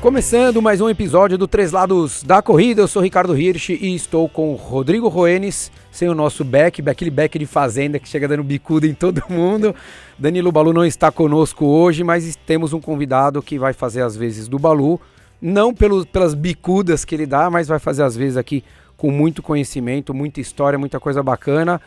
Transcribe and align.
Começando 0.00 0.62
mais 0.62 0.80
um 0.80 0.88
episódio 0.88 1.38
do 1.38 1.46
Três 1.46 1.72
Lados 1.72 2.22
da 2.22 2.42
Corrida, 2.42 2.80
eu 2.80 2.88
sou 2.88 3.00
Ricardo 3.00 3.36
Hirsch 3.36 3.68
e 3.68 3.94
estou 3.94 4.28
com 4.28 4.54
Rodrigo 4.54 5.08
Roenes, 5.08 5.70
sem 5.92 6.08
o 6.08 6.14
nosso 6.14 6.42
back, 6.42 6.82
aquele 6.88 7.10
back 7.10 7.38
de 7.38 7.46
fazenda 7.46 7.98
que 7.98 8.08
chega 8.08 8.26
dando 8.26 8.42
bicuda 8.42 8.86
em 8.86 8.94
todo 8.94 9.22
mundo. 9.30 9.74
Danilo 10.18 10.50
Balu 10.50 10.72
não 10.72 10.84
está 10.84 11.12
conosco 11.12 11.64
hoje, 11.66 12.02
mas 12.02 12.34
temos 12.34 12.72
um 12.72 12.80
convidado 12.80 13.42
que 13.42 13.58
vai 13.58 13.72
fazer 13.72 14.02
as 14.02 14.16
vezes 14.16 14.48
do 14.48 14.58
Balu, 14.58 14.98
não 15.40 15.72
pelo, 15.72 16.04
pelas 16.06 16.34
bicudas 16.34 17.04
que 17.04 17.14
ele 17.14 17.26
dá, 17.26 17.50
mas 17.50 17.68
vai 17.68 17.78
fazer 17.78 18.02
as 18.02 18.16
vezes 18.16 18.36
aqui 18.36 18.64
com 19.00 19.10
muito 19.10 19.42
conhecimento, 19.42 20.12
muita 20.12 20.42
história, 20.42 20.78
muita 20.78 21.00
coisa 21.00 21.22
bacana, 21.22 21.80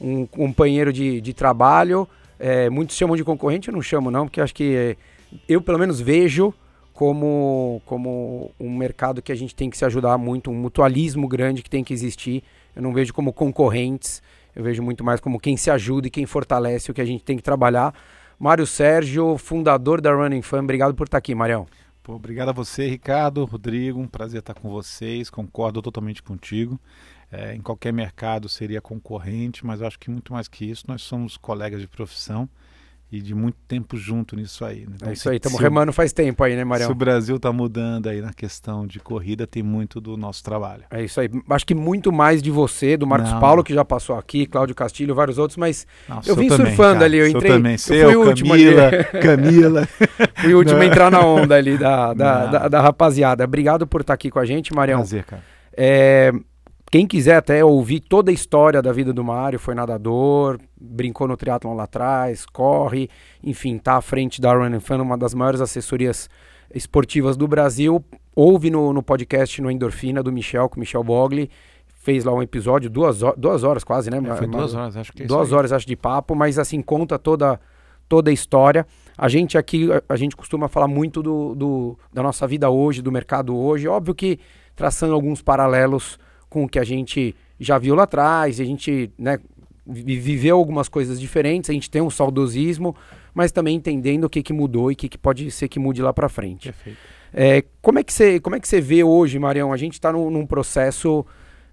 um 0.00 0.26
companheiro 0.26 0.92
de, 0.92 1.20
de 1.20 1.32
trabalho, 1.32 2.08
é, 2.40 2.68
muitos 2.68 2.96
chamam 2.96 3.16
de 3.16 3.22
concorrente, 3.22 3.68
eu 3.68 3.74
não 3.74 3.80
chamo 3.80 4.10
não, 4.10 4.26
porque 4.26 4.40
acho 4.40 4.52
que 4.52 4.74
é, 4.74 4.96
eu 5.48 5.62
pelo 5.62 5.78
menos 5.78 6.00
vejo 6.00 6.52
como, 6.92 7.80
como 7.86 8.50
um 8.58 8.76
mercado 8.76 9.22
que 9.22 9.30
a 9.30 9.34
gente 9.36 9.54
tem 9.54 9.70
que 9.70 9.78
se 9.78 9.84
ajudar 9.84 10.18
muito, 10.18 10.50
um 10.50 10.54
mutualismo 10.54 11.28
grande 11.28 11.62
que 11.62 11.70
tem 11.70 11.84
que 11.84 11.94
existir. 11.94 12.42
Eu 12.74 12.82
não 12.82 12.92
vejo 12.92 13.14
como 13.14 13.32
concorrentes, 13.32 14.20
eu 14.56 14.64
vejo 14.64 14.82
muito 14.82 15.04
mais 15.04 15.20
como 15.20 15.38
quem 15.38 15.56
se 15.56 15.70
ajuda 15.70 16.08
e 16.08 16.10
quem 16.10 16.26
fortalece 16.26 16.90
o 16.90 16.94
que 16.94 17.00
a 17.00 17.04
gente 17.04 17.22
tem 17.22 17.36
que 17.36 17.44
trabalhar. 17.44 17.94
Mário 18.40 18.66
Sérgio, 18.66 19.38
fundador 19.38 20.00
da 20.00 20.12
Running 20.12 20.42
Fan, 20.42 20.64
obrigado 20.64 20.96
por 20.96 21.04
estar 21.04 21.18
aqui, 21.18 21.32
Marião. 21.32 21.64
Pô, 22.06 22.14
obrigado 22.14 22.50
a 22.50 22.52
você, 22.52 22.88
Ricardo, 22.88 23.44
Rodrigo, 23.44 23.98
um 23.98 24.06
prazer 24.06 24.38
estar 24.38 24.54
com 24.54 24.70
vocês, 24.70 25.28
concordo 25.28 25.82
totalmente 25.82 26.22
contigo. 26.22 26.78
É, 27.32 27.52
em 27.52 27.60
qualquer 27.60 27.92
mercado 27.92 28.48
seria 28.48 28.80
concorrente, 28.80 29.66
mas 29.66 29.82
acho 29.82 29.98
que 29.98 30.08
muito 30.08 30.32
mais 30.32 30.46
que 30.46 30.64
isso, 30.64 30.84
nós 30.86 31.02
somos 31.02 31.36
colegas 31.36 31.80
de 31.80 31.88
profissão 31.88 32.48
e 33.10 33.20
de 33.20 33.34
muito 33.34 33.56
tempo 33.68 33.96
junto 33.96 34.34
nisso 34.34 34.64
aí. 34.64 34.80
Né? 34.80 34.94
Então, 34.96 35.08
é 35.08 35.12
isso 35.12 35.28
aí, 35.30 35.36
estamos 35.36 35.60
remando 35.60 35.92
faz 35.92 36.12
tempo 36.12 36.42
aí, 36.42 36.56
né, 36.56 36.64
Marião? 36.64 36.88
Se 36.88 36.92
o 36.92 36.94
Brasil 36.94 37.36
está 37.36 37.52
mudando 37.52 38.08
aí 38.08 38.20
na 38.20 38.32
questão 38.32 38.86
de 38.86 38.98
corrida, 38.98 39.46
tem 39.46 39.62
muito 39.62 40.00
do 40.00 40.16
nosso 40.16 40.42
trabalho. 40.42 40.84
É 40.90 41.04
isso 41.04 41.20
aí. 41.20 41.30
Acho 41.50 41.66
que 41.66 41.74
muito 41.74 42.10
mais 42.10 42.42
de 42.42 42.50
você, 42.50 42.96
do 42.96 43.06
Marcos 43.06 43.30
Não. 43.30 43.40
Paulo, 43.40 43.62
que 43.62 43.72
já 43.72 43.84
passou 43.84 44.16
aqui, 44.16 44.44
Cláudio 44.44 44.74
Castilho, 44.74 45.14
vários 45.14 45.38
outros, 45.38 45.56
mas 45.56 45.86
Não, 46.08 46.20
eu 46.26 46.34
vim 46.34 46.48
também, 46.48 46.66
surfando 46.66 46.94
cara, 46.94 47.04
ali, 47.04 47.18
eu 47.18 47.28
entrei. 47.28 47.52
Também. 47.52 47.78
Seu, 47.78 47.96
eu 47.96 48.08
fui 48.08 48.16
o 48.16 48.28
último 48.28 48.50
Camila, 48.50 48.86
ali. 48.88 49.04
Camila. 49.22 49.88
fui 50.34 50.54
o 50.54 50.58
último 50.58 50.80
a 50.80 50.86
entrar 50.86 51.10
na 51.10 51.20
onda 51.20 51.54
ali 51.54 51.78
da, 51.78 52.12
da, 52.12 52.46
da, 52.46 52.68
da, 52.68 52.80
rapaziada. 52.80 53.44
Obrigado 53.44 53.86
por 53.86 54.00
estar 54.00 54.14
aqui 54.14 54.30
com 54.30 54.40
a 54.40 54.44
gente, 54.44 54.74
Marião. 54.74 54.98
Prazer, 54.98 55.24
cara. 55.24 55.42
É, 55.76 56.32
quem 56.90 57.06
quiser 57.06 57.36
até 57.36 57.64
ouvir 57.64 58.00
toda 58.00 58.30
a 58.30 58.34
história 58.34 58.80
da 58.80 58.92
vida 58.92 59.12
do 59.12 59.24
Mário, 59.24 59.58
foi 59.58 59.74
nadador, 59.74 60.58
brincou 60.80 61.26
no 61.26 61.36
triatlon 61.36 61.74
lá 61.74 61.84
atrás, 61.84 62.46
corre, 62.46 63.08
enfim, 63.42 63.76
tá 63.76 63.96
à 63.96 64.00
frente 64.00 64.40
da 64.40 64.54
Run 64.54 64.78
Fan, 64.80 65.02
uma 65.02 65.18
das 65.18 65.34
maiores 65.34 65.60
assessorias 65.60 66.30
esportivas 66.72 67.36
do 67.36 67.48
Brasil. 67.48 68.04
Ouve 68.34 68.70
no, 68.70 68.92
no 68.92 69.02
podcast 69.02 69.60
no 69.60 69.70
Endorfina 69.70 70.22
do 70.22 70.30
Michel, 70.30 70.68
com 70.68 70.76
o 70.76 70.80
Michel 70.80 71.02
Bogli. 71.02 71.50
Fez 71.86 72.24
lá 72.24 72.32
um 72.32 72.40
episódio, 72.42 72.88
duas, 72.88 73.18
duas 73.36 73.64
horas 73.64 73.82
quase, 73.82 74.08
né? 74.08 74.18
É, 74.18 74.36
foi 74.36 74.46
duas 74.46 74.74
horas, 74.74 74.96
acho 74.96 75.12
que 75.12 75.24
é 75.24 75.26
Duas 75.26 75.52
horas, 75.52 75.72
acho, 75.72 75.86
de 75.86 75.96
papo, 75.96 76.36
mas 76.36 76.56
assim, 76.56 76.80
conta 76.80 77.18
toda, 77.18 77.58
toda 78.08 78.30
a 78.30 78.32
história. 78.32 78.86
A 79.18 79.28
gente 79.28 79.58
aqui, 79.58 79.92
a, 79.92 80.02
a 80.08 80.16
gente 80.16 80.36
costuma 80.36 80.68
falar 80.68 80.86
muito 80.86 81.20
do, 81.20 81.52
do, 81.56 81.98
da 82.12 82.22
nossa 82.22 82.46
vida 82.46 82.70
hoje, 82.70 83.02
do 83.02 83.10
mercado 83.10 83.56
hoje. 83.56 83.88
Óbvio 83.88 84.14
que 84.14 84.38
traçando 84.76 85.14
alguns 85.14 85.42
paralelos 85.42 86.16
com 86.56 86.64
o 86.64 86.68
que 86.68 86.78
a 86.78 86.84
gente 86.84 87.36
já 87.60 87.76
viu 87.76 87.94
lá 87.94 88.04
atrás, 88.04 88.58
a 88.58 88.64
gente 88.64 89.12
né, 89.18 89.38
viveu 89.86 90.56
algumas 90.56 90.88
coisas 90.88 91.20
diferentes, 91.20 91.68
a 91.68 91.72
gente 91.74 91.90
tem 91.90 92.00
um 92.00 92.08
saudosismo, 92.08 92.96
mas 93.34 93.52
também 93.52 93.76
entendendo 93.76 94.24
o 94.24 94.30
que, 94.30 94.42
que 94.42 94.54
mudou 94.54 94.90
e 94.90 94.94
o 94.94 94.96
que, 94.96 95.06
que 95.06 95.18
pode 95.18 95.50
ser 95.50 95.68
que 95.68 95.78
mude 95.78 96.00
lá 96.00 96.14
para 96.14 96.30
frente. 96.30 96.74
É, 97.30 97.62
como, 97.82 97.98
é 97.98 98.02
que 98.02 98.10
você, 98.10 98.40
como 98.40 98.56
é 98.56 98.60
que 98.60 98.66
você 98.66 98.80
vê 98.80 99.04
hoje, 99.04 99.38
Marião? 99.38 99.70
A 99.70 99.76
gente 99.76 99.92
está 99.92 100.10
num, 100.10 100.30
num, 100.30 100.46
processo 100.46 101.26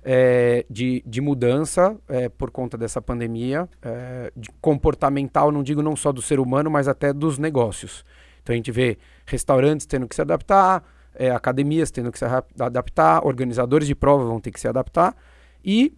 é, 0.03 0.65
de, 0.69 1.01
de 1.05 1.21
mudança 1.21 1.95
é, 2.09 2.27
por 2.27 2.51
conta 2.51 2.77
dessa 2.77 3.01
pandemia, 3.01 3.69
é, 3.81 4.33
de 4.35 4.49
comportamental, 4.59 5.49
não 5.49 5.63
digo 5.63 5.81
não 5.81 5.95
só 5.95 6.11
do 6.11 6.21
ser 6.21 6.41
humano, 6.41 6.69
mas 6.69 6.89
até 6.89 7.13
dos 7.13 7.37
negócios. 7.37 8.03
Então 8.41 8.51
a 8.51 8.57
gente 8.57 8.69
vê 8.69 8.97
restaurantes 9.25 9.85
tendo 9.85 10.09
que 10.09 10.13
se 10.15 10.21
adaptar, 10.21 10.83
é, 11.15 11.31
academias 11.31 11.91
tendo 11.91 12.11
que 12.11 12.19
se 12.19 12.25
adaptar, 12.59 13.25
organizadores 13.25 13.87
de 13.87 13.95
prova 13.95 14.23
vão 14.23 14.39
ter 14.39 14.51
que 14.51 14.59
se 14.59 14.67
adaptar 14.67 15.15
e 15.63 15.93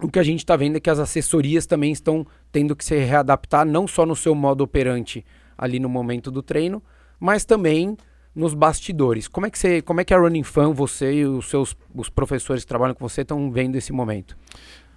o 0.00 0.10
que 0.10 0.18
a 0.18 0.22
gente 0.22 0.40
está 0.40 0.56
vendo 0.56 0.76
é 0.76 0.80
que 0.80 0.90
as 0.90 0.98
assessorias 0.98 1.66
também 1.66 1.92
estão 1.92 2.26
tendo 2.52 2.76
que 2.76 2.84
se 2.84 2.96
readaptar, 2.98 3.64
não 3.64 3.86
só 3.86 4.04
no 4.04 4.14
seu 4.14 4.34
modo 4.34 4.62
operante 4.62 5.24
ali 5.56 5.78
no 5.78 5.88
momento 5.88 6.30
do 6.30 6.42
treino, 6.42 6.82
mas 7.18 7.44
também 7.44 7.96
nos 8.34 8.52
bastidores. 8.52 9.26
Como 9.26 9.46
é 9.46 9.50
que 9.50 9.58
você, 9.58 9.80
como 9.80 10.00
é 10.00 10.04
que 10.04 10.12
a 10.12 10.18
Running 10.18 10.42
Fan, 10.42 10.72
você 10.72 11.14
e 11.14 11.24
os 11.24 11.48
seus 11.48 11.74
os 11.94 12.10
professores 12.10 12.62
que 12.62 12.68
trabalham 12.68 12.94
com 12.94 13.08
você 13.08 13.22
estão 13.22 13.50
vendo 13.50 13.76
esse 13.76 13.92
momento? 13.92 14.36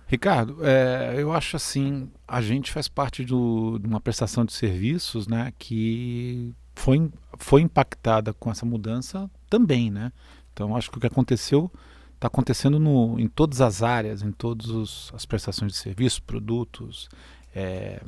Ricardo, 0.06 0.58
é, 0.66 1.16
eu 1.18 1.32
acho 1.32 1.56
assim, 1.56 2.10
a 2.28 2.42
gente 2.42 2.72
faz 2.72 2.88
parte 2.88 3.24
do, 3.24 3.78
de 3.80 3.88
uma 3.88 4.02
prestação 4.02 4.44
de 4.44 4.52
serviços, 4.52 5.28
né, 5.28 5.54
que 5.58 6.52
foi, 6.76 7.10
foi 7.38 7.62
impactada 7.62 8.34
com 8.34 8.50
essa 8.50 8.66
mudança 8.66 9.30
também, 9.50 9.90
né? 9.90 10.12
Então 10.54 10.76
acho 10.76 10.92
que 10.92 10.98
o 10.98 11.02
que 11.02 11.08
aconteceu 11.08 11.72
está 12.16 12.28
acontecendo 12.28 12.80
no, 12.80 13.18
em 13.20 13.28
todas 13.28 13.62
as 13.62 13.82
áreas, 13.82 14.22
em 14.22 14.32
todas 14.32 15.12
as 15.14 15.26
prestações 15.26 15.72
de 15.72 15.78
serviços, 15.78 16.20
produtos, 16.20 17.08
é, 17.56 18.02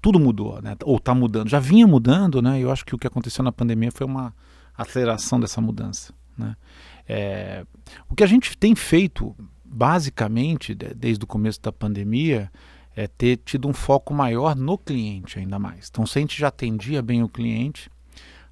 tudo 0.00 0.20
mudou, 0.20 0.62
né? 0.62 0.76
Ou 0.84 0.96
está 0.96 1.14
mudando, 1.14 1.48
já 1.48 1.58
vinha 1.58 1.86
mudando, 1.86 2.40
né? 2.40 2.60
Eu 2.60 2.70
acho 2.70 2.84
que 2.84 2.94
o 2.94 2.98
que 2.98 3.06
aconteceu 3.06 3.44
na 3.44 3.52
pandemia 3.52 3.90
foi 3.92 4.06
uma 4.06 4.34
aceleração 4.76 5.40
dessa 5.40 5.60
mudança, 5.60 6.14
né? 6.36 6.56
É, 7.08 7.66
o 8.08 8.14
que 8.14 8.24
a 8.24 8.26
gente 8.26 8.56
tem 8.56 8.74
feito 8.74 9.34
basicamente 9.64 10.74
desde 10.74 11.24
o 11.24 11.26
começo 11.26 11.60
da 11.60 11.72
pandemia 11.72 12.50
é 12.94 13.06
ter 13.06 13.36
tido 13.36 13.68
um 13.68 13.74
foco 13.74 14.14
maior 14.14 14.56
no 14.56 14.78
cliente 14.78 15.38
ainda 15.38 15.58
mais. 15.58 15.88
Então, 15.90 16.06
se 16.06 16.18
a 16.18 16.20
gente 16.20 16.38
já 16.38 16.48
atendia 16.48 17.02
bem 17.02 17.22
o 17.22 17.28
cliente, 17.28 17.90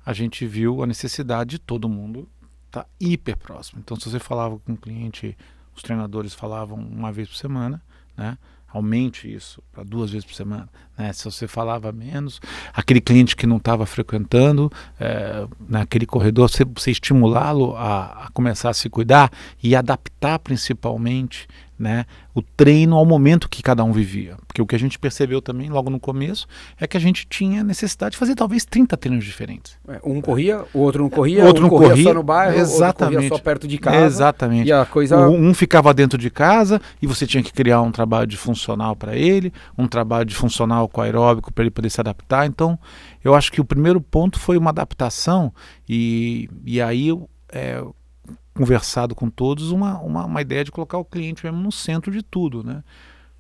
a 0.05 0.13
gente 0.13 0.47
viu 0.47 0.83
a 0.83 0.87
necessidade 0.87 1.53
de 1.53 1.59
todo 1.59 1.89
mundo 1.89 2.29
estar 2.75 2.85
tá 2.85 2.89
hiper 3.01 3.37
próximo. 3.37 3.81
Então, 3.83 3.99
se 3.99 4.09
você 4.09 4.19
falava 4.19 4.59
com 4.59 4.73
um 4.73 4.77
cliente, 4.77 5.37
os 5.75 5.83
treinadores 5.83 6.35
falavam 6.35 6.79
uma 6.79 7.13
vez 7.13 7.29
por 7.29 7.37
semana, 7.37 7.81
né? 8.17 8.37
aumente 8.69 9.33
isso 9.33 9.63
para 9.73 9.85
duas 9.85 10.11
vezes 10.11 10.27
por 10.27 10.35
semana. 10.35 10.69
Né? 10.99 11.13
Se 11.13 11.25
você 11.25 11.47
falava 11.47 11.93
menos, 11.93 12.41
aquele 12.73 13.01
cliente 13.01 13.37
que 13.37 13.47
não 13.47 13.59
estava 13.59 13.87
frequentando, 13.87 14.71
é, 14.99 15.47
naquele 15.69 16.07
corredor, 16.07 16.51
você, 16.51 16.65
você 16.65 16.91
estimulá-lo 16.91 17.77
a, 17.77 18.25
a, 18.25 18.31
começar 18.33 18.71
a 18.71 18.75
se 18.75 18.91
cuidar 18.91 19.31
e 19.63 19.77
adaptar 19.77 20.41
principalmente 20.41 21.47
né, 21.79 22.05
o 22.35 22.41
treino 22.41 22.97
ao 22.97 23.05
momento 23.05 23.49
que 23.49 23.63
cada 23.63 23.83
um 23.83 23.93
vivia. 23.93 24.37
Porque 24.47 24.63
o 24.63 24.67
que 24.67 24.75
a 24.75 24.79
gente 24.79 24.99
percebeu 24.99 25.43
também 25.43 25.69
logo 25.69 25.91
no 25.91 25.99
começo 25.99 26.47
é 26.79 26.87
que 26.87 26.97
a 26.97 27.01
gente 27.01 27.27
tinha 27.27 27.65
necessidade 27.65 28.13
de 28.13 28.19
fazer 28.19 28.35
talvez 28.35 28.65
30 28.65 28.97
treinos 28.97 29.25
diferentes. 29.25 29.79
É, 29.89 30.01
um 30.05 30.21
corria, 30.21 30.65
o 30.73 30.79
outro 30.81 31.03
não 31.03 31.11
corria, 31.11 31.45
outro 31.45 31.61
um 31.61 31.63
não 31.65 31.71
corria, 31.71 31.89
corria 31.91 32.05
só 32.05 32.15
no 32.15 32.23
bairro, 32.23 32.59
exatamente, 32.59 33.03
outro 33.03 33.15
corria 33.15 33.29
só 33.29 33.39
perto 33.39 33.69
de 33.69 33.79
casa. 33.79 34.07
Exatamente. 34.07 34.69
E 34.69 34.73
a 34.73 34.85
coisa... 34.85 35.29
Um 35.29 35.53
ficava 35.53 35.93
dentro 35.93 36.19
de 36.19 36.31
casa 36.31 36.81
e 37.03 37.07
você 37.07 37.27
tinha 37.27 37.43
que 37.43 37.53
criar 37.53 37.83
um 37.83 37.91
trabalho 37.91 38.27
de 38.27 38.37
funcional 38.37 38.95
para 38.95 39.17
ele, 39.17 39.53
um 39.77 39.87
trabalho 39.87 40.25
de 40.25 40.35
funcional 40.35 40.89
com 40.89 41.01
aeróbico 41.01 41.53
para 41.53 41.65
ele 41.65 41.71
poder 41.71 41.91
se 41.91 42.01
adaptar. 42.01 42.47
Então, 42.47 42.79
eu 43.25 43.35
acho 43.35 43.51
que 43.51 43.61
o 43.61 43.65
primeiro 43.65 44.01
ponto 44.01 44.39
foi 44.39 44.57
uma 44.57 44.71
adaptação 44.71 45.53
e, 45.89 46.49
e 46.65 46.81
aí 46.81 47.11
é, 47.51 47.83
conversado 48.55 49.15
com 49.15 49.29
todos 49.29 49.71
uma, 49.71 49.99
uma, 50.01 50.25
uma, 50.25 50.41
ideia 50.41 50.65
de 50.65 50.71
colocar 50.71 50.97
o 50.97 51.05
cliente 51.05 51.45
mesmo 51.45 51.61
no 51.61 51.73
centro 51.73 52.13
de 52.13 52.23
tudo, 52.23 52.63
né? 52.63 52.83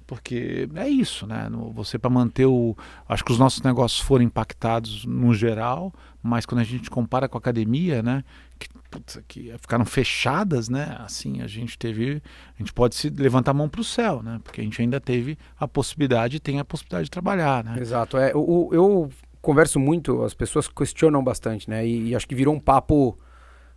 Porque 0.06 0.68
é 0.74 0.86
isso, 0.86 1.26
né? 1.26 1.48
Você 1.72 1.98
para 1.98 2.10
manter 2.10 2.44
o. 2.44 2.76
Acho 3.08 3.24
que 3.24 3.32
os 3.32 3.38
nossos 3.38 3.62
negócios 3.62 4.00
foram 4.02 4.22
impactados 4.22 5.06
no 5.06 5.32
geral, 5.32 5.94
mas 6.22 6.44
quando 6.44 6.60
a 6.60 6.64
gente 6.64 6.90
compara 6.90 7.26
com 7.26 7.38
a 7.38 7.40
academia, 7.40 8.02
né? 8.02 8.22
Que, 8.58 8.68
putz, 8.90 9.18
que 9.26 9.54
ficaram 9.58 9.86
fechadas, 9.86 10.68
né? 10.68 10.94
Assim, 11.00 11.40
a 11.40 11.46
gente 11.46 11.78
teve. 11.78 12.22
A 12.54 12.58
gente 12.58 12.72
pode 12.74 12.96
se 12.96 13.08
levantar 13.08 13.52
a 13.52 13.54
mão 13.54 13.66
para 13.66 13.80
o 13.80 13.84
céu, 13.84 14.22
né? 14.22 14.40
Porque 14.44 14.60
a 14.60 14.64
gente 14.64 14.80
ainda 14.82 15.00
teve 15.00 15.38
a 15.58 15.66
possibilidade, 15.66 16.38
tem 16.38 16.60
a 16.60 16.64
possibilidade 16.66 17.04
de 17.04 17.10
trabalhar, 17.10 17.64
né? 17.64 17.76
Exato. 17.80 18.18
É, 18.18 18.32
eu, 18.32 18.68
eu 18.72 19.10
converso 19.40 19.80
muito, 19.80 20.22
as 20.22 20.34
pessoas 20.34 20.68
questionam 20.68 21.24
bastante, 21.24 21.70
né? 21.70 21.86
E, 21.86 22.08
e 22.08 22.14
acho 22.14 22.28
que 22.28 22.34
virou 22.34 22.54
um 22.54 22.60
papo 22.60 23.18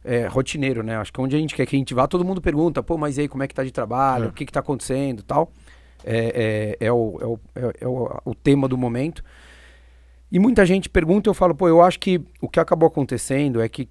é, 0.03 0.27
rotineiro, 0.27 0.83
né? 0.83 0.97
Acho 0.97 1.11
que 1.11 1.19
onde 1.19 1.35
a 1.35 1.39
gente 1.39 1.55
quer 1.55 1.65
que 1.65 1.75
a 1.75 1.79
gente 1.79 1.93
vá, 1.93 2.07
todo 2.07 2.23
mundo 2.23 2.41
pergunta, 2.41 2.81
pô, 2.81 2.97
mas 2.97 3.17
e 3.17 3.21
aí, 3.21 3.27
como 3.27 3.43
é 3.43 3.47
que 3.47 3.53
tá 3.53 3.63
de 3.63 3.71
trabalho? 3.71 4.25
É. 4.25 4.27
O 4.27 4.31
que 4.31 4.45
que 4.45 4.51
tá 4.51 4.59
acontecendo 4.59 5.23
tal? 5.23 5.51
É, 6.03 6.77
é, 6.79 6.91
o, 6.91 7.17
é, 7.19 7.25
o, 7.25 7.39
é, 7.55 7.73
é 7.81 7.87
o, 7.87 8.21
o, 8.23 8.35
tema 8.35 8.67
do 8.67 8.77
momento. 8.77 9.23
E 10.31 10.39
muita 10.39 10.65
gente 10.65 10.89
pergunta, 10.89 11.29
eu 11.29 11.33
falo, 11.33 11.55
pô, 11.55 11.67
eu 11.67 11.81
acho 11.81 11.99
que 11.99 12.21
o 12.41 12.47
que 12.47 12.59
acabou 12.59 12.87
acontecendo 12.87 13.61
é 13.61 13.67
que 13.67 13.89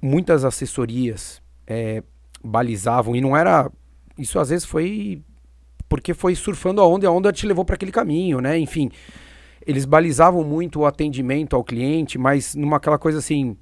muitas 0.00 0.44
assessorias 0.44 1.42
é, 1.66 2.02
balizavam, 2.42 3.14
e 3.14 3.20
não 3.20 3.36
era 3.36 3.70
isso 4.18 4.38
às 4.38 4.50
vezes 4.50 4.64
foi 4.64 5.22
porque 5.88 6.14
foi 6.14 6.34
surfando 6.34 6.80
a 6.80 6.86
onda 6.86 7.04
e 7.04 7.08
a 7.08 7.10
onda 7.10 7.32
te 7.32 7.46
levou 7.46 7.64
para 7.64 7.74
aquele 7.74 7.92
caminho, 7.92 8.40
né? 8.40 8.58
Enfim, 8.58 8.90
eles 9.66 9.84
balizavam 9.84 10.42
muito 10.42 10.80
o 10.80 10.86
atendimento 10.86 11.54
ao 11.54 11.62
cliente, 11.62 12.16
mas 12.16 12.54
numa 12.54 12.78
aquela 12.78 12.98
coisa 12.98 13.18
assim, 13.18 13.56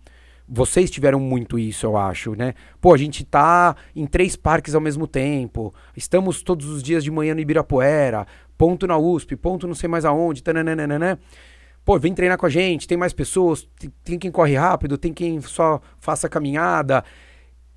vocês 0.52 0.90
tiveram 0.90 1.20
muito 1.20 1.56
isso, 1.56 1.86
eu 1.86 1.96
acho, 1.96 2.34
né? 2.34 2.54
Pô, 2.80 2.92
a 2.92 2.96
gente 2.98 3.24
tá 3.24 3.76
em 3.94 4.04
três 4.04 4.34
parques 4.34 4.74
ao 4.74 4.80
mesmo 4.80 5.06
tempo, 5.06 5.72
estamos 5.96 6.42
todos 6.42 6.66
os 6.66 6.82
dias 6.82 7.04
de 7.04 7.10
manhã 7.10 7.34
no 7.34 7.40
Ibirapuera, 7.40 8.26
ponto 8.58 8.84
na 8.84 8.98
USP, 8.98 9.36
ponto 9.36 9.68
não 9.68 9.74
sei 9.74 9.88
mais 9.88 10.04
aonde, 10.04 10.42
tananana. 10.42 11.20
Pô, 11.84 11.98
vem 12.00 12.12
treinar 12.12 12.36
com 12.36 12.46
a 12.46 12.50
gente, 12.50 12.88
tem 12.88 12.98
mais 12.98 13.12
pessoas, 13.12 13.66
tem, 13.78 13.92
tem 14.02 14.18
quem 14.18 14.30
corre 14.30 14.56
rápido, 14.56 14.98
tem 14.98 15.14
quem 15.14 15.40
só 15.40 15.80
faça 16.00 16.28
caminhada. 16.28 17.04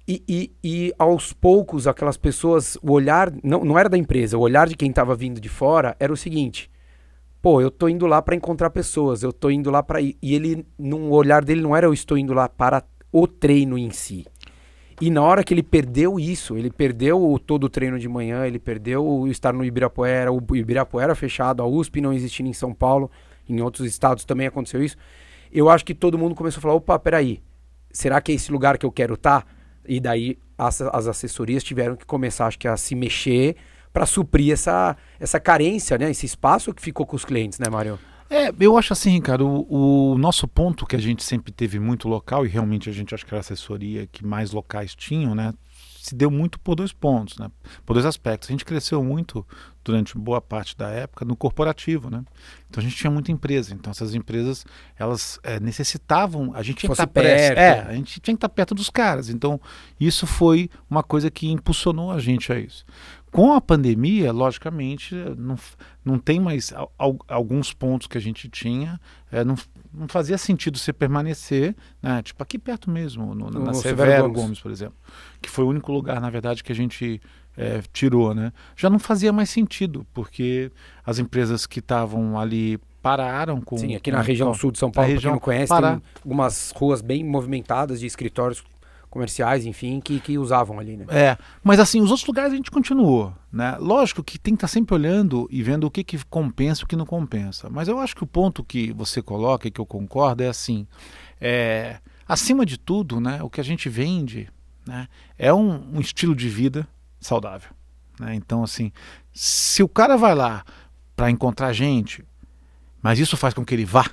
E, 0.07 0.21
e, 0.27 0.51
e, 0.63 0.93
aos 0.97 1.31
poucos, 1.31 1.87
aquelas 1.87 2.17
pessoas, 2.17 2.75
o 2.81 2.91
olhar, 2.91 3.31
não, 3.43 3.63
não 3.63 3.79
era 3.79 3.87
da 3.87 3.97
empresa, 3.97 4.37
o 4.37 4.41
olhar 4.41 4.67
de 4.67 4.75
quem 4.75 4.89
estava 4.89 5.15
vindo 5.15 5.39
de 5.39 5.47
fora 5.47 5.95
era 5.99 6.11
o 6.11 6.17
seguinte: 6.17 6.69
pô, 7.43 7.59
eu 7.59 7.69
tô 7.69 7.89
indo 7.89 8.07
lá 8.07 8.21
para 8.21 8.37
encontrar 8.37 8.69
pessoas, 8.69 9.21
eu 9.21 9.33
tô 9.33 9.51
indo 9.51 9.69
lá 9.69 9.83
para 9.83 9.99
e 10.01 10.15
ele 10.21 10.65
no 10.79 11.11
olhar 11.11 11.43
dele 11.43 11.61
não 11.61 11.75
era 11.75 11.85
eu 11.85 11.93
estou 11.93 12.17
indo 12.17 12.33
lá 12.33 12.47
para 12.47 12.81
o 13.11 13.27
treino 13.27 13.77
em 13.77 13.91
si. 13.91 14.25
E 15.01 15.11
na 15.11 15.21
hora 15.21 15.43
que 15.43 15.53
ele 15.53 15.61
perdeu 15.61 16.17
isso, 16.17 16.55
ele 16.55 16.71
perdeu 16.71 17.21
o, 17.21 17.37
todo 17.37 17.65
o 17.65 17.69
treino 17.69 17.99
de 17.99 18.07
manhã, 18.07 18.47
ele 18.47 18.59
perdeu 18.59 19.05
o 19.05 19.27
estar 19.27 19.51
no 19.51 19.65
Ibirapuera, 19.65 20.31
o 20.31 20.41
Ibirapuera 20.55 21.13
fechado, 21.15 21.61
a 21.61 21.67
USP 21.67 21.99
não 21.99 22.13
existindo 22.13 22.47
em 22.47 22.53
São 22.53 22.73
Paulo, 22.73 23.11
em 23.49 23.59
outros 23.59 23.85
estados 23.85 24.23
também 24.23 24.47
aconteceu 24.47 24.81
isso. 24.81 24.95
Eu 25.51 25.69
acho 25.69 25.83
que 25.83 25.93
todo 25.93 26.17
mundo 26.17 26.35
começou 26.35 26.59
a 26.59 26.61
falar: 26.61 26.75
opa, 26.75 26.97
peraí, 26.97 27.41
será 27.91 28.21
que 28.21 28.31
é 28.31 28.35
esse 28.35 28.53
lugar 28.53 28.77
que 28.77 28.85
eu 28.85 28.91
quero 28.91 29.15
estar? 29.15 29.41
Tá? 29.41 29.47
E 29.85 29.99
daí 29.99 30.39
as, 30.57 30.79
as 30.79 31.07
assessorias 31.07 31.61
tiveram 31.61 31.97
que 31.97 32.05
começar, 32.05 32.47
acho 32.47 32.57
que, 32.57 32.69
a 32.69 32.77
se 32.77 32.95
mexer 32.95 33.57
para 33.93 34.07
suprir 34.07 34.51
essa, 34.51 34.97
essa 35.19 35.39
carência, 35.39 35.97
né? 35.97 36.09
Esse 36.09 36.25
espaço 36.25 36.73
que 36.73 36.81
ficou 36.81 37.05
com 37.05 37.15
os 37.15 37.23
clientes, 37.23 37.59
né, 37.59 37.69
Mário? 37.69 37.99
É, 38.29 38.51
eu 38.59 38.75
acho 38.75 38.93
assim, 38.93 39.11
Ricardo, 39.11 39.47
o, 39.47 40.13
o, 40.13 40.17
nosso 40.17 40.47
ponto 40.47 40.87
que 40.87 40.95
a 40.95 40.99
gente 40.99 41.23
sempre 41.23 41.51
teve 41.51 41.79
muito 41.79 42.07
local, 42.07 42.43
e 42.43 42.49
realmente 42.49 42.89
a 42.89 42.93
gente 42.93 43.13
acho 43.13 43.23
que 43.23 43.31
era 43.31 43.37
a 43.37 43.41
assessoria 43.41 44.07
que 44.07 44.25
mais 44.25 44.51
locais 44.51 44.95
tinham, 44.95 45.35
né? 45.35 45.53
Se 46.01 46.15
deu 46.15 46.31
muito 46.31 46.59
por 46.59 46.75
dois 46.75 46.91
pontos, 46.91 47.37
né? 47.37 47.49
Por 47.85 47.93
dois 47.93 48.05
aspectos. 48.05 48.49
A 48.49 48.51
gente 48.51 48.65
cresceu 48.65 49.01
muito 49.03 49.45
durante 49.85 50.17
boa 50.17 50.41
parte 50.41 50.75
da 50.75 50.89
época 50.89 51.23
no 51.23 51.35
corporativo, 51.35 52.09
né? 52.09 52.23
Então 52.69 52.81
a 52.81 52.83
gente 52.83 52.95
tinha 52.95 53.11
muita 53.11 53.31
empresa. 53.31 53.73
Então 53.73 53.91
essas 53.91 54.13
empresas, 54.13 54.65
elas 54.97 55.39
é, 55.43 55.59
necessitavam, 55.59 56.51
a 56.55 56.61
gente 56.61 56.79
tinha 56.79 56.89
que 56.89 56.93
estar 56.93 57.07
perto. 57.07 57.57
É, 57.57 57.81
a 57.81 57.93
gente 57.93 58.19
tinha 58.19 58.33
que 58.33 58.37
estar 58.37 58.49
perto 58.49 58.75
dos 58.75 58.89
caras. 58.89 59.29
Então 59.29 59.61
isso 59.97 60.27
foi 60.27 60.69
uma 60.89 61.03
coisa 61.03 61.31
que 61.31 61.49
impulsionou 61.49 62.11
a 62.11 62.19
gente 62.19 62.51
a 62.51 62.59
isso. 62.59 62.83
Com 63.33 63.51
a 63.51 63.59
pandemia, 63.59 64.31
logicamente, 64.31 65.15
não, 65.35 65.57
não 66.05 66.19
tem 66.19 66.39
mais 66.39 66.71
al, 66.97 67.17
alguns 67.27 67.73
pontos 67.73 68.07
que 68.07 68.15
a 68.15 68.21
gente 68.21 68.47
tinha, 68.47 68.99
é, 69.31 69.43
não, 69.43 69.55
não 69.91 70.07
fazia 70.07 70.37
sentido 70.37 70.77
você 70.77 70.93
permanecer, 70.93 71.75
né? 71.99 72.21
tipo 72.21 72.41
aqui 72.43 72.59
perto 72.59 72.91
mesmo, 72.91 73.33
no, 73.33 73.49
na 73.49 73.73
Severo 73.73 74.23
Gomes. 74.23 74.35
Gomes, 74.35 74.59
por 74.59 74.71
exemplo, 74.71 74.95
que 75.41 75.49
foi 75.49 75.65
o 75.65 75.67
único 75.67 75.91
lugar, 75.91 76.21
na 76.21 76.29
verdade, 76.29 76.63
que 76.63 76.71
a 76.71 76.75
gente 76.75 77.19
é, 77.57 77.81
tirou. 77.91 78.35
Né? 78.35 78.53
Já 78.75 78.87
não 78.87 78.99
fazia 78.99 79.33
mais 79.33 79.49
sentido, 79.49 80.05
porque 80.13 80.71
as 81.03 81.17
empresas 81.17 81.65
que 81.65 81.79
estavam 81.79 82.39
ali 82.39 82.79
pararam 83.01 83.59
com. 83.59 83.77
Sim, 83.77 83.95
aqui 83.95 84.11
na 84.11 84.21
região 84.21 84.53
sul 84.53 84.71
de 84.71 84.79
São 84.79 84.91
Paulo, 84.91 85.11
para 85.11 85.21
quem 85.21 85.31
não 85.31 85.39
conhece, 85.39 85.69
parar. 85.69 85.95
tem 85.99 86.03
algumas 86.23 86.71
ruas 86.75 87.01
bem 87.01 87.23
movimentadas 87.23 87.99
de 87.99 88.05
escritórios 88.05 88.63
comerciais, 89.13 89.63
enfim, 89.63 90.01
que, 90.01 90.19
que 90.19 90.39
usavam 90.39 90.79
ali, 90.79 90.97
né? 90.97 91.05
É, 91.07 91.37
mas 91.63 91.79
assim, 91.79 92.01
os 92.01 92.09
outros 92.09 92.27
lugares 92.27 92.51
a 92.51 92.55
gente 92.55 92.71
continuou, 92.71 93.31
né? 93.51 93.77
Lógico 93.79 94.23
que 94.23 94.39
tem 94.39 94.55
que 94.55 94.57
estar 94.57 94.67
tá 94.67 94.73
sempre 94.73 94.95
olhando 94.95 95.47
e 95.51 95.61
vendo 95.61 95.85
o 95.85 95.91
que, 95.91 96.03
que 96.03 96.25
compensa 96.25 96.81
e 96.81 96.83
o 96.83 96.87
que 96.87 96.95
não 96.95 97.05
compensa. 97.05 97.69
Mas 97.69 97.87
eu 97.87 97.99
acho 97.99 98.15
que 98.15 98.23
o 98.23 98.27
ponto 98.27 98.63
que 98.63 98.91
você 98.91 99.21
coloca 99.21 99.67
e 99.67 99.71
que 99.71 99.79
eu 99.79 99.85
concordo 99.85 100.41
é 100.41 100.47
assim, 100.47 100.87
é, 101.39 101.99
acima 102.27 102.65
de 102.65 102.75
tudo, 102.79 103.19
né, 103.19 103.43
o 103.43 103.51
que 103.51 103.61
a 103.61 103.63
gente 103.63 103.87
vende 103.87 104.49
né, 104.83 105.07
é 105.37 105.53
um, 105.53 105.95
um 105.95 106.01
estilo 106.01 106.35
de 106.35 106.49
vida 106.49 106.87
saudável. 107.19 107.69
Né? 108.19 108.33
Então, 108.33 108.63
assim, 108.63 108.91
se 109.31 109.83
o 109.83 109.87
cara 109.87 110.17
vai 110.17 110.33
lá 110.33 110.65
para 111.15 111.29
encontrar 111.29 111.71
gente, 111.71 112.25
mas 112.99 113.19
isso 113.19 113.37
faz 113.37 113.53
com 113.53 113.63
que 113.63 113.75
ele 113.75 113.85
vá. 113.85 114.09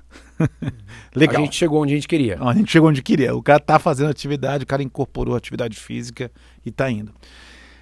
Legal. 1.15 1.43
A 1.43 1.45
gente 1.45 1.57
chegou 1.57 1.83
onde 1.83 1.93
a 1.93 1.97
gente 1.97 2.09
queria. 2.09 2.39
A 2.41 2.55
gente 2.55 2.71
chegou 2.71 2.89
onde 2.89 3.03
queria. 3.03 3.35
O 3.35 3.43
cara 3.43 3.61
tá 3.61 3.79
fazendo 3.79 4.11
atividade, 4.11 4.65
o 4.65 4.67
cara 4.67 4.83
incorporou 4.83 5.35
atividade 5.35 5.77
física 5.77 6.31
e 6.65 6.71
tá 6.71 6.91
indo. 6.91 7.13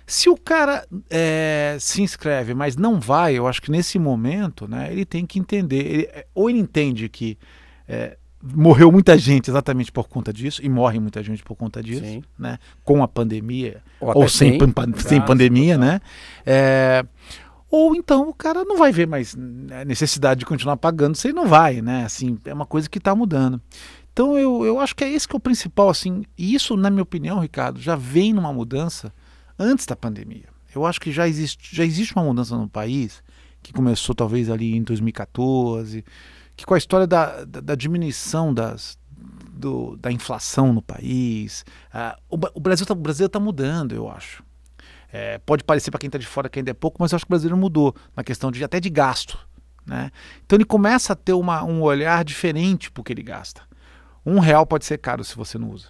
Se 0.06 0.30
o 0.30 0.36
cara 0.36 0.86
é, 1.10 1.76
se 1.78 2.00
inscreve, 2.00 2.54
mas 2.54 2.76
não 2.76 2.98
vai, 2.98 3.34
eu 3.34 3.46
acho 3.46 3.60
que 3.60 3.70
nesse 3.70 3.98
momento, 3.98 4.66
né, 4.66 4.88
ele 4.90 5.04
tem 5.04 5.26
que 5.26 5.38
entender. 5.38 5.86
Ele, 5.86 6.02
é, 6.04 6.26
ou 6.34 6.48
ele 6.48 6.58
entende 6.58 7.10
que 7.10 7.36
é, 7.86 8.16
morreu 8.42 8.90
muita 8.90 9.18
gente 9.18 9.50
exatamente 9.50 9.90
por 9.90 10.08
conta 10.08 10.32
disso, 10.32 10.64
e 10.64 10.68
morre 10.68 10.98
muita 10.98 11.22
gente 11.22 11.42
por 11.42 11.56
conta 11.56 11.82
disso, 11.82 12.04
Sim. 12.04 12.22
né? 12.38 12.58
Com 12.84 13.02
a 13.02 13.08
pandemia, 13.08 13.82
ou, 14.00 14.22
ou 14.22 14.28
sem, 14.28 14.58
sem, 14.96 15.20
pandemia, 15.20 15.76
né? 15.76 16.00
É, 16.46 17.04
ou 17.70 17.94
então 17.94 18.28
o 18.28 18.34
cara 18.34 18.64
não 18.64 18.76
vai 18.76 18.92
ver 18.92 19.06
mais 19.06 19.34
né, 19.36 19.84
necessidade 19.84 20.40
de 20.40 20.46
continuar 20.46 20.76
pagando 20.76 21.18
ele 21.24 21.34
não 21.34 21.46
vai, 21.46 21.82
né? 21.82 22.04
Assim, 22.04 22.38
é 22.44 22.54
uma 22.54 22.66
coisa 22.66 22.88
que 22.88 22.98
está 22.98 23.14
mudando. 23.14 23.60
Então 24.12 24.38
eu, 24.38 24.64
eu 24.64 24.80
acho 24.80 24.96
que 24.96 25.04
é 25.04 25.10
esse 25.10 25.28
que 25.28 25.36
é 25.36 25.38
o 25.38 25.40
principal, 25.40 25.88
assim, 25.88 26.24
e 26.36 26.54
isso, 26.54 26.76
na 26.76 26.90
minha 26.90 27.02
opinião, 27.02 27.38
Ricardo, 27.38 27.80
já 27.80 27.94
vem 27.94 28.32
numa 28.32 28.52
mudança 28.52 29.12
antes 29.58 29.86
da 29.86 29.94
pandemia. 29.94 30.48
Eu 30.74 30.84
acho 30.84 31.00
que 31.00 31.12
já 31.12 31.28
existe, 31.28 31.74
já 31.74 31.84
existe 31.84 32.14
uma 32.16 32.24
mudança 32.24 32.56
no 32.56 32.68
país, 32.68 33.22
que 33.62 33.72
começou 33.72 34.14
talvez 34.14 34.50
ali 34.50 34.74
em 34.74 34.82
2014, 34.82 36.04
que 36.56 36.66
com 36.66 36.74
a 36.74 36.78
história 36.78 37.06
da, 37.06 37.44
da, 37.44 37.60
da 37.60 37.74
diminuição 37.74 38.52
das, 38.52 38.98
do, 39.52 39.96
da 39.96 40.10
inflação 40.10 40.72
no 40.72 40.82
país, 40.82 41.64
uh, 41.94 42.18
o, 42.28 42.38
o 42.54 42.60
Brasil 42.60 42.84
está 42.84 43.28
tá 43.28 43.40
mudando, 43.40 43.94
eu 43.94 44.08
acho. 44.08 44.42
É, 45.10 45.38
pode 45.38 45.64
parecer 45.64 45.90
para 45.90 45.98
quem 45.98 46.08
está 46.08 46.18
de 46.18 46.26
fora 46.26 46.48
que 46.48 46.58
ainda 46.58 46.70
é 46.70 46.74
pouco, 46.74 46.98
mas 47.00 47.12
eu 47.12 47.16
acho 47.16 47.24
que 47.24 47.30
o 47.30 47.32
brasileiro 47.32 47.56
mudou 47.56 47.94
na 48.14 48.22
questão 48.22 48.50
de 48.50 48.62
até 48.62 48.78
de 48.78 48.90
gasto. 48.90 49.38
Né? 49.86 50.10
Então 50.44 50.56
ele 50.56 50.66
começa 50.66 51.14
a 51.14 51.16
ter 51.16 51.32
uma, 51.32 51.64
um 51.64 51.80
olhar 51.82 52.22
diferente 52.24 52.90
para 52.90 53.00
o 53.00 53.04
que 53.04 53.12
ele 53.12 53.22
gasta. 53.22 53.62
Um 54.24 54.38
real 54.38 54.66
pode 54.66 54.84
ser 54.84 54.98
caro 54.98 55.24
se 55.24 55.34
você 55.34 55.56
não 55.56 55.70
usa. 55.70 55.88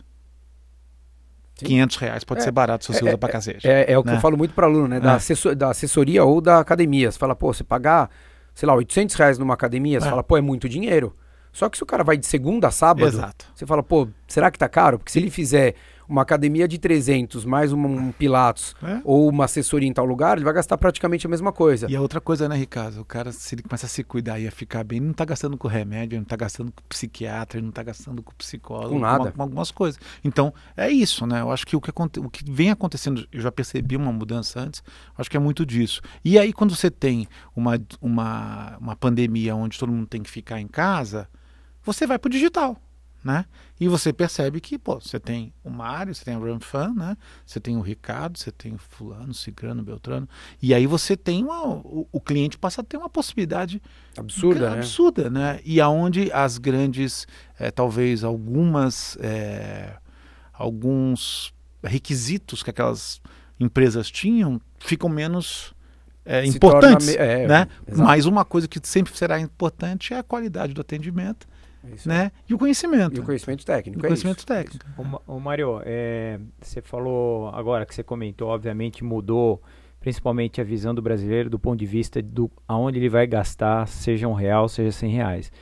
Sim. 1.57 1.67
500 1.67 1.97
reais 1.97 2.25
pode 2.25 2.41
é, 2.41 2.45
ser 2.45 2.53
barato 2.53 2.85
se 2.85 2.93
você 2.93 3.05
é, 3.05 3.09
usa 3.09 3.19
para 3.19 3.33
cacete. 3.33 3.69
É, 3.69 3.93
é, 3.93 3.99
o 3.99 4.03
que 4.05 4.11
né? 4.11 4.17
eu 4.17 4.21
falo 4.21 4.37
muito 4.37 4.55
para 4.55 4.67
aluno, 4.67 4.87
né? 4.87 5.01
Da, 5.01 5.15
é. 5.15 5.17
assessor, 5.17 5.57
da, 5.57 5.71
assessoria 5.71 6.25
ou 6.25 6.41
da 6.41 6.61
academia. 6.61 7.11
Você 7.11 7.19
fala, 7.19 7.35
pô, 7.35 7.53
você 7.53 7.65
pagar, 7.65 8.09
sei 8.55 8.69
lá, 8.69 8.75
800 8.77 9.17
reais 9.17 9.39
numa 9.39 9.55
academia, 9.55 10.01
você 10.01 10.07
é. 10.07 10.11
fala, 10.11 10.23
pô, 10.23 10.37
é 10.37 10.41
muito 10.41 10.69
dinheiro. 10.69 11.13
Só 11.53 11.69
que 11.69 11.77
se 11.77 11.83
o 11.83 11.87
cara 11.87 12.05
vai 12.05 12.17
de 12.17 12.25
segunda 12.25 12.69
a 12.69 12.71
sábado, 12.71 13.09
Exato. 13.09 13.47
você 13.53 13.67
fala, 13.67 13.83
pô, 13.83 14.07
será 14.29 14.49
que 14.49 14.59
tá 14.59 14.69
caro? 14.69 14.99
Porque 14.99 15.11
se 15.11 15.19
ele 15.19 15.31
fizer 15.31 15.75
uma 16.09 16.23
academia 16.23 16.67
de 16.67 16.79
300 16.79 17.45
mais 17.45 17.73
um, 17.73 17.85
um 17.85 18.13
Pilatos 18.13 18.75
é? 18.83 19.01
ou 19.05 19.29
uma 19.29 19.45
assessoria 19.45 19.89
em 19.89 19.93
tal 19.93 20.07
lugar, 20.07 20.37
ele 20.37 20.45
vai 20.45 20.55
gastar 20.55 20.79
praticamente 20.79 21.27
a 21.27 21.31
mesma 21.31 21.53
coisa. 21.53 21.87
E 21.91 21.95
a 21.95 22.01
outra 22.01 22.21
coisa, 22.21 22.49
né, 22.49 22.57
Ricardo? 22.57 23.01
O 23.01 23.05
cara, 23.05 23.31
se 23.31 23.55
ele 23.55 23.63
começa 23.63 23.87
a 23.87 23.89
se 23.89 24.03
cuidar 24.03 24.39
e 24.41 24.47
a 24.47 24.51
ficar 24.51 24.83
bem, 24.85 25.01
não 25.01 25.11
está 25.11 25.25
gastando 25.25 25.57
com 25.59 25.69
remédio, 25.69 26.17
não 26.17 26.23
está 26.23 26.37
gastando 26.37 26.73
com 26.73 26.83
psiquiatra, 26.89 27.61
não 27.61 27.69
está 27.69 27.83
gastando 27.83 28.23
com 28.23 28.33
psicólogo, 28.35 28.95
com 28.95 28.99
nada. 28.99 29.31
Com, 29.31 29.37
com, 29.37 29.43
algumas 29.43 29.71
coisas. 29.71 30.01
Então, 30.25 30.53
é 30.77 30.91
isso, 30.91 31.27
né? 31.27 31.41
Eu 31.43 31.51
acho 31.51 31.67
que 31.67 31.77
o 31.77 31.81
que, 31.81 31.91
o 31.91 32.31
que 32.31 32.51
vem 32.51 32.71
acontecendo, 32.71 33.27
eu 33.31 33.41
já 33.41 33.53
percebi 33.53 33.97
uma 33.97 34.13
mudança 34.13 34.61
antes, 34.61 34.83
acho 35.17 35.31
que 35.31 35.37
é 35.37 35.41
muito 35.41 35.67
disso. 35.67 36.01
E 36.25 36.39
aí, 36.39 36.53
quando 36.53 36.75
você 36.75 36.91
tem 36.91 37.29
uma, 37.55 37.79
uma, 38.01 38.77
uma 38.81 38.97
pandemia 38.97 39.55
onde 39.55 39.79
todo 39.79 39.93
mundo 39.93 40.07
tem 40.07 40.23
que 40.23 40.31
ficar 40.31 40.61
em 40.61 40.69
casa, 40.69 41.29
você 41.83 42.07
vai 42.07 42.19
para 42.19 42.29
o 42.29 42.31
digital 42.31 42.81
né? 43.23 43.45
E 43.81 43.89
você 43.89 44.13
percebe 44.13 44.61
que, 44.61 44.79
pô, 44.79 45.01
você 45.01 45.19
tem 45.19 45.53
o 45.63 45.71
Mário, 45.71 46.15
você 46.15 46.25
tem 46.25 46.37
o 46.37 46.45
Ramfan, 46.45 46.95
né? 46.95 47.17
Você 47.45 47.61
tem 47.61 47.77
o 47.77 47.81
Ricardo, 47.81 48.39
você 48.39 48.51
tem 48.51 48.75
o 48.75 48.79
fulano, 48.79 49.35
Cicrano, 49.35 49.83
Beltrano. 49.83 50.29
E 50.63 50.73
aí 50.73 50.87
você 50.87 51.17
tem 51.17 51.45
uma, 51.45 51.65
o, 51.65 52.09
o, 52.11 52.21
cliente 52.21 52.59
passa 52.59 52.81
a 52.81 52.85
ter 52.85 52.97
uma 52.97 53.09
possibilidade 53.09 53.83
absurda, 54.17 54.71
né? 54.71 54.77
absurda, 54.79 55.31
né? 55.31 55.61
E 55.65 55.81
aonde 55.81 56.31
as 56.33 56.59
grandes, 56.59 57.27
é, 57.59 57.71
talvez 57.71 58.25
algumas, 58.25 59.17
é, 59.21 59.97
alguns 60.53 61.53
requisitos 61.83 62.63
que 62.63 62.71
aquelas 62.71 63.21
empresas 63.61 64.11
tinham 64.11 64.61
ficam 64.79 65.09
menos 65.09 65.75
é, 66.25 66.45
importantes, 66.45 67.17
né? 67.49 67.69
Mas 67.97 68.27
uma 68.27 68.45
coisa 68.45 68.69
que 68.69 68.79
sempre 68.83 69.17
será 69.17 69.41
importante 69.41 70.15
é 70.15 70.19
a 70.19 70.23
qualidade 70.23 70.73
do 70.73 70.81
atendimento 70.81 71.47
é 71.85 72.09
né? 72.09 72.33
E 72.49 72.55
o 72.55 72.59
conhecimento. 72.59 73.17
E 73.17 73.21
o 73.21 73.25
conhecimento 73.25 73.65
técnico. 73.65 74.01
O 74.01 74.05
é 74.05 74.09
conhecimento 74.09 74.45
técnico. 74.45 74.85
O, 75.27 75.37
o 75.37 75.41
Mário, 75.41 75.81
é, 75.85 76.39
você 76.61 76.81
falou 76.81 77.49
agora 77.49 77.87
que 77.87 77.95
você 77.95 78.03
comentou, 78.03 78.49
obviamente 78.49 79.05
mudou 79.05 79.63
principalmente 80.01 80.61
a 80.61 80.65
visão 80.65 80.95
do 80.95 81.03
brasileiro 81.03 81.51
do 81.51 81.59
ponto 81.59 81.79
de 81.79 81.87
vista 81.87 82.23
do 82.23 82.51
aonde 82.67 82.99
ele 82.99 83.09
vai 83.09 83.27
gastar, 83.27 83.87
seja 83.87 84.29
um 84.29 84.33
real, 84.33 84.69
seja 84.69 84.93
cem 84.93 85.11
reais. 85.11 85.53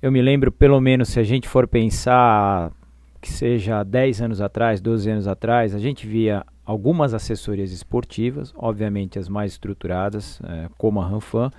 Eu 0.00 0.10
me 0.10 0.20
lembro, 0.20 0.50
pelo 0.50 0.80
menos, 0.80 1.10
se 1.10 1.20
a 1.20 1.22
gente 1.22 1.48
for 1.48 1.68
pensar 1.68 2.72
que 3.20 3.30
seja 3.30 3.84
10 3.84 4.20
anos 4.20 4.40
atrás, 4.40 4.80
12 4.80 5.08
anos 5.08 5.28
atrás, 5.28 5.74
a 5.74 5.78
gente 5.78 6.06
via 6.06 6.44
algumas 6.64 7.14
assessorias 7.14 7.70
esportivas, 7.70 8.52
obviamente 8.56 9.18
as 9.18 9.28
mais 9.28 9.52
estruturadas, 9.52 10.40
é, 10.42 10.68
como 10.76 11.00
a 11.00 11.06
Ranfan, 11.06 11.50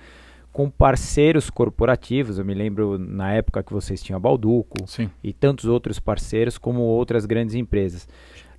com 0.54 0.70
parceiros 0.70 1.50
corporativos. 1.50 2.38
Eu 2.38 2.44
me 2.44 2.54
lembro 2.54 2.96
na 2.96 3.32
época 3.32 3.60
que 3.60 3.72
vocês 3.72 4.00
tinham 4.00 4.16
a 4.16 4.20
Balduco 4.20 4.86
Sim. 4.86 5.10
e 5.22 5.32
tantos 5.32 5.64
outros 5.64 5.98
parceiros, 5.98 6.56
como 6.56 6.80
outras 6.80 7.26
grandes 7.26 7.56
empresas. 7.56 8.08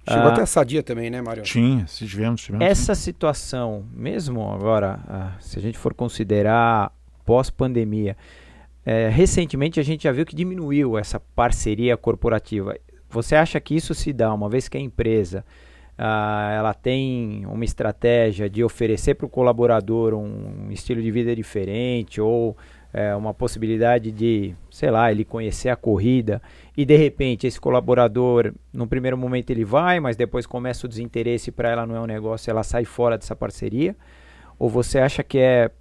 Chegou 0.05 0.23
Ah, 0.25 0.33
até 0.33 0.41
a 0.41 0.45
Sadia 0.45 0.83
também, 0.83 1.09
né, 1.09 1.21
Mário? 1.21 1.41
Tinha, 1.41 1.87
se 1.87 2.05
tivemos, 2.05 2.41
tivemos. 2.41 2.67
essa 2.67 2.93
situação, 2.93 3.85
mesmo 3.93 4.51
agora, 4.51 4.99
ah, 5.07 5.31
se 5.39 5.57
a 5.57 5.61
gente 5.61 5.77
for 5.77 5.93
considerar 5.93 6.91
pós-pandemia, 7.25 8.17
eh, 8.85 9.07
recentemente 9.09 9.79
a 9.79 9.83
gente 9.83 10.03
já 10.03 10.11
viu 10.11 10.25
que 10.25 10.35
diminuiu 10.35 10.97
essa 10.97 11.17
parceria 11.19 11.95
corporativa. 11.95 12.75
Você 13.09 13.35
acha 13.37 13.57
que 13.61 13.73
isso 13.73 13.95
se 13.95 14.11
dá 14.11 14.33
uma 14.33 14.49
vez 14.49 14.67
que 14.67 14.77
a 14.77 14.81
empresa 14.81 15.45
ah, 15.97 16.51
ela 16.53 16.73
tem 16.73 17.45
uma 17.45 17.63
estratégia 17.63 18.49
de 18.49 18.63
oferecer 18.63 19.15
para 19.15 19.25
o 19.25 19.29
colaborador 19.29 20.13
um 20.13 20.69
estilo 20.69 21.01
de 21.01 21.09
vida 21.09 21.35
diferente 21.35 22.19
ou 22.19 22.55
eh, 22.93 23.15
uma 23.15 23.33
possibilidade 23.33 24.11
de, 24.11 24.55
sei 24.69 24.91
lá, 24.91 25.11
ele 25.11 25.23
conhecer 25.23 25.69
a 25.69 25.75
corrida 25.75 26.41
e 26.75 26.85
de 26.85 26.97
repente 26.97 27.47
esse 27.47 27.59
colaborador, 27.59 28.53
no 28.73 28.87
primeiro 28.87 29.17
momento 29.17 29.49
ele 29.51 29.63
vai, 29.63 29.99
mas 29.99 30.15
depois 30.15 30.45
começa 30.45 30.85
o 30.85 30.89
desinteresse 30.89 31.51
para 31.51 31.69
ela 31.69 31.85
não 31.85 31.95
é 31.95 31.99
um 31.99 32.05
negócio, 32.05 32.49
ela 32.49 32.63
sai 32.63 32.85
fora 32.85 33.17
dessa 33.17 33.35
parceria? 33.35 33.95
Ou 34.59 34.69
você 34.69 34.99
acha 34.99 35.23
que 35.23 35.37
é 35.37 35.71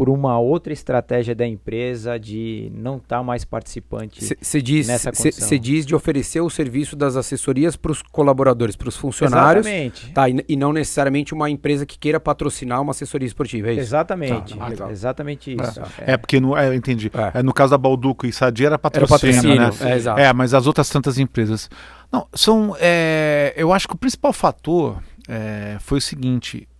por 0.00 0.08
uma 0.08 0.38
outra 0.38 0.72
estratégia 0.72 1.34
da 1.34 1.46
empresa 1.46 2.18
de 2.18 2.72
não 2.74 2.96
estar 2.96 3.22
mais 3.22 3.44
participante? 3.44 4.34
Você 4.40 4.62
diz, 4.62 4.88
nessa 4.88 5.12
cê- 5.12 5.24
condição. 5.24 5.46
cê 5.46 5.58
diz 5.58 5.84
de 5.84 5.94
oferecer 5.94 6.40
o 6.40 6.48
serviço 6.48 6.96
das 6.96 7.16
assessorias 7.16 7.76
para 7.76 7.92
os 7.92 8.00
colaboradores, 8.00 8.76
para 8.76 8.88
os 8.88 8.96
funcionários. 8.96 9.66
Exatamente. 9.66 10.10
Tá, 10.12 10.26
e, 10.26 10.42
e 10.48 10.56
não 10.56 10.72
necessariamente 10.72 11.34
uma 11.34 11.50
empresa 11.50 11.84
que 11.84 11.98
queira 11.98 12.18
patrocinar 12.18 12.80
uma 12.80 12.92
assessoria 12.92 13.26
esportiva, 13.26 13.68
é 13.68 13.72
isso? 13.72 13.80
Exatamente. 13.82 14.56
Tá. 14.56 14.90
Exatamente 14.90 15.54
isso. 15.54 15.82
É, 15.98 16.16
porque 16.16 16.40
no, 16.40 16.56
é, 16.56 16.68
eu 16.68 16.72
entendi. 16.72 17.10
É. 17.34 17.40
É, 17.40 17.42
no 17.42 17.52
caso 17.52 17.72
da 17.72 17.76
Balduco 17.76 18.26
e 18.26 18.32
Sadia 18.32 18.68
era 18.68 18.72
Era 18.72 18.76
o 18.76 18.78
patrocínio, 18.80 19.34
patrocínio, 19.34 19.56
né? 19.84 19.92
é, 19.92 19.96
exato. 19.96 20.18
É, 20.18 20.32
mas 20.32 20.54
as 20.54 20.66
outras 20.66 20.88
tantas 20.88 21.18
empresas. 21.18 21.68
Não, 22.10 22.26
são. 22.32 22.74
é, 22.80 23.52
eu 23.54 23.70
acho 23.70 23.86
que 23.86 23.92
o 23.94 23.98
principal 23.98 24.32
fator 24.32 24.98
é, 25.28 25.76
foi 25.78 25.98
o 25.98 26.00
seguinte: 26.00 26.66
é, 26.66 26.79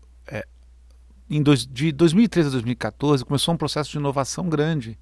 em 1.30 1.42
dois- 1.42 1.66
de 1.66 1.92
2013 1.92 2.48
a 2.48 2.52
2014 2.52 3.24
começou 3.24 3.54
um 3.54 3.56
processo 3.56 3.90
de 3.90 3.98
inovação 3.98 4.48
grande 4.48 4.98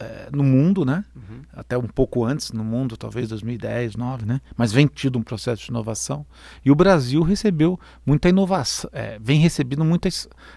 é, 0.00 0.28
no 0.32 0.42
mundo, 0.42 0.84
né? 0.86 1.04
Uhum. 1.14 1.42
Até 1.52 1.76
um 1.76 1.86
pouco 1.86 2.24
antes 2.24 2.50
no 2.50 2.64
mundo, 2.64 2.96
talvez 2.96 3.28
2010, 3.28 3.94
2009, 3.94 4.24
né? 4.24 4.40
Mas 4.56 4.72
vem 4.72 4.86
tido 4.86 5.18
um 5.18 5.22
processo 5.22 5.62
de 5.62 5.70
inovação 5.70 6.24
e 6.64 6.70
o 6.70 6.74
Brasil 6.74 7.22
recebeu 7.22 7.78
muita 8.04 8.28
inovação, 8.30 8.88
é, 8.92 9.18
vem 9.20 9.38
recebendo 9.38 9.84
muita 9.84 10.08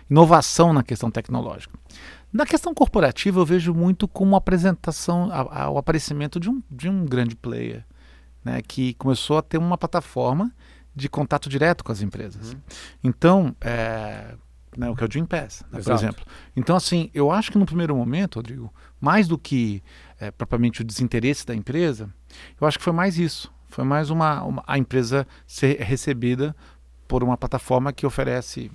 inovação 0.09 0.71
na 0.71 0.83
questão 0.83 1.11
tecnológica. 1.11 1.77
Na 2.31 2.45
questão 2.45 2.73
corporativa, 2.73 3.39
eu 3.41 3.45
vejo 3.45 3.73
muito 3.73 4.07
como 4.07 4.35
a 4.35 4.37
apresentação, 4.37 5.29
a- 5.31 5.63
a- 5.63 5.69
o 5.69 5.77
aparecimento 5.77 6.39
de 6.39 6.49
um, 6.49 6.63
de 6.71 6.87
um 6.89 7.05
grande 7.05 7.35
player, 7.35 7.85
né, 8.43 8.61
que 8.65 8.93
começou 8.95 9.37
a 9.37 9.41
ter 9.41 9.57
uma 9.57 9.77
plataforma 9.77 10.51
de 10.95 11.09
contato 11.09 11.49
direto 11.49 11.83
com 11.83 11.91
as 11.91 12.01
empresas. 12.01 12.55
Então, 13.03 13.53
é, 13.61 14.35
né, 14.77 14.89
o 14.89 14.95
que 14.95 15.03
é 15.03 15.05
o 15.05 15.09
Dream 15.09 15.25
Pass, 15.25 15.63
né, 15.71 15.81
por 15.81 15.93
exemplo. 15.93 16.25
Então, 16.55 16.75
assim, 16.75 17.09
eu 17.13 17.31
acho 17.31 17.51
que 17.51 17.57
no 17.57 17.65
primeiro 17.65 17.95
momento, 17.95 18.35
Rodrigo, 18.35 18.73
mais 18.99 19.27
do 19.27 19.37
que 19.37 19.81
é, 20.19 20.31
propriamente 20.31 20.81
o 20.81 20.83
desinteresse 20.83 21.45
da 21.45 21.53
empresa, 21.55 22.09
eu 22.59 22.67
acho 22.67 22.77
que 22.77 22.83
foi 22.83 22.93
mais 22.93 23.17
isso. 23.17 23.51
Foi 23.69 23.83
mais 23.83 24.09
uma, 24.09 24.43
uma- 24.43 24.63
a 24.67 24.77
empresa 24.77 25.25
ser 25.47 25.79
recebida 25.81 26.55
por 27.07 27.23
uma 27.23 27.35
plataforma 27.37 27.91
que 27.91 28.05
oferece 28.05 28.71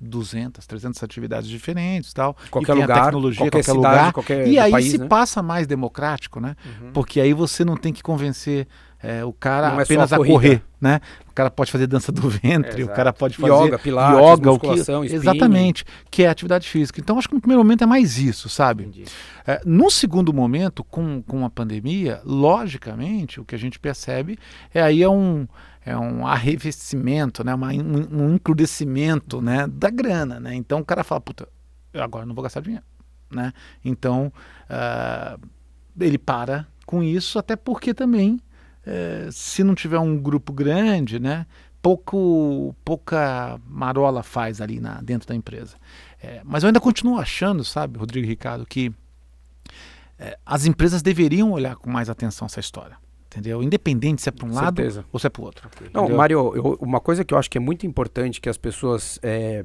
200, 0.00 0.64
300 0.66 1.02
atividades 1.02 1.48
diferentes, 1.48 2.12
tal. 2.12 2.36
Qualquer 2.50 2.72
e 2.72 2.74
tem 2.74 2.82
lugar, 2.82 2.98
a 2.98 3.04
tecnologia, 3.04 3.38
qualquer 3.40 3.50
qualquer, 3.64 3.72
cidade, 3.72 3.96
lugar. 3.96 4.12
qualquer 4.12 4.46
E 4.46 4.58
aí 4.58 4.70
país, 4.70 4.90
se 4.90 4.98
né? 4.98 5.06
passa 5.08 5.42
mais 5.42 5.66
democrático, 5.66 6.40
né? 6.40 6.54
Uhum. 6.64 6.92
Porque 6.92 7.20
aí 7.20 7.32
você 7.32 7.64
não 7.64 7.76
tem 7.76 7.92
que 7.92 8.02
convencer 8.02 8.68
é, 9.02 9.24
o 9.24 9.32
cara 9.32 9.70
Não 9.70 9.80
é 9.80 9.82
apenas 9.84 10.12
a 10.12 10.16
a, 10.16 10.18
corrida. 10.18 10.34
correr, 10.34 10.62
né? 10.80 11.00
O 11.28 11.32
cara 11.32 11.50
pode 11.50 11.70
fazer 11.70 11.86
dança 11.86 12.10
do 12.10 12.22
ventre, 12.28 12.82
o 12.82 12.86
Exato. 12.86 12.96
cara 12.96 13.12
pode 13.12 13.36
fazer 13.36 13.52
Yoga, 13.52 13.78
pilates, 13.78 14.18
yoga, 14.18 14.52
o 14.52 14.58
que, 14.58 14.74
spinning. 14.74 15.14
exatamente, 15.14 15.84
que 16.10 16.24
é 16.24 16.28
atividade 16.28 16.68
física. 16.68 17.00
Então 17.00 17.18
acho 17.18 17.28
que 17.28 17.34
no 17.34 17.40
primeiro 17.40 17.62
momento 17.62 17.84
é 17.84 17.86
mais 17.86 18.18
isso, 18.18 18.48
sabe? 18.48 19.04
É, 19.46 19.60
no 19.64 19.90
segundo 19.90 20.32
momento, 20.32 20.82
com, 20.82 21.22
com 21.22 21.44
a 21.44 21.50
pandemia, 21.50 22.20
logicamente, 22.24 23.40
o 23.40 23.44
que 23.44 23.54
a 23.54 23.58
gente 23.58 23.78
percebe 23.78 24.36
é 24.74 24.82
aí 24.82 25.02
é 25.02 25.08
um, 25.08 25.46
é 25.86 25.96
um 25.96 26.26
arrefecimento, 26.26 27.44
né? 27.44 27.54
Uma, 27.54 27.68
um, 27.72 28.34
um 28.34 29.40
né? 29.40 29.66
da 29.68 29.90
grana. 29.90 30.40
Né? 30.40 30.54
Então 30.54 30.80
o 30.80 30.84
cara 30.84 31.04
fala, 31.04 31.20
puta, 31.20 31.48
eu 31.92 32.02
agora 32.02 32.26
não 32.26 32.34
vou 32.34 32.42
gastar 32.42 32.60
dinheiro. 32.60 32.84
Né? 33.30 33.52
Então 33.84 34.32
ah, 34.68 35.38
ele 36.00 36.18
para 36.18 36.66
com 36.86 37.02
isso, 37.02 37.38
até 37.38 37.54
porque 37.54 37.92
também, 37.92 38.40
eh, 38.88 39.28
se 39.30 39.62
não 39.62 39.74
tiver 39.74 39.98
um 39.98 40.16
grupo 40.18 40.52
grande, 40.52 41.18
né? 41.20 41.46
pouco, 41.80 42.74
pouca 42.84 43.60
marola 43.66 44.22
faz 44.22 44.60
ali 44.60 44.80
na, 44.80 45.00
dentro 45.00 45.28
da 45.28 45.34
empresa. 45.34 45.76
É, 46.22 46.40
mas 46.44 46.62
eu 46.62 46.66
ainda 46.68 46.80
continuo 46.80 47.18
achando, 47.18 47.64
sabe, 47.64 47.98
Rodrigo 47.98 48.26
e 48.26 48.28
Ricardo, 48.28 48.66
que 48.66 48.92
é, 50.18 50.36
as 50.44 50.66
empresas 50.66 51.02
deveriam 51.02 51.52
olhar 51.52 51.76
com 51.76 51.88
mais 51.90 52.10
atenção 52.10 52.46
essa 52.46 52.60
história. 52.60 52.96
Entendeu? 53.26 53.62
Independente 53.62 54.22
se 54.22 54.28
é 54.28 54.32
para 54.32 54.46
um 54.46 54.52
lado 54.54 54.76
Certeza. 54.76 55.04
ou 55.12 55.20
se 55.20 55.26
é 55.26 55.30
para 55.30 55.42
o 55.42 55.44
outro. 55.44 55.68
Não? 55.92 56.08
Mário, 56.08 56.52
eu- 56.56 56.78
uma 56.80 56.98
coisa 56.98 57.24
que 57.24 57.34
eu 57.34 57.38
acho 57.38 57.50
que 57.50 57.58
é 57.58 57.60
muito 57.60 57.86
importante 57.86 58.40
que 58.40 58.48
as 58.48 58.56
pessoas. 58.56 59.18
é, 59.22 59.64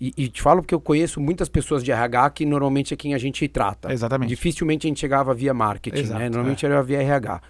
e, 0.00 0.14
e 0.16 0.28
te 0.28 0.40
falo 0.40 0.62
porque 0.62 0.74
eu 0.74 0.80
conheço 0.80 1.20
muitas 1.20 1.46
pessoas 1.48 1.84
de 1.84 1.92
RH 1.92 2.30
que 2.30 2.46
normalmente 2.46 2.94
é 2.94 2.96
quem 2.96 3.12
a 3.12 3.18
gente 3.18 3.46
trata. 3.48 3.92
Exatamente. 3.92 4.30
Dificilmente 4.30 4.86
a 4.86 4.88
gente 4.88 4.98
chegava 4.98 5.34
via 5.34 5.52
marketing, 5.52 5.98
Exato, 6.00 6.18
né? 6.20 6.30
Normalmente 6.30 6.64
é. 6.64 6.70
era 6.70 6.82
via 6.82 7.02
RH. 7.02 7.42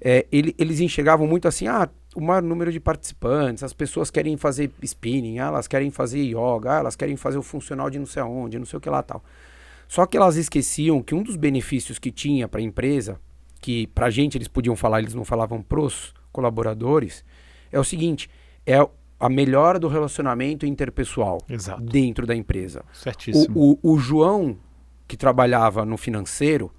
É, 0.00 0.26
ele- 0.30 0.54
eles 0.58 0.80
enxergavam 0.80 1.26
muito 1.26 1.48
assim, 1.48 1.66
ah, 1.66 1.88
o 2.14 2.20
maior 2.20 2.42
número 2.42 2.72
de 2.72 2.80
participantes, 2.80 3.62
as 3.62 3.72
pessoas 3.72 4.10
querem 4.10 4.36
fazer 4.36 4.70
spinning, 4.82 5.38
ah, 5.38 5.46
elas 5.46 5.66
querem 5.66 5.90
fazer 5.90 6.20
yoga, 6.20 6.76
ah, 6.76 6.78
elas 6.78 6.96
querem 6.96 7.16
fazer 7.16 7.38
o 7.38 7.42
funcional 7.42 7.90
de 7.90 7.98
não 7.98 8.06
sei 8.06 8.22
aonde, 8.22 8.58
não 8.58 8.66
sei 8.66 8.76
o 8.76 8.80
que 8.80 8.88
lá 8.90 9.02
tal. 9.02 9.22
Só 9.88 10.04
que 10.06 10.16
elas 10.16 10.36
esqueciam 10.36 11.02
que 11.02 11.14
um 11.14 11.22
dos 11.22 11.36
benefícios 11.36 11.98
que 11.98 12.10
tinha 12.10 12.46
para 12.46 12.60
a 12.60 12.62
empresa, 12.62 13.18
que 13.60 13.86
pra 13.88 14.10
gente 14.10 14.36
eles 14.36 14.48
podiam 14.48 14.76
falar, 14.76 15.00
eles 15.00 15.14
não 15.14 15.24
falavam 15.24 15.62
pros 15.62 16.14
colaboradores, 16.30 17.24
é 17.72 17.78
o 17.80 17.84
seguinte, 17.84 18.30
é 18.66 18.76
a 19.20 19.28
melhora 19.28 19.78
do 19.80 19.88
relacionamento 19.88 20.64
interpessoal 20.64 21.38
Exato. 21.48 21.82
dentro 21.82 22.26
da 22.26 22.36
empresa. 22.36 22.84
Certíssimo. 22.92 23.52
O, 23.58 23.78
o, 23.82 23.94
o 23.94 23.98
João, 23.98 24.56
que 25.08 25.16
trabalhava 25.16 25.84
no 25.84 25.96
financeiro, 25.96 26.70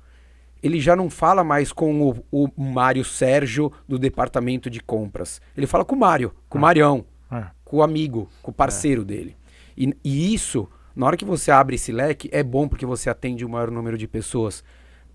ele 0.62 0.80
já 0.80 0.96
não 0.96 1.10
fala 1.10 1.44
mais 1.44 1.72
com 1.72 2.02
o, 2.10 2.24
o 2.32 2.48
Mário 2.62 3.04
Sérgio 3.04 3.72
do 3.88 3.98
departamento 4.00 4.70
de 4.70 4.80
compras. 4.82 5.42
Ele 5.56 5.68
fala 5.68 5.86
com 5.86 5.96
o 5.96 6.00
Mário, 6.00 6.34
com 6.50 6.58
o 6.58 6.60
Ah. 6.60 6.62
Marião, 6.62 7.06
É. 7.32 7.46
com 7.64 7.78
o 7.78 7.84
amigo, 7.84 8.28
com 8.42 8.52
o 8.52 8.54
parceiro 8.54 9.04
dele. 9.06 9.36
E, 9.78 9.94
e 10.04 10.34
isso, 10.34 10.68
na 10.96 11.06
hora 11.06 11.16
que 11.18 11.24
você 11.26 11.52
abre 11.52 11.76
esse 11.76 11.92
leque, 11.92 12.30
é 12.32 12.44
bom 12.44 12.68
porque 12.68 12.86
você 12.86 13.10
atende 13.10 13.46
o 13.46 13.50
maior 13.50 13.72
número 13.72 13.98
de 13.98 14.08
pessoas 14.08 14.64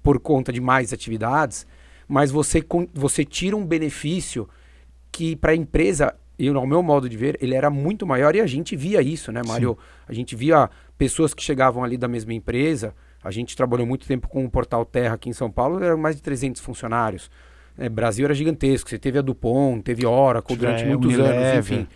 por 0.03 0.19
conta 0.21 0.53
de 0.53 0.61
mais 0.61 0.93
atividades, 0.93 1.67
mas 2.07 2.31
você, 2.31 2.63
você 2.95 3.25
tira 3.25 3.57
um 3.57 3.65
benefício 3.67 4.49
que 5.11 5.35
para 5.37 5.53
a 5.53 5.57
empresa, 5.57 6.15
eu, 6.39 6.57
ao 6.59 6.67
meu 6.67 6.83
modo 6.83 7.09
de 7.09 7.17
ver, 7.17 7.39
ele 7.41 7.55
era 7.55 7.71
muito 7.71 8.07
maior 8.07 8.35
e 8.37 8.41
a 8.41 8.47
gente 8.47 8.75
via 8.77 9.01
isso, 9.01 9.31
né, 9.33 9.43
Mário? 9.47 9.77
A 10.07 10.13
gente 10.13 10.35
via 10.37 10.69
pessoas 10.99 11.33
que 11.35 11.43
chegavam 11.43 11.83
ali 11.85 11.97
da 11.97 12.09
mesma 12.09 12.33
empresa. 12.35 12.95
A 13.25 13.31
gente 13.31 13.57
trabalhou 13.57 13.87
muito 13.87 14.07
tempo 14.07 14.29
com 14.29 14.45
o 14.45 14.51
Portal 14.51 14.85
Terra 14.85 15.15
aqui 15.15 15.31
em 15.31 15.33
São 15.33 15.51
Paulo, 15.51 15.83
eram 15.83 15.97
mais 15.97 16.15
de 16.17 16.23
300 16.23 16.61
funcionários. 16.61 17.31
É, 17.77 17.89
Brasil 17.89 18.25
era 18.27 18.35
gigantesco. 18.35 18.89
Você 18.91 18.99
teve 18.99 19.19
a 19.19 19.23
Dupont, 19.23 19.83
teve 19.83 20.05
Oracle 20.07 20.55
durante 20.57 20.85
É, 20.85 20.87
muitos 20.87 21.13
anos, 21.15 21.27
Unilever. 21.31 21.59
enfim. 21.59 21.87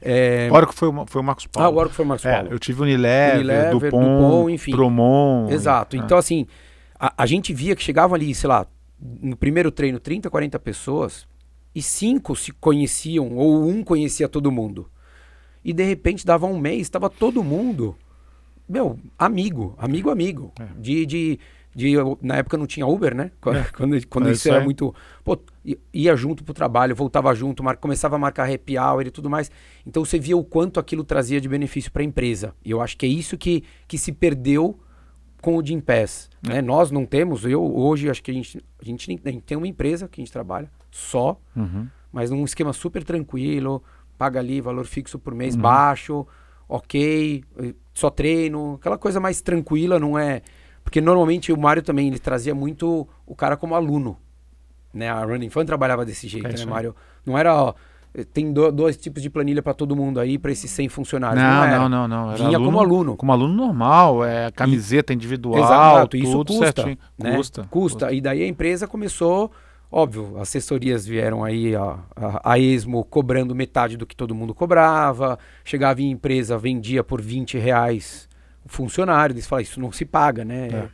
É, 0.00 0.46
Agora 0.48 0.66
que 0.66 0.74
foi, 0.74 0.88
o- 0.88 1.04
foi 1.06 1.20
o 1.20 1.24
Marcos 1.24 1.46
Paulo. 1.46 1.68
ah, 1.68 1.72
o 1.72 1.76
Oracle 1.76 1.94
foi 1.94 2.04
o 2.04 2.08
Marcos 2.08 2.24
É, 2.26 2.32
Paulo. 2.34 2.48
eu 2.50 2.58
tive 2.58 2.82
Unilever, 2.82 3.34
Unilever, 3.36 3.70
Dupont, 3.72 3.90
Dupont, 3.90 4.52
enfim. 4.52 4.70
Promon. 4.72 5.48
Exato. 5.50 5.94
e- 5.96 5.98
Então, 5.98 6.16
assim, 6.16 6.46
a, 6.98 7.12
a 7.22 7.26
gente 7.26 7.52
via 7.52 7.76
que 7.76 7.82
chegavam 7.82 8.14
ali, 8.14 8.34
sei 8.34 8.48
lá, 8.48 8.66
no 9.00 9.36
primeiro 9.36 9.70
treino, 9.70 10.00
30, 10.00 10.30
40 10.30 10.58
pessoas, 10.58 11.26
e 11.74 11.82
cinco 11.82 12.34
se 12.34 12.50
conheciam, 12.52 13.36
ou 13.36 13.68
um 13.68 13.84
conhecia 13.84 14.28
todo 14.28 14.50
mundo. 14.50 14.88
E 15.64 15.72
de 15.72 15.84
repente 15.84 16.24
dava 16.24 16.46
um 16.46 16.58
mês, 16.58 16.82
estava 16.82 17.10
todo 17.10 17.44
mundo, 17.44 17.94
meu, 18.68 18.98
amigo, 19.18 19.74
amigo, 19.78 20.10
amigo. 20.10 20.52
É. 20.60 20.66
De, 20.78 21.06
de, 21.06 21.38
de, 21.74 21.94
na 22.20 22.36
época 22.36 22.56
não 22.56 22.66
tinha 22.66 22.86
Uber, 22.86 23.14
né? 23.14 23.30
Quando, 23.40 23.64
quando, 23.72 24.06
quando 24.08 24.28
É 24.28 24.32
isso 24.32 24.48
era 24.48 24.62
muito. 24.62 24.94
Pô, 25.24 25.38
ia 25.92 26.14
junto 26.16 26.44
pro 26.44 26.52
trabalho, 26.54 26.94
voltava 26.94 27.34
junto, 27.34 27.62
mar- 27.62 27.76
começava 27.76 28.16
a 28.16 28.18
marcar 28.18 28.50
happy 28.52 28.76
hour 28.78 29.06
e 29.06 29.10
tudo 29.10 29.30
mais. 29.30 29.50
Então 29.86 30.04
você 30.04 30.18
via 30.18 30.36
o 30.36 30.44
quanto 30.44 30.78
aquilo 30.80 31.02
trazia 31.04 31.40
de 31.40 31.48
benefício 31.48 31.90
para 31.90 32.02
a 32.02 32.04
empresa. 32.04 32.54
E 32.64 32.70
eu 32.70 32.80
acho 32.80 32.96
que 32.96 33.06
é 33.06 33.08
isso 33.08 33.36
que, 33.38 33.64
que 33.86 33.96
se 33.98 34.12
perdeu 34.12 34.78
com 35.40 35.56
o 35.56 35.64
Jim 35.64 35.80
Pass. 35.80 36.28
É. 36.48 36.54
Né? 36.54 36.62
Nós 36.62 36.90
não 36.90 37.06
temos, 37.06 37.44
eu 37.44 37.62
hoje 37.62 38.10
acho 38.10 38.22
que 38.22 38.30
a 38.30 38.34
gente, 38.34 38.58
a 38.80 38.84
gente, 38.84 39.08
nem- 39.24 39.40
tem 39.40 39.56
uma 39.56 39.68
empresa 39.68 40.08
que 40.08 40.20
a 40.20 40.24
gente 40.24 40.32
trabalha 40.32 40.68
só, 40.90 41.40
Uhum. 41.54 41.86
mas 42.12 42.30
num 42.30 42.44
esquema 42.44 42.72
super 42.72 43.04
tranquilo, 43.04 43.80
paga 44.16 44.40
ali 44.40 44.60
valor 44.60 44.84
fixo 44.84 45.16
por 45.16 45.32
mês 45.34 45.54
uhum. 45.54 45.60
baixo, 45.60 46.26
ok, 46.68 47.44
só 47.98 48.10
treino, 48.10 48.74
aquela 48.80 48.96
coisa 48.96 49.18
mais 49.18 49.40
tranquila, 49.40 49.98
não 49.98 50.16
é. 50.16 50.42
Porque 50.84 51.00
normalmente 51.00 51.52
o 51.52 51.58
Mário 51.58 51.82
também 51.82 52.06
ele 52.06 52.18
trazia 52.18 52.54
muito 52.54 53.06
o 53.26 53.34
cara 53.34 53.56
como 53.56 53.74
aluno. 53.74 54.16
Né? 54.94 55.08
A 55.08 55.24
Running 55.24 55.50
Fun 55.50 55.64
trabalhava 55.64 56.04
desse 56.04 56.28
jeito, 56.28 56.46
é 56.46 56.52
né, 56.52 56.64
Mário? 56.64 56.94
Não 57.26 57.36
era, 57.36 57.54
ó, 57.54 57.74
tem 58.32 58.52
do, 58.52 58.70
dois 58.70 58.96
tipos 58.96 59.20
de 59.20 59.28
planilha 59.28 59.60
para 59.62 59.74
todo 59.74 59.96
mundo 59.96 60.20
aí, 60.20 60.38
para 60.38 60.52
esses 60.52 60.70
100 60.70 60.88
funcionários. 60.88 61.42
Não, 61.42 61.66
não, 61.66 61.88
não, 61.88 62.08
não, 62.08 62.26
não. 62.28 62.36
Vinha 62.36 62.56
aluno, 62.56 62.64
como 62.64 62.80
aluno. 62.80 63.16
Como 63.16 63.32
aluno 63.32 63.54
normal, 63.54 64.24
é 64.24 64.50
camiseta 64.52 65.12
individual, 65.12 65.58
Exato, 65.58 66.16
isso 66.16 66.44
tudo 66.44 66.58
custa, 66.58 66.64
certinho. 66.64 66.98
Né? 67.18 67.36
Custa. 67.36 67.66
Custa. 67.68 68.12
E 68.12 68.20
daí 68.20 68.44
a 68.44 68.46
empresa 68.46 68.86
começou 68.86 69.50
Óbvio, 69.90 70.38
assessorias 70.38 71.06
vieram 71.06 71.42
aí, 71.42 71.74
a, 71.74 71.98
a, 72.14 72.52
a, 72.52 72.58
Esmo 72.58 73.02
cobrando 73.04 73.54
metade 73.54 73.96
do 73.96 74.06
que 74.06 74.14
todo 74.14 74.34
mundo 74.34 74.54
cobrava, 74.54 75.38
chegava 75.64 76.02
em 76.02 76.10
empresa, 76.10 76.58
vendia 76.58 77.02
por 77.02 77.22
20 77.22 77.56
reais 77.56 78.28
o 78.64 78.68
funcionário, 78.68 79.32
eles 79.32 79.46
falaram, 79.46 79.62
isso 79.62 79.80
não 79.80 79.90
se 79.90 80.04
paga, 80.04 80.44
né? 80.44 80.68
É. 80.68 80.88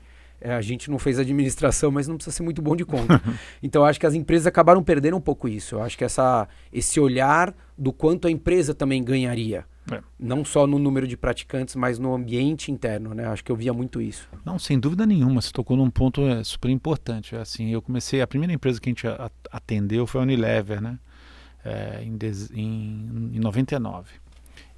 É, 0.45 0.53
a 0.53 0.61
gente 0.61 0.91
não 0.91 0.99
fez 0.99 1.19
administração, 1.19 1.91
mas 1.91 2.07
não 2.07 2.17
precisa 2.17 2.37
ser 2.37 2.43
muito 2.43 2.61
bom 2.61 2.77
de 2.77 2.85
conta. 2.85 3.19
então, 3.63 3.83
acho 3.83 3.99
que 3.99 4.05
as 4.05 4.13
empresas 4.13 4.47
acabaram 4.47 4.83
perdendo 4.85 5.17
um 5.17 5.21
pouco 5.21 5.49
isso. 5.49 5.77
Eu 5.77 5.83
acho 5.83 5.97
que 5.97 6.05
essa, 6.05 6.47
esse 6.71 7.01
olhar 7.01 7.55
do 7.79 7.95
quanto 7.95 8.29
a 8.29 8.31
empresa 8.31 8.75
também 8.75 9.03
ganharia. 9.03 9.65
É. 9.91 10.03
Não 10.19 10.45
só 10.45 10.67
no 10.67 10.79
número 10.79 11.09
de 11.09 11.17
praticantes, 11.17 11.75
mas 11.75 11.99
no 11.99 12.15
ambiente 12.15 12.71
interno, 12.71 13.15
né? 13.15 13.27
Acho 13.27 13.43
que 13.43 13.51
eu 13.51 13.57
via 13.57 13.73
muito 13.73 14.03
isso. 14.03 14.29
Não, 14.45 14.59
sem 14.59 14.79
dúvida 14.79 15.07
nenhuma. 15.07 15.41
Você 15.41 15.51
tocou 15.51 15.79
num 15.79 15.89
ponto 15.89 16.21
é, 16.21 16.45
super 16.45 16.69
importante. 16.69 17.35
Assim, 17.35 17.71
eu 17.71 17.81
comecei, 17.81 18.21
a 18.21 18.27
primeira 18.27 18.53
empresa 18.53 18.79
que 18.79 18.91
a 18.91 18.93
gente 18.93 19.07
atendeu 19.51 20.07
foi 20.07 20.21
a 20.21 20.25
Unilever, 20.25 20.79
né? 20.83 20.99
É, 21.65 22.05
em, 22.05 22.19
em, 22.55 23.31
em 23.33 23.41
99. 23.41 24.11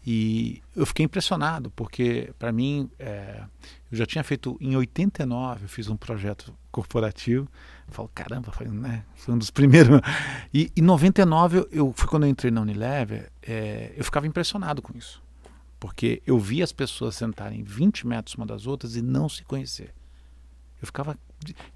E 0.06 0.62
eu 0.76 0.86
fiquei 0.86 1.04
impressionado, 1.04 1.72
porque 1.72 2.32
para 2.38 2.52
mim, 2.52 2.88
é, 2.96 3.42
eu 3.90 3.98
já 3.98 4.06
tinha 4.06 4.24
feito 4.24 4.56
em 4.60 4.76
89, 4.76 5.64
eu 5.64 5.68
fiz 5.68 5.88
um 5.88 5.96
projeto 5.96 6.52
corporativo. 6.72 7.48
Eu 7.86 7.94
falo, 7.94 8.10
caramba, 8.14 8.50
foi, 8.50 8.66
né, 8.68 9.04
foi 9.14 9.34
um 9.34 9.38
dos 9.38 9.50
primeiros. 9.52 10.00
E 10.52 10.72
em 10.76 10.82
99, 10.82 11.58
eu, 11.58 11.68
eu, 11.70 11.92
foi 11.94 12.08
quando 12.08 12.24
eu 12.24 12.30
entrei 12.30 12.50
na 12.50 12.60
Unilever, 12.60 13.30
é, 13.42 13.92
eu 13.96 14.04
ficava 14.04 14.26
impressionado 14.26 14.82
com 14.82 14.96
isso. 14.96 15.22
Porque 15.78 16.22
eu 16.26 16.38
via 16.38 16.64
as 16.64 16.72
pessoas 16.72 17.14
sentarem 17.14 17.62
20 17.62 18.06
metros 18.06 18.34
uma 18.34 18.46
das 18.46 18.66
outras 18.66 18.96
e 18.96 19.02
não 19.02 19.28
se 19.28 19.44
conhecer. 19.44 19.94
Eu 20.80 20.86
ficava. 20.86 21.18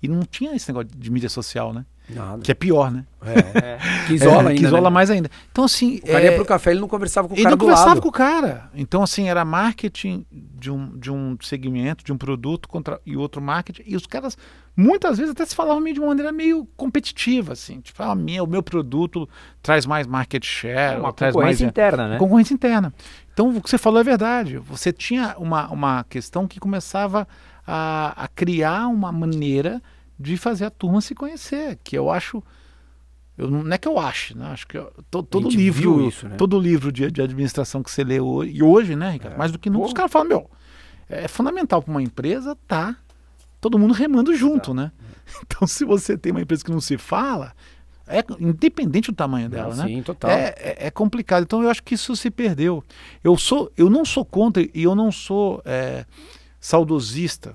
E 0.03 0.09
não 0.09 0.23
tinha 0.23 0.55
esse 0.55 0.69
negócio 0.69 0.91
de 0.97 1.11
mídia 1.11 1.29
social, 1.29 1.73
né? 1.73 1.85
Nada. 2.15 2.43
Que 2.43 2.51
é 2.51 2.55
pior, 2.55 2.91
né? 2.91 3.05
É, 3.23 3.59
é. 3.77 4.07
Que 4.07 4.15
isola 4.15 4.35
é, 4.35 4.49
ainda. 4.49 4.55
Que 4.55 4.67
isola 4.67 4.91
né? 4.91 4.95
mais 4.95 5.11
ainda. 5.11 5.31
Então, 5.51 5.65
assim. 5.65 6.01
O 6.03 6.07
cara 6.07 6.21
é... 6.21 6.25
ia 6.25 6.35
pro 6.35 6.45
café, 6.45 6.71
ele 6.73 6.81
não 6.81 6.89
conversava 6.89 7.29
com 7.29 7.35
o 7.35 7.37
ele 7.37 7.45
cara. 7.45 7.55
Ele 7.55 7.59
não 7.59 7.67
conversava 7.67 7.89
lado. 7.91 8.03
com 8.03 8.09
o 8.09 8.13
cara. 8.13 8.71
Então, 8.75 9.03
assim, 9.03 9.29
era 9.29 9.45
marketing 9.45 10.27
de 10.31 10.71
um, 10.71 10.99
de 10.99 11.11
um 11.11 11.37
segmento, 11.41 12.05
de 12.05 12.13
um 12.13 12.19
produto 12.19 12.69
contra, 12.69 13.01
e 13.07 13.17
outro 13.17 13.41
marketing. 13.41 13.83
E 13.87 13.97
os 13.97 14.07
caras, 14.07 14.37
muitas 14.77 15.19
vezes, 15.19 15.33
até 15.33 15.45
se 15.45 15.55
falavam 15.55 15.81
meio 15.81 15.95
de 15.95 16.01
uma 16.01 16.09
maneira 16.09 16.33
meio 16.33 16.67
competitiva, 16.77 17.53
assim. 17.53 17.81
Tipo, 17.81 18.03
ah, 18.03 18.15
minha, 18.15 18.43
o 18.43 18.47
meu 18.47 18.63
produto 18.63 19.29
traz 19.63 19.87
mais 19.87 20.07
market 20.07 20.45
share. 20.45 20.97
É 20.97 20.99
uma 20.99 21.13
traz 21.13 21.33
concorrência 21.33 21.65
mais, 21.65 21.71
interna, 21.71 22.09
né? 22.09 22.19
Concorrência 22.19 22.55
interna. 22.55 22.93
Então, 23.33 23.51
o 23.57 23.61
que 23.61 23.71
você 23.71 23.79
falou 23.79 24.01
é 24.01 24.05
verdade. 24.05 24.59
Você 24.59 24.93
tinha 24.93 25.37
uma, 25.39 25.69
uma 25.69 26.05
questão 26.05 26.47
que 26.49 26.59
começava 26.59 27.27
a, 27.67 28.25
a 28.25 28.29
criar 28.29 28.87
uma 28.89 29.13
maneira 29.13 29.83
de 30.19 30.37
fazer 30.37 30.67
a 30.67 30.71
turma 30.71 31.01
se 31.01 31.15
conhecer, 31.15 31.79
que 31.83 31.97
eu 31.97 32.11
acho 32.11 32.43
eu, 33.39 33.51
não 33.51 33.73
é 33.73 33.79
que 33.79 33.89
eu 33.89 33.99
acho, 33.99 34.37
né? 34.37 34.47
Acho 34.49 34.67
que 34.67 34.77
eu, 34.77 34.93
to, 35.11 35.23
todo 35.23 35.49
livro, 35.49 36.07
isso, 36.07 36.29
né? 36.29 36.37
todo 36.37 36.59
livro 36.59 36.93
de, 36.93 37.11
de, 37.11 37.23
administração 37.23 37.83
que 37.83 37.91
você 37.91 38.05
lê 38.05 38.21
hoje, 38.21 38.53
e 38.53 38.63
hoje, 38.63 38.95
né, 38.95 39.13
Ricardo? 39.13 39.35
É. 39.35 39.39
Mais 39.39 39.51
do 39.51 39.59
que 39.59 39.71
nunca, 39.71 39.87
os 39.87 39.93
caras 39.95 40.13
falam, 40.13 40.29
meu, 40.29 40.51
é 41.09 41.27
fundamental 41.27 41.83
para 41.83 41.91
uma 41.91 42.03
empresa 42.03 42.55
tá 42.69 42.95
todo 43.59 43.79
mundo 43.79 43.95
remando 43.95 44.35
junto, 44.35 44.75
né? 44.75 44.93
Então, 45.47 45.67
se 45.67 45.85
você 45.85 46.19
tem 46.19 46.33
uma 46.33 46.41
empresa 46.41 46.65
que 46.65 46.73
não 46.73 46.81
se 46.81 46.99
fala, 46.99 47.55
é 48.05 48.25
independente 48.41 49.13
do 49.13 49.15
tamanho 49.15 49.49
dela, 49.49 49.77
né? 49.77 49.87
Sim, 49.87 50.03
total. 50.03 50.29
É, 50.29 50.55
é, 50.59 50.77
é, 50.87 50.91
complicado. 50.91 51.45
Então, 51.45 51.63
eu 51.63 51.71
acho 51.71 51.85
que 51.85 51.95
isso 51.95 52.17
se 52.17 52.31
perdeu. 52.31 52.83
Eu 53.23 53.39
sou, 53.39 53.71
eu 53.77 53.89
não 53.89 54.05
sou 54.05 54.25
contra 54.25 54.61
e 54.63 54.83
eu 54.83 54.97
não 54.97 55.13
sou 55.13 55.63
é, 55.65 56.05
saudosista 56.61 57.55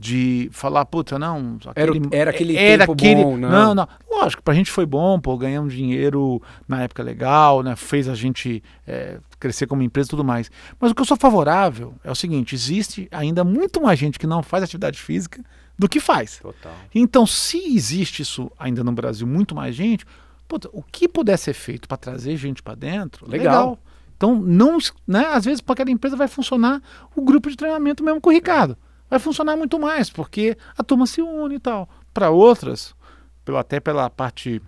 de 0.00 0.48
falar, 0.50 0.86
puta, 0.86 1.18
não. 1.18 1.58
Aquele, 1.66 1.98
era, 2.10 2.16
era 2.16 2.30
aquele 2.30 2.56
era 2.56 2.86
tempo 2.86 2.92
aquele, 2.92 3.22
bom, 3.22 3.36
não. 3.36 3.50
não, 3.50 3.74
não. 3.74 3.88
Lógico, 4.10 4.42
pra 4.42 4.54
gente 4.54 4.70
foi 4.70 4.86
bom, 4.86 5.20
pô, 5.20 5.36
ganhamos 5.36 5.74
dinheiro 5.74 6.40
na 6.66 6.82
época 6.82 7.02
legal, 7.02 7.62
né? 7.62 7.76
Fez 7.76 8.08
a 8.08 8.14
gente 8.14 8.62
é, 8.86 9.18
crescer 9.38 9.66
como 9.66 9.82
empresa 9.82 10.08
e 10.08 10.10
tudo 10.10 10.24
mais. 10.24 10.50
Mas 10.80 10.90
o 10.90 10.94
que 10.94 11.02
eu 11.02 11.04
sou 11.04 11.18
favorável 11.18 11.94
é 12.02 12.10
o 12.10 12.14
seguinte: 12.14 12.54
existe 12.54 13.08
ainda 13.10 13.44
muito 13.44 13.78
mais 13.82 13.98
gente 13.98 14.18
que 14.18 14.26
não 14.26 14.42
faz 14.42 14.64
atividade 14.64 14.98
física 14.98 15.44
do 15.78 15.86
que 15.86 16.00
faz. 16.00 16.38
Total. 16.38 16.72
Então, 16.94 17.26
se 17.26 17.58
existe 17.58 18.22
isso 18.22 18.50
ainda 18.58 18.82
no 18.82 18.92
Brasil, 18.92 19.26
muito 19.26 19.54
mais 19.54 19.74
gente, 19.74 20.06
puta, 20.48 20.70
o 20.72 20.82
que 20.82 21.06
puder 21.06 21.36
ser 21.36 21.52
feito 21.52 21.86
para 21.86 21.98
trazer 21.98 22.38
gente 22.38 22.62
para 22.62 22.74
dentro, 22.74 23.28
legal. 23.28 23.70
legal. 23.70 23.78
Então, 24.20 24.34
não, 24.34 24.76
né, 25.08 25.28
às 25.32 25.46
vezes, 25.46 25.62
para 25.62 25.72
aquela 25.72 25.90
empresa 25.90 26.14
vai 26.14 26.28
funcionar 26.28 26.82
o 27.16 27.22
grupo 27.22 27.48
de 27.48 27.56
treinamento 27.56 28.04
mesmo 28.04 28.20
com 28.20 28.28
o 28.28 28.32
Ricardo 28.32 28.76
vai 29.10 29.18
funcionar 29.18 29.56
muito 29.56 29.78
mais, 29.78 30.08
porque 30.08 30.56
a 30.78 30.84
turma 30.84 31.04
se 31.04 31.20
une 31.20 31.56
e 31.56 31.58
tal. 31.58 31.88
Para 32.14 32.30
outras, 32.30 32.94
pelo, 33.44 33.58
até 33.58 33.80
pela 33.80 34.08
parte 34.08 34.62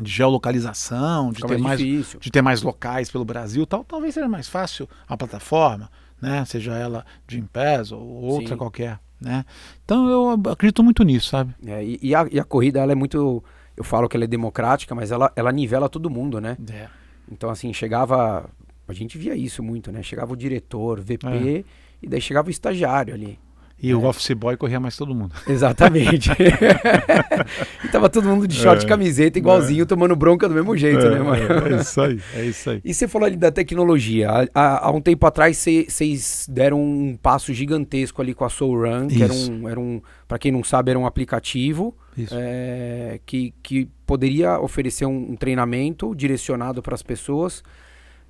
de 0.00 0.10
geolocalização, 0.10 1.30
de 1.30 1.40
ter, 1.42 1.58
mais, 1.58 1.78
de 1.78 2.30
ter 2.30 2.42
mais 2.42 2.62
locais 2.62 3.10
pelo 3.10 3.24
Brasil 3.24 3.64
tal, 3.66 3.84
talvez 3.84 4.14
seja 4.14 4.28
mais 4.28 4.48
fácil 4.48 4.88
a 5.08 5.16
plataforma, 5.16 5.90
né? 6.20 6.44
seja 6.44 6.74
ela 6.74 7.06
de 7.26 7.38
Impes 7.38 7.92
ou 7.92 8.00
outra 8.00 8.50
Sim. 8.50 8.56
qualquer. 8.56 8.98
Né? 9.20 9.44
Então 9.84 10.08
eu 10.08 10.30
acredito 10.50 10.82
muito 10.82 11.02
nisso, 11.02 11.30
sabe? 11.30 11.54
É, 11.66 11.84
e, 11.84 11.98
e, 12.00 12.14
a, 12.14 12.28
e, 12.30 12.38
a, 12.38 12.44
corrida 12.44 12.80
ela 12.80 12.92
é 12.92 12.94
muito. 12.94 13.42
Eu 13.76 13.82
falo 13.82 14.08
que 14.08 14.16
ela 14.16 14.24
é 14.24 14.28
democrática, 14.28 14.94
mas 14.94 15.10
ela, 15.10 15.32
ela 15.34 15.50
nivela 15.50 15.88
todo 15.88 16.08
mundo, 16.08 16.40
né? 16.40 16.56
É. 16.70 16.88
Então, 17.30 17.50
assim, 17.50 17.72
chegava. 17.72 18.48
A 18.88 18.92
gente 18.94 19.18
via 19.18 19.36
isso 19.36 19.62
muito, 19.62 19.92
né? 19.92 20.02
Chegava 20.02 20.32
o 20.32 20.36
diretor, 20.36 21.00
VP, 21.00 21.26
é. 21.26 21.64
e 22.02 22.08
daí 22.08 22.20
chegava 22.20 22.48
o 22.48 22.50
estagiário 22.50 23.14
ali. 23.14 23.38
E 23.80 23.90
é. 23.90 23.94
o 23.94 24.04
office 24.04 24.32
boy 24.32 24.56
corria 24.56 24.80
mais 24.80 24.96
todo 24.96 25.14
mundo. 25.14 25.34
Exatamente. 25.46 26.30
e 27.84 27.88
tava 27.88 28.08
todo 28.08 28.28
mundo 28.28 28.48
de 28.48 28.54
short 28.56 28.82
e 28.82 28.86
é. 28.86 28.88
camiseta, 28.88 29.38
igualzinho, 29.38 29.82
é. 29.82 29.86
tomando 29.86 30.16
bronca 30.16 30.48
do 30.48 30.54
mesmo 30.54 30.76
jeito, 30.76 31.06
é, 31.06 31.10
né, 31.10 31.18
mano? 31.20 31.76
É, 31.76 31.80
isso 31.80 32.00
aí, 32.00 32.20
é 32.34 32.44
isso 32.44 32.70
aí. 32.70 32.80
E 32.84 32.92
você 32.92 33.06
falou 33.06 33.26
ali 33.26 33.36
da 33.36 33.52
tecnologia. 33.52 34.30
Há, 34.52 34.88
há 34.88 34.90
um 34.90 35.00
tempo 35.00 35.24
atrás, 35.26 35.56
vocês 35.58 36.48
deram 36.50 36.80
um 36.82 37.16
passo 37.16 37.52
gigantesco 37.52 38.20
ali 38.20 38.34
com 38.34 38.44
a 38.44 38.48
Soul 38.48 38.82
Run, 38.82 39.06
que 39.06 39.22
era 39.22 39.32
um, 39.32 39.68
era 39.68 39.78
um 39.78 40.02
para 40.26 40.38
quem 40.38 40.50
não 40.50 40.64
sabe, 40.64 40.90
era 40.90 40.98
um 40.98 41.06
aplicativo 41.06 41.96
é, 42.32 43.20
que, 43.24 43.54
que 43.62 43.88
poderia 44.04 44.58
oferecer 44.58 45.06
um, 45.06 45.32
um 45.32 45.36
treinamento 45.36 46.14
direcionado 46.14 46.82
para 46.82 46.94
as 46.94 47.02
pessoas. 47.02 47.62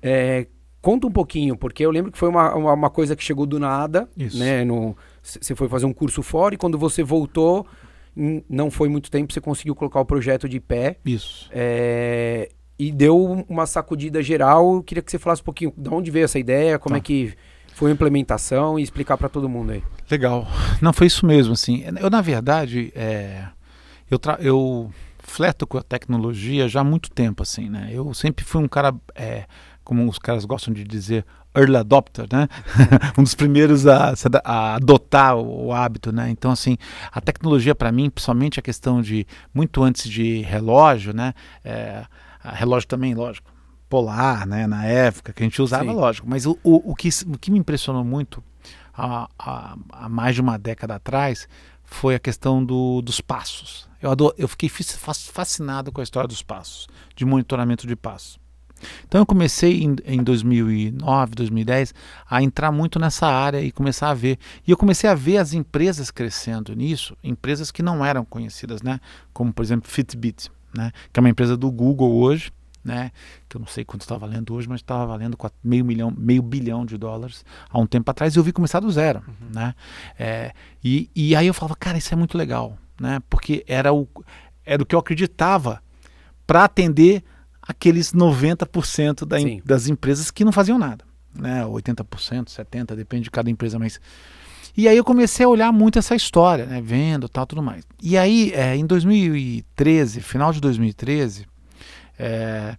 É, 0.01 0.47
conta 0.81 1.07
um 1.07 1.11
pouquinho, 1.11 1.57
porque 1.57 1.85
eu 1.85 1.91
lembro 1.91 2.11
que 2.11 2.17
foi 2.17 2.29
uma, 2.29 2.53
uma, 2.55 2.73
uma 2.73 2.89
coisa 2.89 3.15
que 3.15 3.23
chegou 3.23 3.45
do 3.45 3.59
nada, 3.59 4.09
Isso. 4.17 4.37
né? 4.37 4.63
Você 5.21 5.55
foi 5.55 5.67
fazer 5.67 5.85
um 5.85 5.93
curso 5.93 6.21
fora 6.21 6.55
e 6.55 6.57
quando 6.57 6.77
você 6.77 7.03
voltou, 7.03 7.65
não 8.49 8.71
foi 8.71 8.89
muito 8.89 9.11
tempo, 9.11 9.33
você 9.33 9.41
conseguiu 9.41 9.75
colocar 9.75 9.99
o 9.99 10.05
projeto 10.05 10.47
de 10.47 10.59
pé. 10.59 10.97
Isso. 11.05 11.49
É, 11.51 12.49
e 12.77 12.91
deu 12.91 13.45
uma 13.49 13.65
sacudida 13.65 14.23
geral. 14.23 14.75
Eu 14.75 14.83
queria 14.83 15.01
que 15.01 15.11
você 15.11 15.19
falasse 15.19 15.41
um 15.41 15.45
pouquinho 15.45 15.73
de 15.77 15.89
onde 15.89 16.09
veio 16.09 16.25
essa 16.25 16.39
ideia, 16.39 16.79
como 16.79 16.95
tá. 16.95 16.97
é 16.97 17.01
que 17.01 17.33
foi 17.73 17.91
a 17.91 17.93
implementação 17.93 18.79
e 18.79 18.83
explicar 18.83 19.17
para 19.17 19.29
todo 19.29 19.47
mundo 19.47 19.71
aí. 19.71 19.83
Legal. 20.09 20.47
Não, 20.81 20.91
foi 20.91 21.07
isso 21.07 21.25
mesmo, 21.25 21.53
assim. 21.53 21.83
Eu, 21.99 22.09
na 22.09 22.21
verdade, 22.21 22.91
é, 22.95 23.45
eu, 24.09 24.19
eu 24.39 24.91
fleto 25.19 25.67
com 25.67 25.77
a 25.77 25.83
tecnologia 25.83 26.67
já 26.67 26.81
há 26.81 26.83
muito 26.83 27.09
tempo, 27.11 27.43
assim, 27.43 27.69
né? 27.69 27.89
Eu 27.91 28.13
sempre 28.13 28.43
fui 28.43 28.61
um 28.61 28.67
cara, 28.67 28.93
é, 29.15 29.45
como 29.89 30.07
os 30.07 30.19
caras 30.19 30.45
gostam 30.45 30.71
de 30.71 30.83
dizer, 30.83 31.25
early 31.55 31.75
adopter, 31.75 32.27
né? 32.31 32.47
um 33.17 33.23
dos 33.23 33.33
primeiros 33.33 33.87
a, 33.87 34.13
a 34.43 34.75
adotar 34.75 35.35
o, 35.35 35.65
o, 35.65 35.73
hábito, 35.73 36.11
né? 36.11 36.29
Então, 36.29 36.51
assim, 36.51 36.77
a 37.11 37.19
tecnologia 37.19 37.73
para 37.73 37.91
mim, 37.91 38.07
principalmente 38.07 38.59
a 38.59 38.61
questão 38.61 39.01
de 39.01 39.25
muito 39.51 39.81
antes 39.81 40.07
de 40.07 40.41
relógio, 40.41 41.11
né? 41.11 41.33
É, 41.65 42.05
relógio 42.53 42.87
também, 42.87 43.15
lógico, 43.15 43.51
polar, 43.89 44.45
né? 44.45 44.67
Na 44.67 44.85
época 44.85 45.33
que 45.33 45.41
a 45.41 45.45
gente 45.47 45.59
usava, 45.59 45.85
Sim. 45.85 45.95
lógico. 45.95 46.29
Mas 46.29 46.45
o, 46.45 46.55
o, 46.63 46.91
o, 46.91 46.95
que, 46.95 47.09
o 47.25 47.35
que 47.35 47.49
me 47.49 47.57
impressionou 47.57 48.03
muito 48.03 48.43
há, 48.95 49.27
há, 49.39 49.75
há 49.91 50.07
mais 50.07 50.35
de 50.35 50.41
uma 50.41 50.59
década 50.59 50.97
atrás 50.97 51.47
foi 51.83 52.13
a 52.13 52.19
questão 52.19 52.63
do, 52.63 53.01
dos 53.01 53.21
passos. 53.21 53.89
Eu, 53.99 54.11
adoro, 54.11 54.35
eu 54.37 54.47
fiquei 54.47 54.69
fascinado 54.69 55.91
com 55.91 55.99
a 55.99 56.03
história 56.03 56.27
dos 56.27 56.43
passos, 56.43 56.87
de 57.15 57.25
monitoramento 57.25 57.87
de 57.87 57.95
passos. 57.95 58.39
Então 59.07 59.21
eu 59.21 59.25
comecei 59.25 59.83
em, 59.83 59.95
em 60.05 60.23
2009, 60.23 61.35
2010 61.35 61.93
a 62.29 62.41
entrar 62.41 62.71
muito 62.71 62.99
nessa 62.99 63.27
área 63.27 63.61
e 63.61 63.71
começar 63.71 64.09
a 64.09 64.13
ver. 64.13 64.37
E 64.65 64.71
eu 64.71 64.77
comecei 64.77 65.09
a 65.09 65.15
ver 65.15 65.37
as 65.37 65.53
empresas 65.53 66.11
crescendo 66.11 66.75
nisso, 66.75 67.15
empresas 67.23 67.71
que 67.71 67.81
não 67.81 68.03
eram 68.03 68.25
conhecidas, 68.25 68.81
né? 68.81 68.99
Como 69.33 69.51
por 69.51 69.63
exemplo 69.63 69.89
Fitbit, 69.89 70.51
né? 70.75 70.91
Que 71.11 71.19
é 71.19 71.21
uma 71.21 71.29
empresa 71.29 71.55
do 71.57 71.71
Google 71.71 72.15
hoje, 72.15 72.51
né? 72.83 73.11
Que 73.47 73.57
eu 73.57 73.59
não 73.59 73.67
sei 73.67 73.83
quanto 73.83 74.01
está 74.01 74.17
valendo 74.17 74.53
hoje, 74.53 74.67
mas 74.67 74.81
estava 74.81 75.05
valendo 75.05 75.37
meio 75.63 75.85
milhão, 75.85 76.13
meio 76.15 76.41
bilhão 76.41 76.85
de 76.85 76.97
dólares 76.97 77.45
há 77.69 77.79
um 77.79 77.85
tempo 77.85 78.09
atrás. 78.09 78.35
E 78.35 78.39
eu 78.39 78.43
vi 78.43 78.51
começar 78.51 78.79
do 78.79 78.91
zero, 78.91 79.21
uhum. 79.27 79.49
né? 79.53 79.75
É, 80.17 80.53
e, 80.83 81.09
e 81.15 81.35
aí 81.35 81.47
eu 81.47 81.53
falava, 81.53 81.75
cara, 81.75 81.97
isso 81.97 82.13
é 82.13 82.17
muito 82.17 82.37
legal, 82.37 82.77
né? 82.99 83.21
Porque 83.29 83.63
era 83.67 83.93
o, 83.93 84.07
era 84.65 84.81
o 84.81 84.85
que 84.85 84.95
eu 84.95 84.99
acreditava 84.99 85.81
para 86.45 86.63
atender 86.63 87.23
aqueles 87.69 88.11
90% 88.11 89.25
da, 89.25 89.37
das 89.63 89.87
empresas 89.87 90.31
que 90.31 90.43
não 90.43 90.51
faziam 90.51 90.79
nada, 90.79 91.05
né? 91.35 91.63
80%, 91.63 92.45
70%, 92.47 92.95
depende 92.95 93.25
de 93.25 93.31
cada 93.31 93.47
empresa, 93.47 93.77
mas 93.77 94.01
e 94.75 94.87
aí 94.87 94.97
eu 94.97 95.03
comecei 95.03 95.45
a 95.45 95.49
olhar 95.49 95.71
muito 95.71 95.99
essa 95.99 96.15
história, 96.15 96.65
né? 96.65 96.81
Vendo 96.81 97.29
tal, 97.29 97.45
tudo 97.45 97.61
mais. 97.61 97.83
E 98.01 98.17
aí, 98.17 98.51
é, 98.53 98.75
em 98.75 98.85
2013, 98.85 100.19
final 100.19 100.51
de 100.51 100.59
2013, 100.59 101.45
é, 102.17 102.75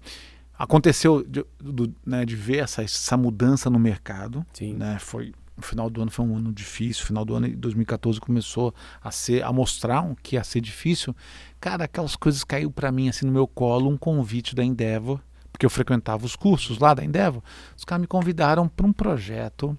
aconteceu 0.59 1.22
de, 1.22 1.44
do, 1.59 1.94
né, 2.05 2.24
de 2.24 2.35
ver 2.35 2.59
essa, 2.59 2.83
essa 2.83 3.16
mudança 3.16 3.70
no 3.70 3.79
mercado. 3.79 4.44
Sim. 4.53 4.74
Né? 4.74 4.98
Foi 4.98 5.33
o 5.60 5.66
final 5.66 5.88
do 5.88 6.02
ano 6.02 6.10
foi 6.10 6.24
um 6.24 6.36
ano 6.36 6.52
difícil. 6.52 7.04
O 7.04 7.06
final 7.06 7.24
do 7.24 7.34
ano 7.34 7.48
de 7.48 7.56
2014 7.56 8.20
começou 8.20 8.74
a 9.02 9.10
ser 9.10 9.44
a 9.44 9.52
mostrar 9.52 10.02
um, 10.02 10.14
que 10.14 10.36
ia 10.36 10.44
ser 10.44 10.60
difícil. 10.60 11.14
Cara, 11.60 11.84
aquelas 11.84 12.16
coisas 12.16 12.42
caiu 12.44 12.70
para 12.70 12.90
mim 12.90 13.08
assim 13.08 13.26
no 13.26 13.32
meu 13.32 13.46
colo 13.46 13.88
um 13.88 13.96
convite 13.96 14.54
da 14.54 14.64
Endeavor, 14.64 15.20
porque 15.52 15.64
eu 15.64 15.70
frequentava 15.70 16.24
os 16.24 16.36
cursos 16.36 16.78
lá 16.78 16.94
da 16.94 17.04
Endeavor. 17.04 17.42
Os 17.76 17.84
caras 17.84 18.00
me 18.00 18.06
convidaram 18.06 18.68
para 18.68 18.86
um 18.86 18.92
projeto 18.92 19.76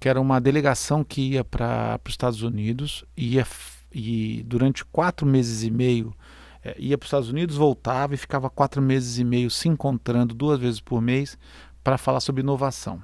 que 0.00 0.08
era 0.08 0.18
uma 0.18 0.40
delegação 0.40 1.04
que 1.04 1.32
ia 1.32 1.44
para 1.44 2.00
os 2.04 2.12
Estados 2.12 2.42
Unidos 2.42 3.04
ia, 3.14 3.46
e 3.92 4.42
durante 4.46 4.82
quatro 4.84 5.26
meses 5.26 5.62
e 5.62 5.70
meio 5.70 6.14
é, 6.64 6.74
ia 6.78 6.96
para 6.96 7.04
os 7.04 7.08
Estados 7.08 7.28
Unidos, 7.28 7.56
voltava 7.56 8.14
e 8.14 8.18
ficava 8.18 8.48
quatro 8.48 8.80
meses 8.80 9.18
e 9.18 9.24
meio 9.24 9.50
se 9.50 9.68
encontrando 9.68 10.34
duas 10.34 10.58
vezes 10.58 10.80
por 10.80 11.00
mês 11.00 11.38
para 11.82 11.98
falar 11.98 12.20
sobre 12.20 12.42
inovação. 12.42 13.02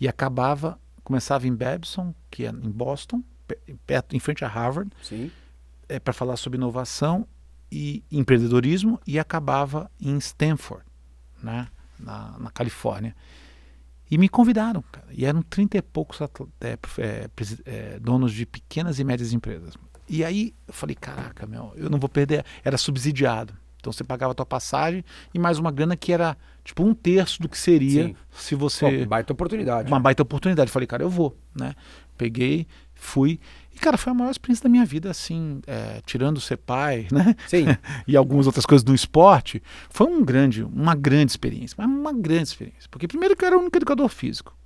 E 0.00 0.06
acabava, 0.06 0.78
começava 1.08 1.48
em 1.48 1.54
Babson, 1.54 2.14
que 2.30 2.44
é 2.44 2.50
em 2.50 2.70
Boston, 2.70 3.24
perto, 3.86 4.14
em 4.14 4.20
frente 4.20 4.44
a 4.44 4.48
Harvard, 4.48 4.90
é, 5.88 5.98
para 5.98 6.12
falar 6.12 6.36
sobre 6.36 6.58
inovação 6.58 7.26
e 7.72 8.04
empreendedorismo, 8.12 9.00
e 9.06 9.18
acabava 9.18 9.90
em 9.98 10.18
Stanford, 10.18 10.84
né, 11.42 11.66
na, 11.98 12.38
na 12.38 12.50
Califórnia. 12.50 13.16
E 14.10 14.18
me 14.18 14.28
convidaram, 14.28 14.82
cara. 14.92 15.06
E 15.10 15.24
eram 15.24 15.40
trinta 15.40 15.78
e 15.78 15.82
poucos 15.82 16.20
é, 16.20 16.78
é, 16.98 17.30
é, 17.64 17.98
donos 17.98 18.34
de 18.34 18.44
pequenas 18.44 18.98
e 18.98 19.04
médias 19.04 19.32
empresas. 19.32 19.78
E 20.06 20.22
aí 20.22 20.54
eu 20.66 20.74
falei, 20.74 20.94
caraca, 20.94 21.46
meu, 21.46 21.72
eu 21.74 21.88
não 21.88 21.98
vou 21.98 22.08
perder. 22.08 22.44
Era 22.62 22.76
subsidiado. 22.76 23.54
Então 23.80 23.92
você 23.92 24.04
pagava 24.04 24.32
a 24.32 24.34
tua 24.34 24.46
passagem 24.46 25.04
e 25.32 25.38
mais 25.38 25.58
uma 25.58 25.70
grana 25.70 25.96
que 25.96 26.12
era 26.12 26.36
tipo 26.64 26.84
um 26.84 26.92
terço 26.92 27.40
do 27.40 27.48
que 27.48 27.56
seria 27.56 28.08
Sim. 28.08 28.16
se 28.30 28.54
você. 28.54 29.00
Pô, 29.00 29.06
baita 29.06 29.32
oportunidade. 29.32 29.88
Uma 29.88 30.00
baita 30.00 30.22
oportunidade. 30.22 30.70
Falei, 30.70 30.86
cara, 30.86 31.02
eu 31.02 31.10
vou, 31.10 31.36
né? 31.54 31.74
Peguei, 32.16 32.66
fui. 32.94 33.40
E, 33.74 33.78
cara, 33.78 33.96
foi 33.96 34.10
a 34.10 34.14
maior 34.14 34.30
experiência 34.30 34.64
da 34.64 34.68
minha 34.68 34.84
vida, 34.84 35.08
assim, 35.08 35.60
é, 35.64 36.02
tirando 36.04 36.40
ser 36.40 36.56
pai, 36.56 37.06
né? 37.12 37.36
Sim. 37.46 37.66
e 38.08 38.16
algumas 38.16 38.46
outras 38.46 38.66
coisas 38.66 38.82
do 38.82 38.92
esporte. 38.92 39.62
Foi 39.88 40.06
um 40.06 40.24
grande, 40.24 40.64
uma 40.64 40.96
grande 40.96 41.30
experiência, 41.30 41.76
mas 41.78 41.86
uma 41.86 42.12
grande 42.12 42.48
experiência. 42.48 42.88
Porque 42.90 43.06
primeiro 43.06 43.36
que 43.36 43.44
eu 43.44 43.46
era 43.46 43.56
o 43.56 43.60
único 43.60 43.76
educador 43.76 44.08
físico. 44.08 44.56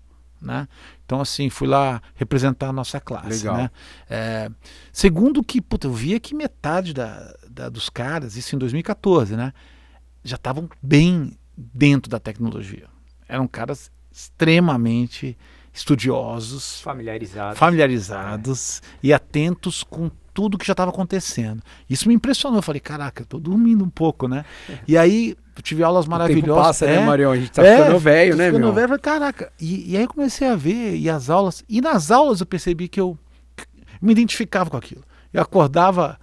Né? 0.40 0.66
Então, 1.05 1.20
assim, 1.20 1.48
fui 1.48 1.68
lá 1.68 2.03
representar 2.16 2.70
a 2.70 2.72
nossa 2.72 3.01
classe. 3.01 3.44
Legal. 3.44 3.57
Né? 3.59 3.70
É, 4.11 4.51
segundo 4.92 5.44
que, 5.44 5.61
puta, 5.61 5.87
eu 5.87 5.92
via 5.92 6.18
que 6.18 6.35
metade 6.35 6.92
da, 6.92 7.33
da, 7.52 7.68
dos 7.68 7.88
caras, 7.88 8.36
isso 8.36 8.56
em 8.56 8.58
2014, 8.58 9.36
né? 9.36 9.52
Já 10.24 10.36
estavam 10.36 10.68
bem 10.82 11.36
dentro 11.56 12.10
da 12.10 12.18
tecnologia. 12.18 12.86
Eram 13.28 13.46
caras 13.46 13.90
extremamente 14.10 15.36
estudiosos, 15.72 16.80
familiarizados, 16.80 17.58
familiarizados 17.58 18.82
é. 18.82 18.98
e 19.04 19.12
atentos 19.12 19.82
com 19.82 20.10
tudo 20.34 20.58
que 20.58 20.66
já 20.66 20.72
estava 20.72 20.90
acontecendo. 20.90 21.62
Isso 21.88 22.08
me 22.08 22.14
impressionou. 22.14 22.58
Eu 22.58 22.62
falei, 22.62 22.80
caraca, 22.80 23.22
eu 23.22 23.26
tô 23.26 23.38
dormindo 23.38 23.84
um 23.84 23.90
pouco, 23.90 24.28
né? 24.28 24.44
E 24.86 24.96
aí 24.96 25.36
eu 25.54 25.62
tive 25.62 25.82
aulas 25.82 26.06
maravilhosas. 26.06 26.44
O 26.44 26.54
tempo 26.54 26.66
passa, 26.66 26.86
né, 26.86 26.94
é, 26.94 27.00
né, 27.00 27.06
Marião? 27.06 27.32
A 27.32 27.36
gente 27.36 27.52
tá 27.52 27.64
é, 27.64 27.78
ficando 27.78 27.98
velho, 27.98 28.36
né, 28.36 28.46
ficando 28.46 28.62
meu? 28.62 28.72
velho, 28.72 28.88
falei, 28.88 29.02
caraca. 29.02 29.52
E, 29.60 29.92
e, 29.92 29.96
aí 29.96 30.02
eu 30.02 30.08
comecei 30.08 30.48
a 30.48 30.56
ver, 30.56 30.96
e 30.96 31.08
as 31.10 31.28
aulas, 31.28 31.62
e 31.68 31.80
nas 31.80 32.10
aulas 32.10 32.40
eu 32.40 32.46
percebi 32.46 32.88
que 32.88 33.00
eu 33.00 33.18
me 34.00 34.12
identificava 34.12 34.70
com 34.70 34.76
aquilo. 34.76 35.02
Eu 35.32 35.42
acordava 35.42 36.18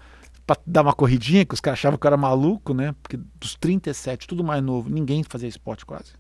para 0.50 0.60
dar 0.66 0.82
uma 0.82 0.94
corridinha, 0.94 1.46
que 1.46 1.54
os 1.54 1.62
caras 1.62 1.80
achavam 1.80 2.00
que 2.00 2.08
eu 2.08 2.10
era 2.10 2.18
maluco, 2.18 2.74
né? 2.74 2.96
Porque 3.04 3.20
dos 3.40 3.54
37, 3.54 4.28
tudo 4.28 4.44
mais 4.44 4.64
novo, 4.64 4.90
ninguém 4.90 5.24
fazia 5.24 5.48
esporte 5.48 5.86
quase. 5.86 6.14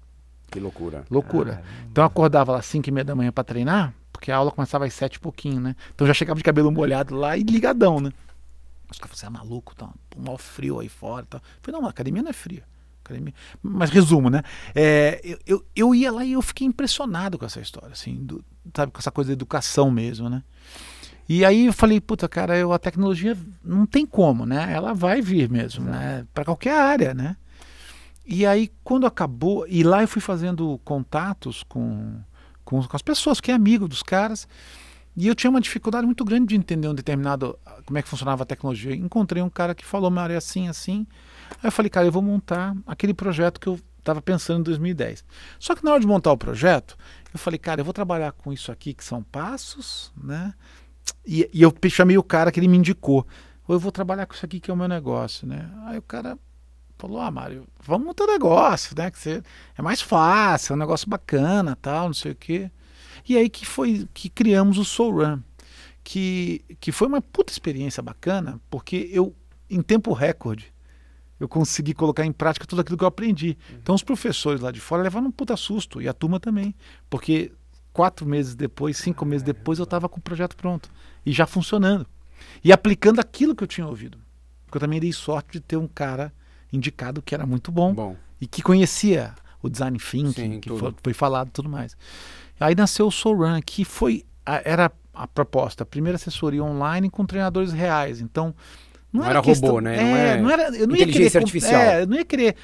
Que 0.51 0.59
loucura. 0.59 1.03
Loucura. 1.09 1.63
Então 1.91 2.03
eu 2.03 2.07
acordava 2.07 2.51
lá 2.51 2.59
às 2.59 2.65
5 2.67 2.87
e 2.87 2.91
meia 2.91 3.03
da 3.03 3.15
manhã 3.15 3.31
para 3.31 3.43
treinar, 3.43 3.91
porque 4.13 4.31
a 4.31 4.37
aula 4.37 4.51
começava 4.51 4.85
às 4.85 4.93
7 4.93 5.15
e 5.15 5.19
pouquinho, 5.19 5.59
né? 5.59 5.75
Então 5.95 6.05
já 6.05 6.13
chegava 6.13 6.37
de 6.37 6.43
cabelo 6.43 6.71
molhado 6.71 7.15
lá 7.15 7.35
e 7.35 7.41
ligadão, 7.41 7.99
né? 7.99 8.11
Os 8.91 8.99
caras 8.99 9.19
falaram, 9.19 9.35
você 9.35 9.41
é 9.41 9.47
maluco, 9.47 9.75
tá? 9.75 9.89
Um 10.15 10.21
mal 10.21 10.37
frio 10.37 10.79
aí 10.79 10.89
fora. 10.89 11.25
Tá? 11.25 11.37
Eu 11.37 11.59
falei, 11.63 11.81
não, 11.81 11.87
a 11.87 11.89
academia 11.89 12.21
não 12.21 12.29
é 12.29 12.33
fria. 12.33 12.63
Academia... 13.03 13.33
Mas 13.63 13.89
resumo, 13.89 14.29
né? 14.29 14.43
É, 14.75 15.19
eu, 15.23 15.39
eu, 15.47 15.65
eu, 15.75 15.95
ia 15.95 16.11
lá 16.11 16.23
e 16.23 16.33
eu 16.33 16.41
fiquei 16.43 16.67
impressionado 16.67 17.39
com 17.39 17.45
essa 17.47 17.59
história, 17.59 17.93
assim, 17.93 18.15
do, 18.23 18.45
sabe, 18.75 18.91
com 18.91 18.99
essa 18.99 19.11
coisa 19.11 19.29
da 19.29 19.33
educação 19.33 19.89
mesmo, 19.89 20.29
né? 20.29 20.43
E 21.29 21.45
aí 21.45 21.67
eu 21.67 21.73
falei, 21.73 22.01
puta, 22.01 22.27
cara, 22.27 22.57
eu, 22.57 22.73
a 22.73 22.79
tecnologia 22.79 23.37
não 23.63 23.85
tem 23.85 24.03
como, 24.03 24.47
né? 24.47 24.73
Ela 24.73 24.95
vai 24.95 25.21
vir 25.21 25.47
mesmo, 25.47 25.85
né? 25.85 26.25
Para 26.33 26.43
qualquer 26.43 26.73
área, 26.73 27.13
né? 27.13 27.37
E 28.25 28.47
aí, 28.47 28.71
quando 28.83 29.05
acabou, 29.05 29.63
e 29.67 29.83
lá 29.83 30.01
eu 30.01 30.07
fui 30.07 30.23
fazendo 30.23 30.79
contatos 30.83 31.61
com, 31.61 32.19
com, 32.65 32.81
com 32.81 32.95
as 32.95 33.03
pessoas, 33.03 33.39
que 33.39 33.51
é 33.51 33.53
amigo 33.53 33.87
dos 33.87 34.01
caras, 34.01 34.47
e 35.15 35.27
eu 35.27 35.35
tinha 35.35 35.51
uma 35.51 35.61
dificuldade 35.61 36.03
muito 36.03 36.25
grande 36.25 36.47
de 36.47 36.55
entender 36.55 36.87
um 36.87 36.95
determinado, 36.95 37.59
como 37.85 37.99
é 37.99 38.01
que 38.01 38.09
funcionava 38.09 38.41
a 38.41 38.45
tecnologia. 38.45 38.95
Encontrei 38.95 39.43
um 39.43 39.49
cara 39.51 39.75
que 39.75 39.85
falou, 39.85 40.09
Mário, 40.09 40.33
é 40.33 40.37
assim, 40.37 40.67
assim. 40.67 41.05
Aí 41.51 41.67
eu 41.67 41.71
falei, 41.71 41.91
cara, 41.91 42.07
eu 42.07 42.11
vou 42.11 42.23
montar 42.23 42.75
aquele 42.87 43.13
projeto 43.13 43.59
que 43.59 43.67
eu 43.67 43.79
estava 43.99 44.19
pensando 44.19 44.61
em 44.61 44.63
2010. 44.63 45.23
Só 45.59 45.75
que 45.75 45.83
na 45.83 45.91
hora 45.91 45.99
de 45.99 46.07
montar 46.07 46.31
o 46.31 46.37
projeto, 46.37 46.97
eu 47.31 47.37
falei, 47.37 47.59
cara, 47.59 47.81
eu 47.81 47.85
vou 47.85 47.93
trabalhar 47.93 48.31
com 48.31 48.51
isso 48.51 48.71
aqui, 48.71 48.93
que 48.95 49.03
são 49.03 49.21
passos, 49.21 50.11
né? 50.17 50.53
E, 51.25 51.49
e 51.53 51.61
eu 51.61 51.73
chamei 51.89 52.17
o 52.17 52.23
cara 52.23 52.51
que 52.51 52.59
ele 52.59 52.67
me 52.67 52.77
indicou. 52.77 53.25
Ou 53.67 53.75
eu 53.75 53.79
vou 53.79 53.91
trabalhar 53.91 54.25
com 54.25 54.33
isso 54.33 54.45
aqui 54.45 54.59
que 54.59 54.71
é 54.71 54.73
o 54.73 54.77
meu 54.77 54.87
negócio, 54.87 55.47
né? 55.47 55.69
Aí 55.85 55.97
o 55.97 56.01
cara 56.01 56.37
falou: 56.97 57.19
Ah, 57.19 57.31
Mário, 57.31 57.67
vamos 57.81 58.07
montar 58.07 58.25
negócio, 58.25 58.95
né? 58.97 59.11
Que 59.11 59.19
você, 59.19 59.43
é 59.77 59.81
mais 59.81 60.01
fácil, 60.01 60.73
é 60.73 60.75
um 60.75 60.79
negócio 60.79 61.09
bacana, 61.09 61.77
tal, 61.81 62.07
não 62.07 62.13
sei 62.13 62.31
o 62.31 62.35
quê. 62.35 62.71
E 63.27 63.37
aí 63.37 63.49
que 63.49 63.65
foi 63.65 64.07
que 64.13 64.29
criamos 64.29 64.77
o 64.77 64.85
Soul 64.85 65.23
Run, 65.23 65.39
que, 66.03 66.63
que 66.79 66.91
foi 66.91 67.07
uma 67.07 67.21
puta 67.21 67.51
experiência 67.51 68.01
bacana, 68.01 68.59
porque 68.69 69.09
eu, 69.11 69.35
em 69.69 69.81
tempo 69.81 70.13
recorde, 70.13 70.73
eu 71.39 71.47
consegui 71.47 71.93
colocar 71.93 72.25
em 72.25 72.31
prática 72.31 72.65
tudo 72.65 72.81
aquilo 72.81 72.97
que 72.97 73.03
eu 73.03 73.07
aprendi. 73.07 73.57
Uhum. 73.69 73.77
Então 73.81 73.95
os 73.95 74.03
professores 74.03 74.61
lá 74.61 74.71
de 74.71 74.79
fora 74.79 75.03
levaram 75.03 75.27
um 75.27 75.31
puta 75.31 75.55
susto, 75.55 76.01
e 76.01 76.07
a 76.07 76.13
turma 76.13 76.39
também, 76.39 76.75
porque 77.09 77.51
quatro 77.99 78.25
meses 78.25 78.55
depois, 78.55 78.95
cinco 78.95 79.25
meses 79.25 79.43
depois, 79.43 79.77
eu 79.77 79.83
estava 79.83 80.07
com 80.07 80.19
o 80.19 80.21
projeto 80.21 80.55
pronto 80.55 80.89
e 81.25 81.33
já 81.33 81.45
funcionando. 81.45 82.07
E 82.63 82.71
aplicando 82.71 83.19
aquilo 83.19 83.53
que 83.53 83.61
eu 83.61 83.67
tinha 83.67 83.85
ouvido. 83.85 84.17
Porque 84.65 84.77
eu 84.77 84.79
também 84.79 85.01
dei 85.01 85.11
sorte 85.11 85.51
de 85.51 85.59
ter 85.59 85.75
um 85.75 85.85
cara 85.85 86.31
indicado 86.71 87.21
que 87.21 87.35
era 87.35 87.45
muito 87.45 87.73
bom, 87.73 87.93
bom. 87.93 88.15
e 88.39 88.47
que 88.47 88.61
conhecia 88.61 89.33
o 89.61 89.67
design 89.67 89.99
thinking, 89.99 90.31
Sim, 90.31 90.59
que 90.61 90.69
foi, 90.69 90.95
foi, 91.03 91.13
falado 91.13 91.49
e 91.49 91.51
tudo 91.51 91.67
mais. 91.67 91.97
Aí 92.57 92.73
nasceu 92.73 93.05
o 93.07 93.11
Soul 93.11 93.39
Run, 93.39 93.59
que 93.65 93.83
foi 93.83 94.23
a, 94.45 94.61
era 94.63 94.89
a 95.13 95.27
proposta, 95.27 95.83
a 95.83 95.85
primeira 95.85 96.15
assessoria 96.15 96.63
online 96.63 97.09
com 97.09 97.25
treinadores 97.25 97.73
reais. 97.73 98.21
Então, 98.21 98.55
não, 99.11 99.19
não 99.19 99.25
era, 99.25 99.39
era 99.39 99.41
questão, 99.41 99.71
robô, 99.71 99.81
né? 99.81 99.97
É, 99.97 100.01
não, 100.01 100.15
é 100.15 100.41
não 100.41 100.49
era, 100.49 100.63
eu 100.77 100.87
não 100.87 100.95
inteligência 100.95 101.21
ia 101.21 101.31
querer, 101.31 101.37
artificial. 101.37 101.81
É, 101.81 102.01
eu 102.03 102.07
não 102.07 102.15
ia 102.15 102.23
querer 102.23 102.55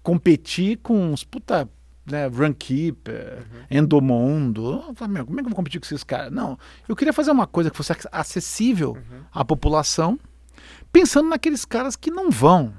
competir 0.00 0.76
com 0.76 1.12
os 1.12 1.24
puta 1.24 1.68
né, 2.10 2.26
Runkeeper, 2.26 3.38
uhum. 3.38 3.78
Endomondo. 3.78 4.94
Falei, 4.94 5.24
como 5.24 5.40
é 5.40 5.42
que 5.42 5.46
eu 5.46 5.50
vou 5.50 5.56
competir 5.56 5.80
com 5.80 5.86
esses 5.86 6.04
caras? 6.04 6.32
Não, 6.32 6.58
eu 6.88 6.94
queria 6.94 7.12
fazer 7.12 7.30
uma 7.30 7.46
coisa 7.46 7.70
que 7.70 7.76
fosse 7.76 7.92
acessível 8.12 8.92
uhum. 8.92 9.20
à 9.32 9.44
população, 9.44 10.18
pensando 10.92 11.28
naqueles 11.28 11.64
caras 11.64 11.96
que 11.96 12.10
não 12.10 12.30
vão 12.30 12.72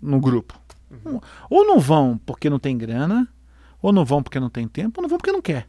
no 0.00 0.20
grupo. 0.20 0.58
Uhum. 0.90 1.20
Ou 1.48 1.66
não 1.66 1.78
vão 1.78 2.18
porque 2.26 2.50
não 2.50 2.58
tem 2.58 2.76
grana, 2.76 3.28
ou 3.80 3.92
não 3.92 4.04
vão 4.04 4.22
porque 4.22 4.40
não 4.40 4.50
tem 4.50 4.66
tempo, 4.66 5.00
ou 5.00 5.02
não 5.02 5.08
vão 5.08 5.18
porque 5.18 5.32
não 5.32 5.42
quer. 5.42 5.68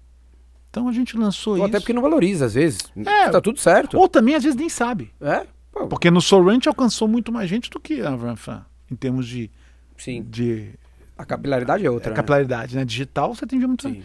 Então 0.70 0.89
a 0.89 0.91
gente 0.91 1.18
lançou 1.18 1.54
ou 1.54 1.60
isso. 1.60 1.68
Até 1.68 1.80
porque 1.80 1.94
não 1.94 2.02
valoriza, 2.02 2.46
às 2.46 2.54
vezes. 2.54 2.80
É, 2.98 3.30
tá 3.30 3.39
tudo 3.39 3.60
certo. 3.60 3.98
Ou 3.98 4.10
também, 4.10 4.36
às 4.36 4.44
vezes, 4.44 4.58
nem 4.58 4.68
sabe. 4.68 5.13
É? 5.22 5.46
Pô. 5.72 5.88
Porque 5.88 6.12
no 6.12 6.22
Sorrent 6.22 6.68
alcançou 6.68 7.08
muito 7.08 7.32
mais 7.32 7.50
gente 7.50 7.70
do 7.70 7.80
que 7.80 8.02
a 8.02 8.10
Ranfan, 8.10 8.65
em 8.91 8.96
termos 8.96 9.28
de. 9.28 9.50
Sim. 9.98 10.22
De, 10.24 10.78
a 11.17 11.25
capilaridade 11.25 11.86
é 11.86 11.89
outra. 11.89 12.10
A 12.10 12.12
né? 12.12 12.15
capilaridade, 12.15 12.75
né? 12.75 12.86
Digital 12.86 13.34
você 13.34 13.45
tem 13.45 13.60
muito. 13.60 13.88
Sim. 13.88 14.04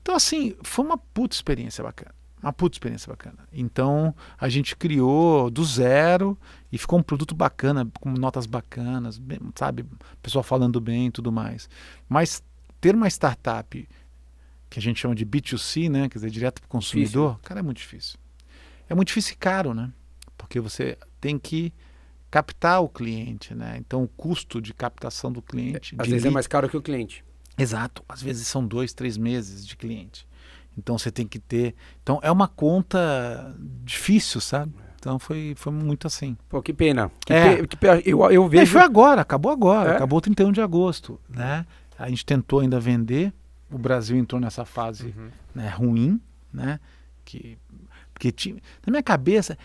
Então, 0.00 0.14
assim, 0.14 0.54
foi 0.62 0.84
uma 0.84 0.98
puta 0.98 1.34
experiência 1.34 1.82
bacana. 1.82 2.14
Uma 2.42 2.52
puta 2.52 2.74
experiência 2.74 3.08
bacana. 3.08 3.38
Então 3.52 4.12
a 4.36 4.48
gente 4.48 4.74
criou 4.74 5.48
do 5.48 5.64
zero 5.64 6.36
e 6.72 6.76
ficou 6.76 6.98
um 6.98 7.02
produto 7.02 7.36
bacana, 7.36 7.88
com 8.00 8.10
notas 8.10 8.46
bacanas, 8.46 9.16
bem, 9.16 9.38
sabe? 9.54 9.86
Pessoal 10.20 10.42
falando 10.42 10.80
bem 10.80 11.06
e 11.06 11.10
tudo 11.12 11.30
mais. 11.30 11.70
Mas 12.08 12.42
ter 12.80 12.96
uma 12.96 13.06
startup 13.06 13.88
que 14.68 14.78
a 14.78 14.82
gente 14.82 14.98
chama 14.98 15.14
de 15.14 15.24
B2C, 15.24 15.88
né? 15.88 16.08
Quer 16.08 16.18
dizer, 16.18 16.30
direto 16.30 16.60
para 16.60 16.66
o 16.66 16.70
consumidor, 16.70 17.34
difícil. 17.34 17.48
cara, 17.48 17.60
é 17.60 17.62
muito 17.62 17.76
difícil. 17.76 18.18
É 18.88 18.94
muito 18.94 19.08
difícil 19.08 19.34
e 19.34 19.36
caro, 19.36 19.72
né? 19.72 19.92
Porque 20.36 20.58
você 20.58 20.98
tem 21.20 21.38
que 21.38 21.72
captar 22.32 22.82
o 22.82 22.88
cliente, 22.88 23.54
né? 23.54 23.76
Então 23.78 24.02
o 24.02 24.08
custo 24.08 24.58
de 24.58 24.72
captação 24.72 25.30
do 25.30 25.42
cliente. 25.42 25.94
Às 25.98 26.08
vezes 26.08 26.22
lead... 26.22 26.28
é 26.28 26.34
mais 26.34 26.46
caro 26.46 26.66
que 26.66 26.76
o 26.76 26.80
cliente. 26.80 27.22
Exato. 27.58 28.02
Às 28.08 28.22
vezes 28.22 28.46
são 28.48 28.66
dois, 28.66 28.94
três 28.94 29.18
meses 29.18 29.66
de 29.66 29.76
cliente. 29.76 30.26
Então 30.76 30.96
você 30.96 31.10
tem 31.10 31.26
que 31.26 31.38
ter. 31.38 31.74
Então 32.02 32.18
é 32.22 32.32
uma 32.32 32.48
conta 32.48 33.54
difícil, 33.84 34.40
sabe? 34.40 34.72
Então 34.98 35.18
foi, 35.18 35.52
foi 35.56 35.72
muito 35.74 36.06
assim. 36.06 36.34
Pô, 36.48 36.62
que 36.62 36.72
pena. 36.72 37.12
Que 37.26 37.34
é. 37.34 37.56
pe... 37.56 37.68
que 37.68 37.76
pe... 37.76 37.86
eu, 38.06 38.30
eu 38.30 38.48
vejo. 38.48 38.72
foi 38.72 38.80
agora, 38.80 39.20
acabou 39.20 39.52
agora. 39.52 39.90
É? 39.90 39.96
Acabou 39.96 40.18
31 40.18 40.52
de 40.52 40.62
agosto. 40.62 41.20
Né? 41.28 41.66
A 41.98 42.08
gente 42.08 42.24
tentou 42.24 42.60
ainda 42.60 42.80
vender. 42.80 43.30
O 43.70 43.76
Brasil 43.76 44.16
entrou 44.16 44.40
nessa 44.40 44.64
fase 44.64 45.14
uhum. 45.16 45.28
né, 45.54 45.68
ruim, 45.68 46.18
né? 46.50 46.80
Que, 47.26 47.58
porque 48.14 48.32
tinha, 48.32 48.54
na 48.86 48.90
minha 48.90 49.02
cabeça, 49.02 49.58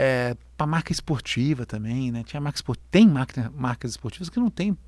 é, 0.00 0.36
para 0.56 0.64
marca 0.64 0.92
esportiva 0.92 1.66
também, 1.66 2.12
né? 2.12 2.22
Tinha 2.24 2.40
marca 2.40 2.56
esport... 2.56 2.78
Tem 2.88 3.04
marca, 3.04 3.52
marcas 3.52 3.90
esportivas 3.90 4.30
que 4.30 4.38
não 4.38 4.48
tem 4.48 4.78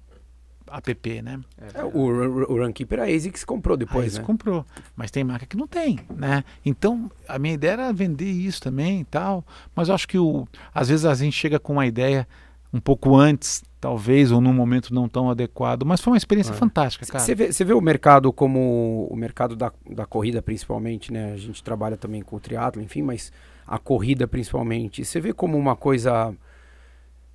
app, 0.73 1.23
né? 1.23 1.41
É, 1.75 1.83
o, 1.83 1.89
o, 1.89 2.53
o 2.53 2.65
Runkeeper 2.65 3.01
a 3.01 3.07
ASICS 3.07 3.45
comprou 3.45 3.77
depois, 3.77 3.97
a 3.97 4.07
ASICS 4.07 4.19
né? 4.19 4.25
comprou, 4.25 4.65
mas 4.95 5.11
tem 5.11 5.25
marca 5.25 5.47
que 5.47 5.57
não 5.57 5.67
tem, 5.67 5.99
né? 6.15 6.45
Então, 6.65 7.11
a 7.27 7.41
minha 7.41 7.55
ideia 7.55 7.73
era 7.73 7.93
vender 7.93 8.31
isso 8.31 8.63
também 8.63 9.01
e 9.01 9.05
tal, 9.05 9.45
mas 9.75 9.89
eu 9.89 9.97
acho 9.97 10.07
que 10.07 10.17
o, 10.17 10.47
às 10.73 10.89
vezes 10.89 11.05
a 11.05 11.13
gente 11.13 11.35
chega 11.35 11.59
com 11.59 11.73
uma 11.73 11.87
ideia 11.87 12.25
um 12.73 12.79
pouco 12.79 13.17
antes, 13.17 13.65
talvez, 13.81 14.31
ou 14.31 14.41
num 14.41 14.53
momento 14.53 14.95
não 14.95 15.09
tão 15.09 15.29
adequado, 15.29 15.85
mas 15.85 16.01
foi 16.01 16.13
uma 16.13 16.19
experiência 16.19 16.53
é. 16.53 16.57
fantástica, 16.57 17.05
cara. 17.05 17.25
Você 17.25 17.35
vê, 17.35 17.51
vê, 17.51 17.73
o 17.73 17.81
mercado 17.81 18.33
como 18.33 19.09
o 19.11 19.17
mercado 19.17 19.57
da, 19.57 19.73
da 19.91 20.07
corrida, 20.07 20.41
principalmente, 20.41 21.13
né? 21.13 21.33
A 21.33 21.37
gente 21.37 21.65
trabalha 21.65 21.97
também 21.97 22.23
com 22.23 22.37
o 22.37 22.41
triatlo, 22.41 22.81
enfim, 22.81 23.03
mas 23.03 23.33
a 23.67 23.79
corrida 23.79 24.27
principalmente, 24.27 25.05
você 25.05 25.21
vê 25.21 25.33
como 25.33 25.57
uma 25.57 25.77
coisa... 25.77 26.35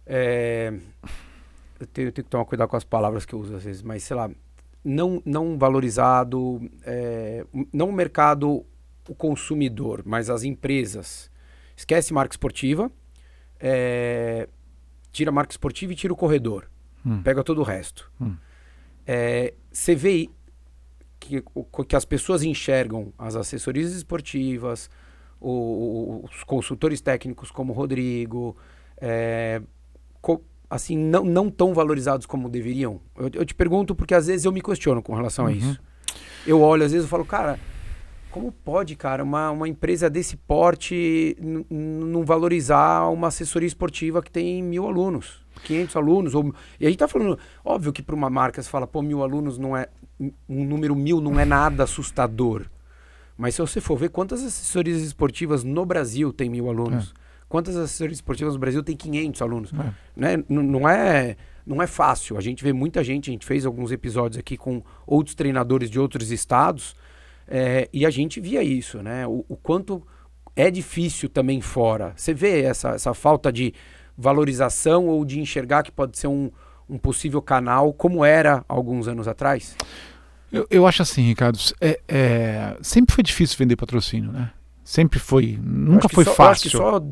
É, 0.05 0.73
eu 1.79 1.87
tenho, 1.87 2.07
eu 2.07 2.11
tenho 2.11 2.25
que 2.25 2.31
tomar 2.31 2.45
cuidado 2.45 2.69
com 2.69 2.77
as 2.77 2.83
palavras 2.83 3.25
que 3.25 3.33
eu 3.33 3.39
uso 3.39 3.55
às 3.55 3.63
vezes, 3.63 3.81
mas 3.81 4.03
sei 4.03 4.15
lá, 4.15 4.29
não, 4.83 5.21
não 5.25 5.57
valorizado, 5.57 6.61
é, 6.83 7.45
não 7.73 7.89
o 7.89 7.93
mercado, 7.93 8.65
o 9.09 9.15
consumidor, 9.15 10.03
mas 10.05 10.29
as 10.29 10.43
empresas. 10.43 11.31
Esquece 11.75 12.13
marca 12.13 12.33
esportiva, 12.33 12.91
é, 13.59 14.47
tira 15.11 15.29
a 15.29 15.33
marca 15.33 15.51
esportiva 15.51 15.91
e 15.91 15.95
tira 15.95 16.13
o 16.13 16.15
corredor. 16.15 16.69
Hum. 17.05 17.21
Pega 17.21 17.43
todo 17.43 17.59
o 17.59 17.63
resto. 17.63 18.11
Hum. 18.21 18.35
É, 19.05 19.53
você 19.71 19.95
vê 19.95 20.29
que, 21.19 21.43
que 21.87 21.95
as 21.95 22.05
pessoas 22.05 22.43
enxergam 22.43 23.13
as 23.17 23.35
assessorias 23.35 23.91
esportivas, 23.93 24.89
o, 25.39 26.23
os 26.23 26.43
consultores 26.43 27.01
técnicos 27.01 27.51
como 27.51 27.73
o 27.73 27.75
Rodrigo, 27.75 28.55
é, 28.97 29.61
co, 30.21 30.41
assim, 30.69 30.97
não, 30.97 31.23
não 31.23 31.49
tão 31.49 31.73
valorizados 31.73 32.25
como 32.25 32.49
deveriam? 32.49 32.99
Eu, 33.15 33.29
eu, 33.33 33.45
te 33.45 33.53
pergunto 33.53 33.95
porque 33.95 34.13
às 34.13 34.27
vezes 34.27 34.45
eu 34.45 34.51
me 34.51 34.61
questiono 34.61 35.01
com 35.01 35.13
relação 35.13 35.45
uhum. 35.45 35.51
a 35.51 35.53
isso. 35.53 35.79
Eu 36.45 36.61
olho, 36.61 36.83
às 36.83 36.91
vezes 36.91 37.05
eu 37.05 37.09
falo, 37.09 37.25
cara, 37.25 37.59
como 38.35 38.51
pode, 38.51 38.95
cara, 38.95 39.23
uma, 39.23 39.49
uma 39.51 39.67
empresa 39.67 40.09
desse 40.09 40.35
porte 40.35 41.37
não 41.69 42.25
valorizar 42.25 43.07
uma 43.09 43.29
assessoria 43.29 43.65
esportiva 43.65 44.21
que 44.21 44.29
tem 44.29 44.61
mil 44.61 44.85
alunos, 44.85 45.41
500 45.63 45.95
alunos? 45.95 46.35
Ou, 46.35 46.53
e 46.79 46.85
a 46.85 46.89
gente 46.89 46.99
tá 46.99 47.07
falando, 47.07 47.39
óbvio 47.63 47.93
que 47.93 48.03
para 48.03 48.13
uma 48.13 48.29
marca 48.29 48.61
você 48.61 48.69
fala, 48.69 48.85
pô, 48.85 49.01
mil 49.01 49.23
alunos 49.23 49.57
não 49.57 49.75
é, 49.75 49.87
um 50.19 50.65
número 50.65 50.95
mil 50.95 51.21
não 51.21 51.39
é 51.39 51.45
nada 51.45 51.83
assustador. 51.83 52.65
Mas 53.37 53.55
se 53.55 53.61
você 53.61 53.81
for 53.81 53.97
ver 53.97 54.09
quantas 54.09 54.43
assessorias 54.43 55.01
esportivas 55.01 55.63
no 55.63 55.85
Brasil 55.85 56.31
tem 56.31 56.49
mil 56.49 56.69
alunos, 56.69 57.13
é. 57.19 57.25
Quantas 57.47 57.75
assessorias 57.75 58.17
esportivas 58.17 58.53
no 58.53 58.59
Brasil 58.59 58.83
tem 58.83 58.95
500 58.95 59.41
alunos? 59.41 59.71
É. 59.73 59.93
Né? 60.15 60.43
não, 60.49 60.89
é, 60.89 61.37
não 61.65 61.81
é 61.81 61.87
fácil. 61.87 62.37
A 62.37 62.41
gente 62.41 62.63
vê 62.63 62.73
muita 62.73 63.03
gente, 63.03 63.29
a 63.29 63.33
gente 63.33 63.45
fez 63.45 63.65
alguns 63.65 63.91
episódios 63.91 64.39
aqui 64.39 64.57
com 64.57 64.81
outros 65.05 65.35
treinadores 65.35 65.89
de 65.89 65.99
outros 65.99 66.31
estados 66.31 66.95
é, 67.47 67.87
e 67.93 68.05
a 68.05 68.09
gente 68.09 68.39
via 68.39 68.63
isso, 68.63 69.01
né? 69.01 69.27
O, 69.27 69.45
o, 69.47 69.55
quanto 69.55 70.05
é 70.55 70.71
difícil 70.71 71.29
também 71.29 71.61
fora. 71.61 72.13
Você 72.15 72.33
vê 72.33 72.61
essa, 72.63 72.89
essa 72.89 73.13
falta 73.13 73.51
de 73.53 73.73
valorização 74.17 75.07
ou 75.07 75.23
de 75.23 75.39
enxergar 75.39 75.83
que 75.83 75.91
pode 75.91 76.17
ser 76.17 76.27
um, 76.27 76.49
um 76.89 76.97
possível 76.97 77.41
canal 77.41 77.93
como 77.93 78.25
era 78.25 78.65
alguns 78.67 79.07
anos 79.07 79.27
atrás? 79.27 79.75
Eu, 80.51 80.67
eu 80.69 80.87
acho 80.87 81.01
assim, 81.01 81.23
Ricardo, 81.23 81.59
é, 81.81 81.99
é, 82.07 82.77
sempre 82.81 83.13
foi 83.13 83.23
difícil 83.23 83.57
vender 83.57 83.75
patrocínio, 83.75 84.31
né? 84.31 84.51
Sempre 84.83 85.19
foi. 85.19 85.59
Nunca 85.61 86.07
foi 86.07 86.23
só, 86.23 86.33
fácil. 86.33 86.51
acho 86.51 86.61
que 86.63 86.69
só 86.69 87.03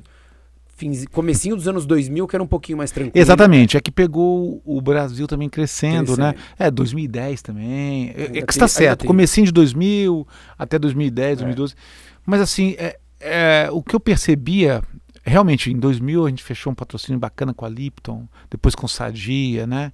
fins, 0.75 1.05
comecinho 1.07 1.55
dos 1.55 1.67
anos 1.67 1.85
2000 1.85 2.27
que 2.27 2.35
era 2.35 2.43
um 2.43 2.47
pouquinho 2.47 2.77
mais 2.77 2.91
tranquilo. 2.91 3.21
Exatamente, 3.21 3.77
é 3.77 3.81
que 3.81 3.91
pegou 3.91 4.61
o 4.65 4.81
Brasil 4.81 5.27
também 5.27 5.49
crescendo, 5.49 6.15
crescendo. 6.15 6.21
né? 6.21 6.35
É, 6.57 6.69
2010 6.69 7.41
também. 7.41 8.13
É, 8.15 8.23
é 8.39 8.41
que 8.41 8.51
está 8.51 8.67
certo, 8.67 9.05
comecinho 9.05 9.45
de 9.45 9.51
2000 9.51 10.27
até 10.57 10.77
2010, 10.77 11.39
2012. 11.39 11.73
É. 11.73 11.77
Mas 12.25 12.41
assim, 12.41 12.75
é, 12.77 12.97
é, 13.19 13.69
o 13.71 13.81
que 13.81 13.95
eu 13.95 13.99
percebia, 13.99 14.81
realmente, 15.23 15.71
em 15.71 15.77
2000 15.77 16.25
a 16.25 16.29
gente 16.29 16.43
fechou 16.43 16.71
um 16.71 16.75
patrocínio 16.75 17.19
bacana 17.19 17.53
com 17.53 17.65
a 17.65 17.69
Lipton, 17.69 18.27
depois 18.49 18.75
com 18.75 18.87
Sadia, 18.87 19.65
né? 19.65 19.91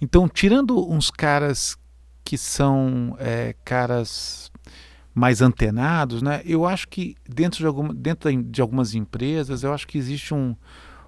Então, 0.00 0.28
tirando 0.28 0.90
uns 0.90 1.10
caras 1.10 1.76
que 2.30 2.38
são 2.38 3.16
é, 3.18 3.56
caras 3.64 4.52
mais 5.12 5.42
antenados, 5.42 6.22
né? 6.22 6.42
Eu 6.44 6.64
acho 6.64 6.86
que 6.86 7.16
dentro 7.28 7.58
de, 7.58 7.66
alguma, 7.66 7.92
dentro 7.92 8.30
de 8.44 8.60
algumas 8.60 8.94
empresas, 8.94 9.64
eu 9.64 9.74
acho 9.74 9.84
que 9.84 9.98
existe 9.98 10.32
um, 10.32 10.54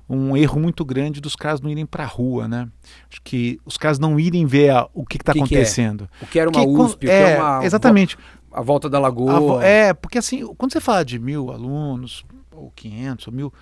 um 0.09 0.37
erro 0.37 0.59
muito 0.59 0.85
grande 0.85 1.21
dos 1.21 1.37
caras 1.37 1.61
não 1.61 1.71
irem 1.71 1.87
para 1.87 2.03
a 2.03 2.09
rua, 2.09 2.49
né? 2.49 2.69
Acho 3.09 3.23
que 3.23 3.61
os 3.65 3.79
caras 3.79 4.01
não 4.01 4.19
irem 4.19 4.45
ver 4.47 4.71
a, 4.71 4.89
o 4.93 5.07
que 5.07 5.17
está 5.17 5.31
acontecendo. 5.31 6.09
Que 6.19 6.25
é? 6.25 6.27
O 6.27 6.27
que 6.27 6.39
era 6.41 6.51
uma 6.51 6.61
que, 6.61 6.67
USP, 6.67 7.09
é, 7.09 7.23
o 7.23 7.27
que 7.27 7.33
é 7.33 7.39
uma 7.39 7.65
exatamente 7.65 8.19
a 8.51 8.61
volta 8.61 8.91
da 8.91 8.99
lagoa. 8.99 9.63
A, 9.63 9.65
é 9.65 9.95
porque 9.95 10.19
assim, 10.19 10.45
quando 10.57 10.73
você 10.73 10.81
fala 10.81 11.05
de 11.05 11.21
mil 11.21 11.53
alunos 11.53 12.25
ou 12.51 12.73
quinhentos 12.73 13.29
ou 13.29 13.33
mil, 13.33 13.55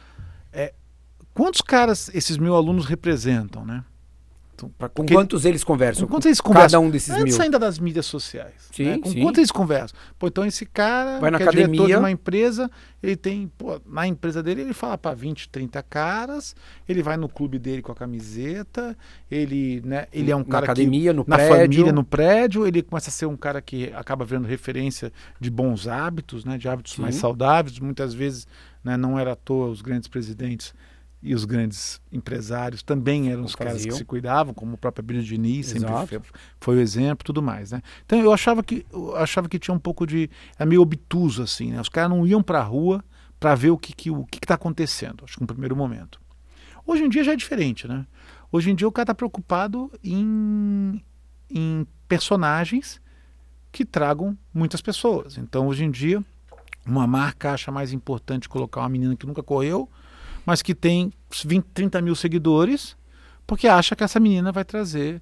é, 0.50 0.72
quantos 1.34 1.60
caras 1.60 2.10
esses 2.14 2.38
mil 2.38 2.56
alunos 2.56 2.86
representam, 2.86 3.66
né? 3.66 3.84
Então, 4.60 4.88
com 4.94 5.06
quantos 5.06 5.44
eles 5.44 5.64
conversam? 5.64 6.06
Com 6.06 6.14
quantos 6.14 6.26
eles 6.26 6.40
conversam? 6.40 6.80
Cada 6.80 6.86
um 6.86 6.90
desses 6.90 7.10
Antes 7.10 7.34
mil. 7.34 7.42
ainda 7.42 7.58
das 7.58 7.78
mídias 7.78 8.06
sociais. 8.06 8.68
Sim, 8.72 8.84
né? 8.84 8.98
Com 8.98 9.10
sim. 9.10 9.22
quantos 9.22 9.38
eles 9.38 9.50
conversam? 9.50 9.96
Pô, 10.18 10.26
então 10.26 10.44
esse 10.44 10.66
cara 10.66 11.18
Vai 11.18 11.30
na 11.30 11.38
que 11.38 11.44
academia. 11.44 11.64
é 11.64 11.68
diretor 11.68 11.86
de 11.88 11.96
uma 11.96 12.10
empresa, 12.10 12.70
ele 13.02 13.16
tem, 13.16 13.50
pô, 13.56 13.80
na 13.86 14.06
empresa 14.06 14.42
dele 14.42 14.62
ele 14.62 14.72
fala 14.72 14.98
para 14.98 15.14
20, 15.14 15.48
30 15.48 15.82
caras, 15.82 16.54
ele 16.88 17.02
vai 17.02 17.16
no 17.16 17.28
clube 17.28 17.58
dele 17.58 17.82
com 17.82 17.92
a 17.92 17.94
camiseta, 17.94 18.96
ele, 19.30 19.80
né, 19.84 20.06
ele 20.12 20.30
é 20.30 20.36
um 20.36 20.40
na 20.40 20.44
cara 20.44 20.64
academia, 20.64 21.10
que, 21.10 21.16
no 21.16 21.24
na 21.26 21.36
prédio. 21.36 21.56
família, 21.56 21.92
no 21.92 22.04
prédio, 22.04 22.66
ele 22.66 22.82
começa 22.82 23.10
a 23.10 23.12
ser 23.12 23.26
um 23.26 23.36
cara 23.36 23.60
que 23.62 23.92
acaba 23.94 24.24
virando 24.24 24.46
referência 24.46 25.12
de 25.40 25.50
bons 25.50 25.88
hábitos, 25.88 26.44
né, 26.44 26.58
de 26.58 26.68
hábitos 26.68 26.94
Sim. 26.94 27.02
mais 27.02 27.14
saudáveis, 27.16 27.78
muitas 27.78 28.12
vezes, 28.12 28.46
né, 28.84 28.96
não 28.96 29.18
era 29.18 29.32
à 29.32 29.36
toa 29.36 29.68
os 29.68 29.80
grandes 29.82 30.08
presidentes 30.08 30.74
e 31.22 31.34
os 31.34 31.44
grandes 31.44 32.00
empresários 32.10 32.82
também 32.82 33.30
eram 33.30 33.44
os 33.44 33.54
caras 33.54 33.84
que 33.84 33.92
se 33.92 34.04
cuidavam, 34.04 34.54
como 34.54 34.74
o 34.74 34.78
próprio 34.78 35.02
Abílio 35.02 35.22
Diniz 35.22 35.66
sempre 35.66 35.88
foi, 36.06 36.20
foi, 36.58 36.76
o 36.76 36.80
exemplo, 36.80 37.24
tudo 37.24 37.42
mais, 37.42 37.72
né? 37.72 37.82
Então 38.06 38.18
eu 38.18 38.32
achava 38.32 38.62
que 38.62 38.86
eu 38.90 39.14
achava 39.16 39.48
que 39.48 39.58
tinha 39.58 39.74
um 39.74 39.78
pouco 39.78 40.06
de 40.06 40.30
é 40.58 40.64
meio 40.64 40.80
obtuso 40.80 41.42
assim, 41.42 41.72
né? 41.72 41.80
Os 41.80 41.90
caras 41.90 42.10
não 42.10 42.26
iam 42.26 42.42
para 42.42 42.60
a 42.60 42.62
rua 42.62 43.04
para 43.38 43.54
ver 43.54 43.70
o 43.70 43.76
que 43.76 43.92
que 43.92 44.10
o 44.10 44.24
que 44.24 44.38
está 44.38 44.54
acontecendo, 44.54 45.24
acho 45.24 45.34
que 45.34 45.40
no 45.42 45.46
primeiro 45.46 45.76
momento. 45.76 46.18
Hoje 46.86 47.04
em 47.04 47.08
dia 47.08 47.22
já 47.22 47.32
é 47.32 47.36
diferente, 47.36 47.86
né? 47.86 48.06
Hoje 48.50 48.70
em 48.70 48.74
dia 48.74 48.88
o 48.88 48.92
cara 48.92 49.04
está 49.04 49.14
preocupado 49.14 49.92
em, 50.02 51.04
em 51.50 51.86
personagens 52.08 53.00
que 53.70 53.84
tragam 53.84 54.36
muitas 54.52 54.80
pessoas. 54.80 55.36
Então 55.36 55.68
hoje 55.68 55.84
em 55.84 55.90
dia 55.90 56.24
uma 56.86 57.06
marca 57.06 57.52
acha 57.52 57.70
mais 57.70 57.92
importante 57.92 58.48
colocar 58.48 58.80
uma 58.80 58.88
menina 58.88 59.14
que 59.14 59.26
nunca 59.26 59.42
correu 59.42 59.88
mas 60.44 60.62
que 60.62 60.74
tem 60.74 61.12
20, 61.44 61.64
30 61.74 62.00
mil 62.02 62.14
seguidores, 62.14 62.96
porque 63.46 63.68
acha 63.68 63.96
que 63.96 64.04
essa 64.04 64.20
menina 64.20 64.52
vai 64.52 64.64
trazer 64.64 65.20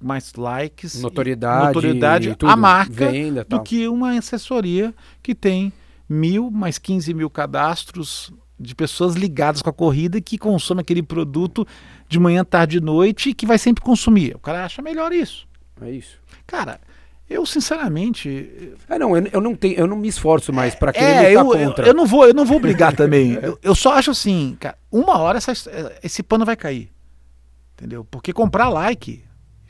mais 0.00 0.32
likes, 0.34 1.00
notoriedade, 1.02 1.66
notoriedade 1.66 2.36
tudo, 2.36 2.48
a 2.48 2.56
marca 2.56 3.10
venda, 3.10 3.44
do 3.44 3.60
que 3.62 3.88
uma 3.88 4.16
assessoria 4.16 4.94
que 5.20 5.34
tem 5.34 5.72
mil 6.08 6.50
mais 6.50 6.78
15 6.78 7.12
mil 7.12 7.28
cadastros 7.28 8.32
de 8.58 8.74
pessoas 8.74 9.14
ligadas 9.16 9.60
com 9.62 9.70
a 9.70 9.72
corrida 9.72 10.20
que 10.20 10.38
consomem 10.38 10.82
aquele 10.82 11.02
produto 11.02 11.66
de 12.08 12.20
manhã, 12.20 12.44
tarde 12.44 12.78
e 12.78 12.80
noite 12.80 13.30
e 13.30 13.34
que 13.34 13.46
vai 13.46 13.58
sempre 13.58 13.82
consumir. 13.82 14.36
O 14.36 14.38
cara 14.38 14.64
acha 14.64 14.80
melhor 14.80 15.12
isso. 15.12 15.46
É 15.80 15.90
isso. 15.90 16.18
Cara, 16.46 16.80
Eu, 17.28 17.46
sinceramente. 17.46 18.74
É, 18.88 18.98
não, 18.98 19.16
eu, 19.16 19.26
eu 19.32 19.40
não 19.40 19.54
tenho, 19.54 19.74
eu 19.78 19.86
não 19.86 19.96
me 19.96 20.08
esforço 20.08 20.52
mais 20.52 20.74
para 20.74 20.92
querer 20.92 21.04
É, 21.26 21.32
eu, 21.32 21.44
contra. 21.46 21.84
eu, 21.84 21.88
eu 21.88 21.94
não 21.94 22.04
vou, 22.06 22.26
eu 22.26 22.34
não 22.34 22.44
vou 22.44 22.60
brigar 22.60 22.94
também. 22.96 23.32
Eu, 23.42 23.58
eu 23.62 23.74
só 23.74 23.94
acho 23.94 24.10
assim, 24.10 24.56
cara, 24.60 24.76
uma 24.92 25.18
hora 25.18 25.38
essa- 25.38 25.52
esse 26.02 26.22
pano 26.22 26.44
vai 26.44 26.54
cair. 26.56 26.92
Entendeu? 27.76 28.04
Porque 28.04 28.32
comprar 28.32 28.68
like, 28.68 29.24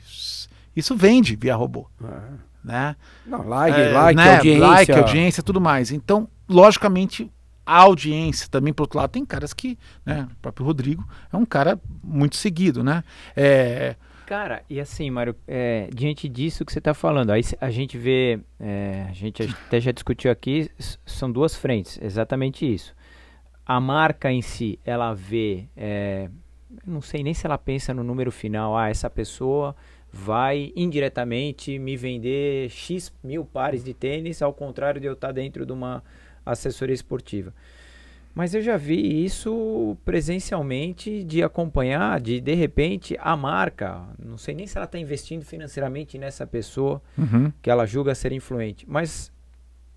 isso- 0.05 0.47
isso 0.75 0.95
vende 0.95 1.35
via 1.35 1.55
robô. 1.55 1.87
Ah, 2.03 2.33
Né? 2.63 2.95
Não, 3.25 3.47
like, 3.47 3.79
É, 3.79 3.89
like, 3.91 4.15
né? 4.17 4.35
audiência. 4.37 4.59
Like, 4.67 4.91
audiência, 4.91 5.43
tudo 5.43 5.61
mais. 5.61 5.91
Então, 5.91 6.27
logicamente, 6.49 7.31
a 7.65 7.77
audiência 7.79 8.47
também, 8.49 8.73
por 8.73 8.83
outro 8.83 8.97
lado, 8.99 9.11
tem 9.11 9.23
caras 9.25 9.53
que, 9.53 9.77
né? 10.05 10.27
O 10.31 10.35
próprio 10.41 10.65
Rodrigo 10.65 11.07
é 11.31 11.37
um 11.37 11.45
cara 11.45 11.79
muito 12.03 12.35
seguido, 12.35 12.83
né? 12.83 13.03
É, 13.35 13.95
Cara, 14.25 14.63
e 14.67 14.79
assim, 14.79 15.11
Mário, 15.11 15.35
é, 15.47 15.87
diante 15.93 16.27
disso 16.27 16.65
que 16.65 16.73
você 16.73 16.79
está 16.79 16.95
falando, 16.95 17.29
aí 17.29 17.41
a 17.61 17.69
gente 17.69 17.95
vê, 17.95 18.39
é, 18.59 19.05
a 19.07 19.13
gente 19.13 19.43
até 19.43 19.79
já 19.79 19.91
discutiu 19.91 20.31
aqui, 20.31 20.69
são 21.05 21.31
duas 21.31 21.55
frentes, 21.55 21.99
exatamente 22.01 22.65
isso. 22.65 22.95
A 23.63 23.79
marca 23.79 24.31
em 24.31 24.41
si, 24.41 24.79
ela 24.83 25.13
vê, 25.13 25.65
é, 25.77 26.27
não 26.87 27.01
sei 27.01 27.21
nem 27.21 27.35
se 27.35 27.45
ela 27.45 27.57
pensa 27.57 27.93
no 27.93 28.03
número 28.03 28.31
final, 28.31 28.75
ah, 28.75 28.89
essa 28.89 29.11
pessoa 29.11 29.75
vai 30.11 30.73
indiretamente 30.75 31.77
me 31.77 31.95
vender 31.95 32.69
X 32.71 33.13
mil 33.23 33.45
pares 33.45 33.83
de 33.83 33.93
tênis, 33.93 34.41
ao 34.41 34.53
contrário 34.53 34.99
de 34.99 35.05
eu 35.05 35.13
estar 35.13 35.31
dentro 35.33 35.67
de 35.67 35.71
uma 35.71 36.03
assessoria 36.43 36.95
esportiva. 36.95 37.53
Mas 38.35 38.53
eu 38.53 38.61
já 38.61 38.75
vi 38.75 39.23
isso 39.23 39.95
presencialmente 40.03 41.23
de 41.23 41.41
acompanhar, 41.41 42.19
de 42.19 42.41
de 42.41 42.53
repente 42.53 43.17
a 43.21 43.33
marca, 43.33 44.05
não 44.19 44.37
sei 44.37 44.53
nem 44.53 44.67
se 44.67 44.77
ela 44.77 44.83
está 44.83 44.99
investindo 44.99 45.45
financeiramente 45.45 46.17
nessa 46.17 46.45
pessoa 46.45 47.01
uhum, 47.17 47.49
que 47.61 47.69
ela 47.69 47.85
julga 47.85 48.13
ser 48.13 48.33
influente, 48.33 48.85
mas 48.89 49.31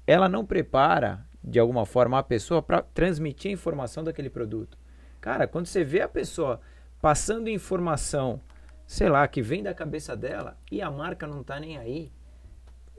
ela 0.07 0.29
não 0.29 0.47
prepara 0.47 1.27
de 1.43 1.59
alguma 1.59 1.85
forma 1.85 2.17
a 2.17 2.23
pessoa 2.23 2.63
para 2.63 2.81
transmitir 2.81 3.51
a 3.51 3.55
informação 3.55 4.05
daquele 4.05 4.31
produto. 4.31 4.79
Cara, 5.21 5.49
quando 5.49 5.67
você 5.67 5.83
vê 5.83 6.01
a 6.01 6.09
pessoa 6.09 6.61
passando 7.03 7.49
informação, 7.49 8.41
sei 8.87 9.09
lá, 9.09 9.27
que 9.27 9.43
vem 9.43 9.65
da 9.65 9.75
cabeça 9.75 10.17
dela 10.17 10.57
e 10.71 10.81
a 10.81 10.89
marca 10.89 11.27
não 11.27 11.43
tá 11.43 11.59
nem 11.59 11.77
aí, 11.77 12.13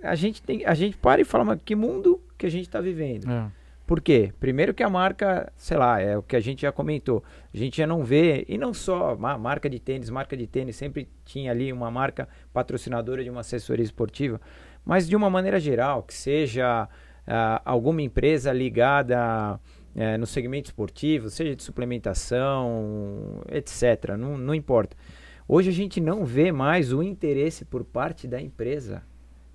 a 0.04 0.16
gente 0.16 0.42
tem, 0.42 0.66
a 0.66 0.74
gente 0.74 0.98
para 0.98 1.22
e 1.22 1.26
fala, 1.26 1.46
mas 1.46 1.62
que 1.64 1.76
mundo 1.76 2.22
que 2.38 2.46
a 2.46 2.52
gente 2.52 2.68
está 2.68 2.82
vivendo? 2.82 3.32
é. 3.32 3.59
Por 3.90 4.02
quê? 4.02 4.32
Primeiro 4.40 4.72
que 4.72 4.84
a 4.84 4.90
marca, 4.90 5.52
sei 5.58 5.76
lá, 5.76 6.00
é 6.00 6.16
o 6.16 6.22
que 6.22 6.36
a 6.36 6.40
gente 6.40 6.62
já 6.62 6.72
comentou. 6.72 7.24
A 7.52 7.58
gente 7.58 7.78
já 7.78 7.88
não 7.88 8.04
vê, 8.04 8.46
e 8.48 8.56
não 8.56 8.72
só 8.72 9.16
ma- 9.18 9.36
marca 9.36 9.68
de 9.68 9.80
tênis, 9.80 10.12
marca 10.12 10.38
de 10.38 10.46
tênis 10.46 10.76
sempre 10.76 11.10
tinha 11.26 11.50
ali 11.50 11.74
uma 11.74 11.90
marca 11.90 12.30
patrocinadora 12.54 13.24
de 13.24 13.32
uma 13.32 13.40
assessoria 13.42 13.84
esportiva, 13.84 14.40
mas 14.86 15.10
de 15.10 15.16
uma 15.16 15.28
maneira 15.28 15.60
geral, 15.60 16.04
que 16.04 16.14
seja 16.14 16.88
ah, 17.26 17.62
alguma 17.66 18.04
empresa 18.04 18.54
ligada 18.54 19.60
eh, 19.96 20.18
no 20.20 20.28
segmento 20.28 20.68
esportivo, 20.70 21.28
seja 21.32 21.56
de 21.56 21.64
suplementação, 21.64 23.42
etc. 23.50 24.16
Não, 24.20 24.38
não 24.38 24.54
importa. 24.54 24.96
Hoje 25.48 25.70
a 25.70 25.74
gente 25.74 26.00
não 26.00 26.26
vê 26.26 26.52
mais 26.52 26.94
o 26.94 27.02
interesse 27.02 27.66
por 27.66 27.84
parte 27.84 28.28
da 28.28 28.40
empresa 28.40 29.02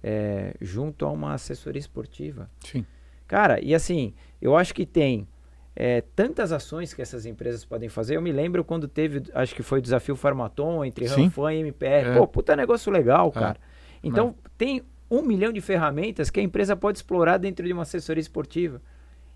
eh, 0.02 0.54
junto 0.60 1.06
a 1.06 1.10
uma 1.12 1.34
assessoria 1.34 1.78
esportiva. 1.78 2.50
Sim. 2.58 2.84
Cara, 3.26 3.62
e 3.62 3.74
assim, 3.74 4.14
eu 4.40 4.56
acho 4.56 4.74
que 4.74 4.84
tem 4.84 5.26
é, 5.74 6.02
tantas 6.14 6.52
ações 6.52 6.94
que 6.94 7.02
essas 7.02 7.26
empresas 7.26 7.64
podem 7.64 7.88
fazer. 7.88 8.16
Eu 8.16 8.22
me 8.22 8.32
lembro 8.32 8.62
quando 8.64 8.86
teve, 8.86 9.22
acho 9.34 9.54
que 9.54 9.62
foi 9.62 9.78
o 9.78 9.82
desafio 9.82 10.14
Farmaton 10.16 10.84
entre. 10.84 11.06
Ranfan 11.06 11.54
e 11.54 11.60
MPR. 11.60 12.08
É. 12.10 12.14
Pô, 12.16 12.26
puta 12.26 12.54
negócio 12.54 12.92
legal, 12.92 13.28
É. 13.34 13.38
cara. 13.40 13.56
Então, 14.02 14.34
tem 14.58 14.82
um 15.10 15.22
milhão 15.22 15.52
de 15.52 15.60
ferramentas 15.60 16.30
que 16.30 16.40
a 16.40 16.42
empresa 16.42 16.76
pode 16.76 16.98
explorar 16.98 17.38
dentro 17.38 17.66
de 17.66 17.72
uma 17.72 17.82
assessoria 17.82 18.20
esportiva. 18.20 18.80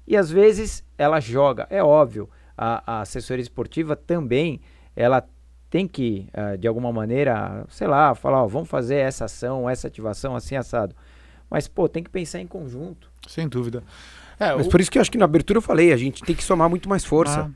E 0.07 0.17
às 0.17 0.31
vezes 0.31 0.85
ela 0.97 1.21
joga. 1.21 1.67
É 1.71 1.83
óbvio, 1.83 2.29
a, 2.57 2.99
a 2.99 3.01
assessoria 3.03 3.43
esportiva 3.43 3.95
também, 3.97 4.61
ela 4.97 5.27
tem 5.71 5.87
que, 5.87 6.29
ah, 6.33 6.57
de 6.57 6.67
alguma 6.67 6.91
maneira, 6.93 7.65
sei 7.69 7.87
lá, 7.87 8.15
falar, 8.15 8.43
ó, 8.43 8.47
vamos 8.47 8.69
fazer 8.69 8.97
essa 8.97 9.27
ação, 9.27 9.69
essa 9.69 9.87
ativação, 9.87 10.35
assim, 10.35 10.57
assado. 10.57 10.95
Mas, 11.51 11.67
pô, 11.69 11.89
tem 11.89 12.03
que 12.03 12.11
pensar 12.11 12.41
em 12.41 12.47
conjunto. 12.47 13.11
Sem 13.27 13.49
dúvida. 13.49 13.83
É, 14.39 14.55
Mas 14.55 14.67
o- 14.67 14.71
por 14.71 14.81
isso 14.81 14.91
que 14.91 14.99
eu 14.99 15.03
acho 15.03 15.11
que 15.11 15.19
na 15.19 15.25
abertura 15.25 15.59
eu 15.59 15.63
falei, 15.63 15.93
a 15.93 15.97
gente 15.97 16.23
tem 16.23 16.35
que 16.35 16.45
somar 16.45 16.69
muito 16.69 16.89
mais 16.89 17.05
força. 17.05 17.41
Ah, 17.43 17.51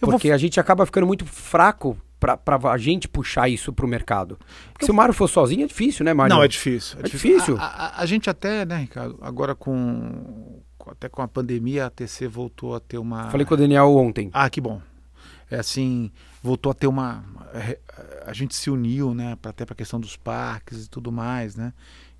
eu 0.00 0.06
vou 0.06 0.10
porque 0.12 0.30
a 0.30 0.36
gente 0.38 0.58
acaba 0.60 0.84
ficando 0.84 1.06
muito 1.06 1.24
fraco 1.24 1.96
pra, 2.20 2.36
pra 2.36 2.58
a 2.70 2.76
gente 2.78 3.08
puxar 3.08 3.48
isso 3.48 3.72
pro 3.72 3.86
mercado. 3.88 4.38
Porque 4.72 4.84
se 4.84 4.90
o 4.90 4.94
Mário 4.94 5.14
for 5.14 5.28
sozinho 5.28 5.64
é 5.64 5.66
difícil, 5.66 6.04
né, 6.04 6.12
Mário? 6.12 6.34
Não, 6.34 6.42
é 6.42 6.48
difícil. 6.48 6.98
É 7.00 7.02
difícil. 7.04 7.56
A, 7.58 7.64
a- 7.64 8.02
a 8.02 8.06
gente 8.06 8.28
até, 8.28 8.64
né, 8.66 8.76
Ricardo, 8.78 9.18
agora 9.22 9.54
com, 9.54 10.60
com- 10.76 10.90
até 10.90 11.08
com 11.08 11.22
a 11.22 11.28
pandemia, 11.28 11.86
a 11.86 11.90
TC 11.90 12.26
voltou 12.28 12.74
a 12.74 12.80
ter 12.80 12.98
uma... 12.98 13.30
Falei 13.30 13.46
com 13.46 13.54
o 13.54 13.56
Daniel 13.56 13.94
ontem. 13.96 14.30
Ah, 14.32 14.50
que 14.50 14.60
bom. 14.60 14.80
É 15.50 15.58
assim, 15.58 16.10
voltou 16.42 16.70
a 16.70 16.74
ter 16.74 16.86
uma... 16.86 17.24
A 18.26 18.32
gente 18.34 18.54
se 18.54 18.68
uniu, 18.70 19.14
né, 19.14 19.36
até 19.42 19.64
para 19.64 19.72
a 19.72 19.76
questão 19.76 19.98
dos 19.98 20.14
parques 20.16 20.84
e 20.84 20.90
tudo 20.90 21.10
mais, 21.10 21.56
né? 21.56 21.72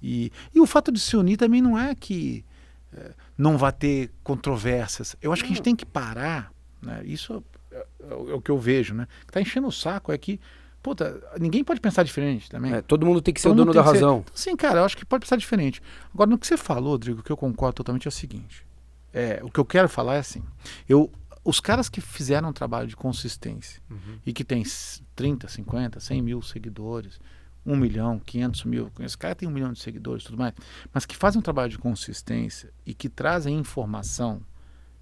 E, 0.02 0.30
e 0.54 0.60
o 0.60 0.66
fato 0.66 0.90
de 0.92 1.00
se 1.00 1.16
unir 1.16 1.36
também 1.36 1.60
não 1.60 1.78
é 1.78 1.94
que 1.94 2.44
eh, 2.92 3.12
não 3.36 3.58
vai 3.58 3.72
ter 3.72 4.10
controvérsias. 4.22 5.16
Eu 5.20 5.32
acho 5.32 5.42
que 5.42 5.46
a 5.46 5.54
gente 5.54 5.62
tem 5.62 5.74
que 5.76 5.84
parar, 5.86 6.52
né? 6.80 7.02
Isso 7.04 7.42
é, 7.72 7.76
é 8.10 8.14
o 8.14 8.30
é 8.30 8.34
o 8.34 8.40
que 8.40 8.50
eu 8.50 8.58
vejo, 8.58 8.94
né? 8.94 9.06
Que 9.26 9.32
tá 9.32 9.40
enchendo 9.40 9.66
o 9.66 9.72
saco 9.72 10.12
é 10.12 10.18
que, 10.18 10.40
puta, 10.82 11.20
ninguém 11.40 11.64
pode 11.64 11.80
pensar 11.80 12.02
diferente 12.04 12.48
também. 12.48 12.72
É, 12.74 12.82
todo 12.82 13.04
mundo 13.04 13.20
tem 13.20 13.34
que 13.34 13.40
ser 13.40 13.48
Todo 13.48 13.56
o 13.60 13.64
dono 13.64 13.72
da 13.72 13.82
razão. 13.82 14.18
Então, 14.20 14.32
sim, 14.34 14.54
cara, 14.56 14.80
eu 14.80 14.84
acho 14.84 14.96
que 14.96 15.04
pode 15.04 15.24
pensar 15.24 15.36
diferente. 15.36 15.82
Agora, 16.14 16.30
no 16.30 16.38
que 16.38 16.46
você 16.46 16.56
falou, 16.56 16.92
Rodrigo, 16.92 17.22
que 17.22 17.30
eu 17.32 17.36
concordo 17.36 17.74
totalmente 17.74 18.06
é 18.06 18.10
o 18.10 18.12
seguinte. 18.12 18.64
É, 19.12 19.40
o 19.42 19.50
que 19.50 19.58
eu 19.58 19.64
quero 19.64 19.88
falar 19.88 20.14
é 20.16 20.18
assim. 20.18 20.42
Eu, 20.88 21.10
os 21.44 21.60
caras 21.60 21.88
que 21.88 22.00
fizeram 22.00 22.50
um 22.50 22.52
trabalho 22.52 22.86
de 22.86 22.94
consistência 22.94 23.80
e 24.24 24.32
que 24.32 24.44
tem 24.44 24.60
s- 24.62 25.02
30, 25.16 25.48
50, 25.48 25.98
100 25.98 26.22
mil 26.22 26.42
seguidores, 26.42 27.18
1 27.64 27.76
milhão, 27.76 28.18
500 28.18 28.64
mil, 28.64 28.90
esse 29.00 29.16
cara 29.16 29.34
tem 29.34 29.48
um 29.48 29.52
milhão 29.52 29.72
de 29.72 29.80
seguidores 29.80 30.24
e 30.24 30.26
tudo 30.26 30.38
mais, 30.38 30.54
mas 30.92 31.04
que 31.04 31.16
fazem 31.16 31.38
um 31.38 31.42
trabalho 31.42 31.70
de 31.70 31.78
consistência 31.78 32.72
e 32.86 32.94
que 32.94 33.08
trazem 33.08 33.56
informação 33.56 34.40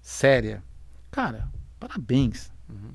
séria, 0.01 0.63
cara, 1.09 1.49
parabéns. 1.79 2.51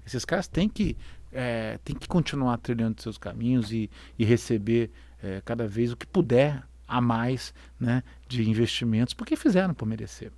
Esses 0.07 0.25
caras 0.25 0.47
têm 0.47 0.69
que, 0.69 0.97
é, 1.33 1.79
têm 1.85 1.97
que 1.97 2.07
continuar 2.07 2.59
trilhando 2.59 3.01
seus 3.01 3.17
caminhos 3.17 3.73
e, 3.73 3.91
e 4.19 4.25
receber 4.25 4.91
é, 5.23 5.41
cada 5.45 5.67
vez 5.67 5.93
o 5.93 5.97
que 5.97 6.07
puder 6.07 6.63
a 6.87 7.01
mais 7.01 7.55
né, 7.81 8.03
de 8.29 8.49
investimentos, 8.49 9.15
porque 9.15 9.37
fizeram 9.37 9.73
por 9.73 9.87
merecer. 9.87 10.31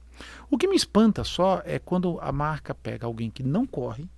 O 0.48 0.56
que 0.56 0.68
me 0.68 0.76
espanta 0.76 1.24
só 1.24 1.60
é 1.64 1.78
quando 1.78 2.20
a 2.20 2.30
marca 2.30 2.74
pega 2.74 3.06
alguém 3.06 3.30
que 3.30 3.42
não 3.42 3.66
corre, 3.66 4.08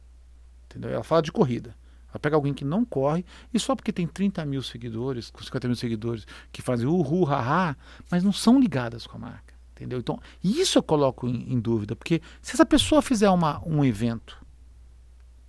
entendeu? 0.67 0.91
Ela 0.91 1.05
fala 1.05 1.23
de 1.23 1.33
corrida. 1.33 1.75
Ela 2.17 2.21
pega 2.21 2.35
alguém 2.35 2.55
que 2.55 2.65
não 2.65 2.83
corre 2.83 3.25
e 3.53 3.61
só 3.61 3.77
porque 3.77 3.93
tem 3.93 4.07
30 4.07 4.45
mil 4.47 4.63
seguidores, 4.63 5.31
com 5.31 5.43
50 5.43 5.69
mil 5.69 5.77
seguidores, 5.77 6.27
que 6.51 6.63
fazem 6.63 6.87
uhu, 6.87 7.25
haha, 7.25 7.77
mas 8.11 8.25
não 8.25 8.33
são 8.33 8.59
ligadas 8.59 9.07
com 9.07 9.19
a 9.19 9.21
marca. 9.21 9.55
Entendeu? 9.73 9.99
Então, 9.99 10.19
isso 10.43 10.79
eu 10.79 10.83
coloco 10.83 11.29
em, 11.29 11.53
em 11.53 11.61
dúvida, 11.61 11.95
porque 11.95 12.23
se 12.41 12.55
essa 12.55 12.65
pessoa 12.65 13.03
fizer 13.03 13.29
uma, 13.29 13.63
um 13.67 13.85
evento, 13.85 14.43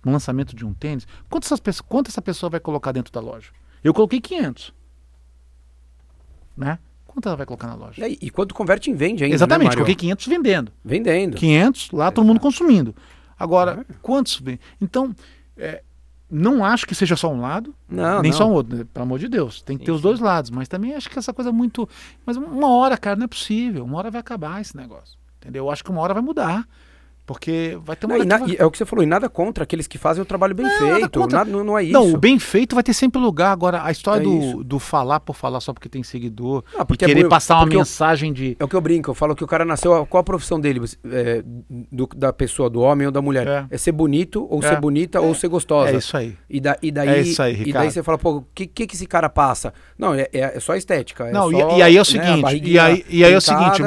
um 0.04 0.12
lançamento 0.12 0.54
de 0.54 0.66
um 0.66 0.74
tênis, 0.74 1.06
quanto, 1.30 1.44
essas, 1.44 1.80
quanto 1.80 2.08
essa 2.08 2.20
pessoa 2.20 2.50
vai 2.50 2.60
colocar 2.60 2.92
dentro 2.92 3.10
da 3.10 3.20
loja? 3.20 3.50
Eu 3.82 3.94
coloquei 3.94 4.20
500. 4.20 4.74
Né? 6.54 6.78
Quanto 7.06 7.26
ela 7.26 7.36
vai 7.36 7.46
colocar 7.46 7.66
na 7.66 7.76
loja? 7.76 8.06
E, 8.06 8.18
e 8.20 8.30
quanto 8.30 8.54
converte 8.54 8.90
em 8.90 8.94
vende 8.94 9.24
ainda, 9.24 9.34
Exatamente, 9.34 9.70
né, 9.70 9.74
coloquei 9.76 9.94
500 9.94 10.26
vendendo. 10.26 10.72
Vendendo. 10.84 11.36
500 11.38 11.90
lá, 11.92 12.10
todo 12.10 12.26
mundo 12.26 12.40
consumindo. 12.40 12.94
Agora, 13.38 13.86
quantos 14.02 14.38
vem? 14.38 14.60
Então, 14.78 15.14
é, 15.56 15.82
não 16.30 16.64
acho 16.64 16.86
que 16.86 16.94
seja 16.94 17.16
só 17.16 17.32
um 17.32 17.40
lado, 17.40 17.74
Não, 17.88 18.20
nem 18.22 18.30
não. 18.30 18.38
só 18.38 18.46
um 18.48 18.52
outro, 18.52 18.76
né? 18.76 18.84
pelo 18.92 19.04
amor 19.04 19.18
de 19.18 19.28
Deus. 19.28 19.62
Tem 19.62 19.76
que 19.78 19.84
ter 19.84 19.90
Sim, 19.92 19.96
os 19.96 20.02
dois 20.02 20.20
lados, 20.20 20.50
mas 20.50 20.68
também 20.68 20.94
acho 20.94 21.08
que 21.08 21.18
essa 21.18 21.32
coisa 21.32 21.50
é 21.50 21.52
muito. 21.52 21.88
Mas 22.26 22.36
uma 22.36 22.68
hora, 22.68 22.96
cara, 22.96 23.16
não 23.16 23.24
é 23.24 23.28
possível. 23.28 23.84
Uma 23.84 23.98
hora 23.98 24.10
vai 24.10 24.20
acabar 24.20 24.60
esse 24.60 24.76
negócio. 24.76 25.18
Entendeu? 25.40 25.64
Eu 25.64 25.70
acho 25.70 25.82
que 25.82 25.90
uma 25.90 26.00
hora 26.00 26.12
vai 26.14 26.22
mudar. 26.22 26.66
Porque 27.28 27.78
vai 27.84 27.94
ter 27.94 28.06
uma 28.06 28.16
Não, 28.16 28.24
e 28.24 28.26
na- 28.26 28.38
vai- 28.38 28.48
e 28.52 28.56
é 28.58 28.64
o 28.64 28.70
que 28.70 28.78
você 28.78 28.86
falou, 28.86 29.02
e 29.02 29.06
nada 29.06 29.28
contra 29.28 29.62
aqueles 29.64 29.86
que 29.86 29.98
fazem 29.98 30.22
o 30.22 30.24
trabalho 30.24 30.54
bem 30.54 30.64
Não, 30.64 30.80
nada 30.86 30.94
feito. 31.00 31.20
contra. 31.20 31.38
Nada- 31.40 31.50
não, 31.50 31.62
não 31.62 31.78
é 31.78 31.82
isso. 31.84 31.92
Não, 31.92 32.14
o 32.14 32.16
bem 32.16 32.38
feito 32.38 32.74
vai 32.74 32.82
ter 32.82 32.94
sempre 32.94 33.20
lugar. 33.20 33.52
Agora, 33.52 33.84
a 33.84 33.90
história 33.90 34.22
É 34.22 34.24
do, 34.24 34.38
isso. 34.38 34.64
do 34.64 34.78
falar 34.78 35.20
por 35.20 35.36
falar 35.36 35.60
só 35.60 35.74
porque 35.74 35.90
tem 35.90 36.02
seguidor 36.02 36.64
Ah, 36.74 36.80
e 36.80 36.84
porque 36.86 37.04
é 37.04 37.08
querer 37.08 37.24
bom- 37.24 37.28
passar 37.28 37.56
uma 37.56 37.60
porque 37.64 37.76
eu- 37.76 37.80
mensagem 37.80 38.32
de. 38.32 38.56
É 38.58 38.64
o 38.64 38.68
que 38.68 38.74
eu 38.74 38.80
brinco, 38.80 39.10
eu 39.10 39.14
falo 39.14 39.36
que 39.36 39.44
o 39.44 39.46
cara 39.46 39.62
nasceu. 39.66 40.06
Qual 40.06 40.22
a 40.22 40.24
profissão 40.24 40.58
dele? 40.58 40.80
é, 41.04 41.42
do- 41.92 42.08
da 42.16 42.32
pessoa, 42.32 42.70
do 42.70 42.80
homem 42.80 43.06
ou 43.06 43.12
da 43.12 43.20
mulher? 43.20 43.46
É. 43.46 43.66
É, 43.72 43.76
ser 43.76 43.92
bonito, 43.92 44.46
ou 44.50 44.60
É. 44.64 44.68
ser 44.70 44.80
bonita, 44.80 45.20
ou 45.20 45.34
ser 45.34 45.48
gostosa. 45.48 45.90
É 45.92 45.96
isso 45.96 46.16
aí. 46.16 46.34
E, 46.48 46.60
da, 46.60 46.78
e 46.80 46.90
daí, 46.90 47.08
É 47.10 47.20
isso 47.20 47.42
aí, 47.42 47.52
e 47.52 47.56
Ricardo. 47.56 47.84
daí 47.84 47.90
você 47.92 48.02
fala, 48.02 48.16
pô, 48.16 48.36
o 48.36 48.46
que, 48.54 48.66
que, 48.66 48.86
que 48.86 48.94
esse 48.94 49.06
cara 49.06 49.28
passa? 49.28 49.74
Não, 49.98 50.14
é, 50.14 50.28
é, 50.32 50.56
é 50.56 50.60
só 50.60 50.74
estética. 50.74 51.24
é 51.26 51.32
Não, 51.32 51.52
e, 51.52 51.60
só, 51.60 51.76
e 51.76 51.82
aí 51.82 51.94
é 51.94 51.94
o 51.94 51.94
né, 51.96 52.00
a 52.00 52.04
seguinte, 52.06 52.38
e 52.38 52.42
barriguinha 52.42 52.82
aí, 52.84 53.04
e 53.10 53.22
aí 53.22 53.32
é 53.34 53.36
o 53.36 53.40
seguinte, 53.40 53.82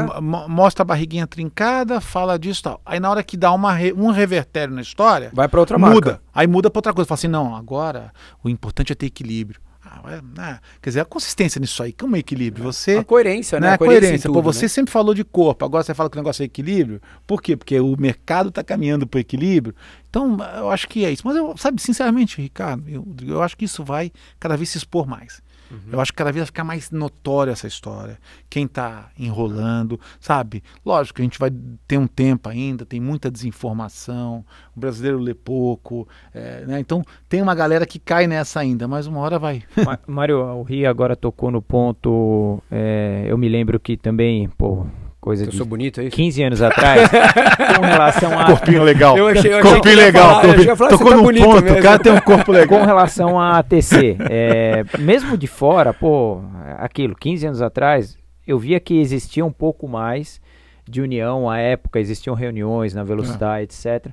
mostra 0.47 0.83
a 0.83 0.85
barriguinha 0.85 1.25
trincada, 1.25 1.99
fala 2.01 2.37
disso 2.37 2.59
e 2.59 2.63
tal. 2.63 2.81
Aí 2.85 2.99
na 2.99 3.09
hora 3.09 3.23
que 3.23 3.30
dá 3.37 3.51
uma 3.53 3.73
re- 3.73 3.93
um 3.93 4.11
revertério 4.11 4.73
na 4.73 4.81
história, 4.81 5.29
Vai 5.33 5.47
pra 5.47 5.59
outra 5.59 5.77
muda. 5.77 6.21
Aí 6.33 6.47
muda 6.47 6.69
pra 6.69 6.79
outra 6.79 6.93
coisa. 6.93 7.07
Fala 7.07 7.15
assim, 7.17 7.27
não, 7.27 7.55
agora 7.55 8.11
o 8.43 8.49
importante 8.49 8.91
é 8.91 8.95
ter 8.95 9.05
equilíbrio. 9.07 9.59
Ah, 9.83 9.99
Ah, 10.05 10.21
né? 10.37 10.59
Quer 10.81 10.89
dizer, 10.91 10.99
a 11.01 11.05
consistência 11.05 11.59
nisso 11.59 11.81
aí, 11.83 11.91
como 11.91 12.15
é 12.15 12.19
equilíbrio? 12.19 12.63
Você, 12.63 12.97
a 12.97 13.03
coerência, 13.03 13.59
né? 13.59 13.67
né? 13.69 13.73
A 13.73 13.77
coerência. 13.77 14.01
coerência. 14.01 14.29
tudo, 14.29 14.35
Pô, 14.35 14.41
você 14.53 14.61
né? 14.65 14.67
sempre 14.69 14.91
falou 14.91 15.13
de 15.13 15.23
corpo, 15.23 15.65
agora 15.65 15.83
você 15.83 15.93
fala 15.93 16.09
que 16.09 16.15
o 16.17 16.19
negócio 16.21 16.41
é 16.43 16.45
equilíbrio. 16.45 17.01
Por 17.27 17.41
quê? 17.41 17.57
Porque 17.57 17.77
o 17.79 17.95
mercado 17.99 18.49
está 18.49 18.63
caminhando 18.63 19.05
para 19.05 19.17
o 19.17 19.21
equilíbrio. 19.21 19.75
Então, 20.09 20.37
eu 20.57 20.69
acho 20.69 20.87
que 20.87 21.03
é 21.03 21.11
isso. 21.11 21.23
Mas 21.25 21.35
eu, 21.35 21.57
sabe, 21.57 21.81
sinceramente, 21.81 22.41
Ricardo, 22.41 22.83
eu, 22.87 23.05
eu 23.27 23.41
acho 23.41 23.57
que 23.57 23.65
isso 23.65 23.83
vai 23.83 24.11
cada 24.39 24.55
vez 24.55 24.69
se 24.69 24.77
expor 24.77 25.05
mais. 25.07 25.41
Eu 25.91 25.99
acho 25.99 26.11
que 26.11 26.17
cada 26.17 26.31
vez 26.31 26.41
vai 26.41 26.45
ficar 26.47 26.63
mais 26.63 26.91
notória 26.91 27.51
essa 27.51 27.67
história. 27.67 28.17
Quem 28.49 28.65
está 28.65 29.09
enrolando, 29.17 29.99
sabe? 30.19 30.63
Lógico 30.85 31.21
a 31.21 31.23
gente 31.23 31.39
vai 31.39 31.51
ter 31.87 31.97
um 31.97 32.07
tempo 32.07 32.49
ainda, 32.49 32.85
tem 32.85 32.99
muita 32.99 33.31
desinformação, 33.31 34.45
o 34.75 34.79
brasileiro 34.79 35.17
lê 35.17 35.33
pouco, 35.33 36.07
é, 36.33 36.65
né? 36.65 36.79
Então 36.79 37.03
tem 37.29 37.41
uma 37.41 37.55
galera 37.55 37.85
que 37.85 37.99
cai 37.99 38.27
nessa 38.27 38.59
ainda, 38.59 38.87
mas 38.87 39.07
uma 39.07 39.19
hora 39.19 39.39
vai. 39.39 39.63
Mário, 40.07 40.39
o 40.39 40.63
Ri 40.63 40.85
agora 40.85 41.15
tocou 41.15 41.51
no 41.51 41.61
ponto. 41.61 42.61
é, 42.69 43.25
eu 43.27 43.37
me 43.37 43.47
lembro 43.47 43.79
que 43.79 43.95
também, 43.95 44.49
pô, 44.49 44.85
coisa 45.21 45.45
Eu 45.45 45.49
de 45.51 45.55
sou 45.57 45.65
bonito, 45.65 46.01
é 46.01 46.05
isso? 46.05 46.15
15 46.15 46.43
anos 46.43 46.61
atrás, 46.61 47.07
com 47.77 47.85
relação 47.85 48.37
a. 48.39 48.45
Corpinho 48.47 48.83
legal. 48.83 49.15
Eu 49.17 49.27
achei- 49.27 49.53
eu 49.53 49.59
achei 49.59 49.71
corpinho 49.71 49.95
legal. 49.95 50.29
falar- 50.29 50.41
corpinho- 50.41 50.75
falar, 50.75 50.89
você 50.89 50.97
Tocou 50.97 51.11
tá 51.11 51.17
no 51.17 51.23
bonito 51.23 51.45
ponto, 51.45 51.63
mesmo. 51.63 51.79
o 51.79 51.81
cara 51.81 51.99
tem 51.99 52.11
um 52.11 52.19
corpo 52.21 52.51
legal. 52.51 52.79
Com 52.79 52.85
relação 52.85 53.39
a 53.39 53.59
ATC, 53.59 54.17
é, 54.29 54.83
mesmo 54.99 55.37
de 55.37 55.47
fora, 55.47 55.93
pô, 55.93 56.41
aquilo, 56.79 57.15
15 57.15 57.45
anos 57.45 57.61
atrás, 57.61 58.17
eu 58.47 58.57
via 58.59 58.79
que 58.79 58.99
existia 58.99 59.45
um 59.45 59.51
pouco 59.51 59.87
mais 59.87 60.41
de 60.89 60.99
união 61.01 61.49
à 61.49 61.57
época, 61.59 61.99
existiam 61.99 62.33
reuniões 62.35 62.93
na 62.93 63.03
velocidade, 63.03 63.63
etc. 63.65 64.07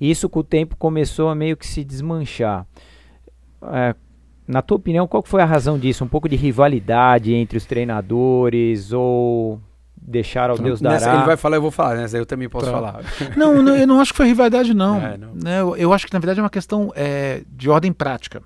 E 0.00 0.10
isso 0.10 0.28
com 0.28 0.40
o 0.40 0.44
tempo 0.44 0.76
começou 0.76 1.28
a 1.30 1.34
meio 1.34 1.56
que 1.56 1.66
se 1.66 1.82
desmanchar. 1.82 2.66
É, 3.72 3.94
na 4.46 4.60
tua 4.60 4.76
opinião, 4.76 5.06
qual 5.08 5.22
foi 5.24 5.40
a 5.40 5.44
razão 5.46 5.78
disso? 5.78 6.04
Um 6.04 6.08
pouco 6.08 6.28
de 6.28 6.36
rivalidade 6.36 7.32
entre 7.32 7.56
os 7.56 7.64
treinadores 7.64 8.92
ou 8.92 9.58
deixar 10.04 10.50
ao 10.50 10.58
Deus 10.58 10.80
Nessa 10.80 11.06
dará? 11.06 11.18
ele 11.18 11.26
vai 11.26 11.36
falar, 11.36 11.56
eu 11.56 11.62
vou 11.62 11.70
falar, 11.70 11.96
nessa 11.96 12.16
eu 12.18 12.26
também 12.26 12.48
posso 12.48 12.66
Tá. 12.66 12.72
falar. 12.72 13.00
Não, 13.36 13.62
não, 13.62 13.76
eu 13.76 13.86
não 13.86 14.00
acho 14.00 14.12
que 14.12 14.16
foi 14.16 14.26
rivalidade, 14.26 14.74
não. 14.74 15.00
É, 15.00 15.16
não. 15.16 15.34
Né, 15.34 15.60
Eu, 15.60 15.76
eu 15.76 15.92
acho 15.92 16.06
que, 16.06 16.12
na 16.12 16.18
verdade, 16.18 16.40
é 16.40 16.42
uma 16.42 16.50
questão 16.50 16.92
é, 16.96 17.42
de 17.48 17.70
ordem 17.70 17.92
prática. 17.92 18.42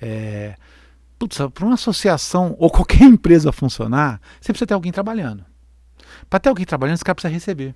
É, 0.00 0.54
putz, 1.18 1.38
para 1.54 1.64
uma 1.64 1.74
associação 1.74 2.54
ou 2.58 2.70
qualquer 2.70 3.02
empresa 3.04 3.50
funcionar, 3.52 4.20
você 4.40 4.52
precisa 4.52 4.66
ter 4.66 4.74
alguém 4.74 4.92
trabalhando. 4.92 5.44
Para 6.28 6.38
ter 6.40 6.48
alguém 6.48 6.64
trabalhando, 6.66 6.94
esse 6.96 7.04
cara 7.04 7.14
precisa 7.14 7.32
receber. 7.32 7.74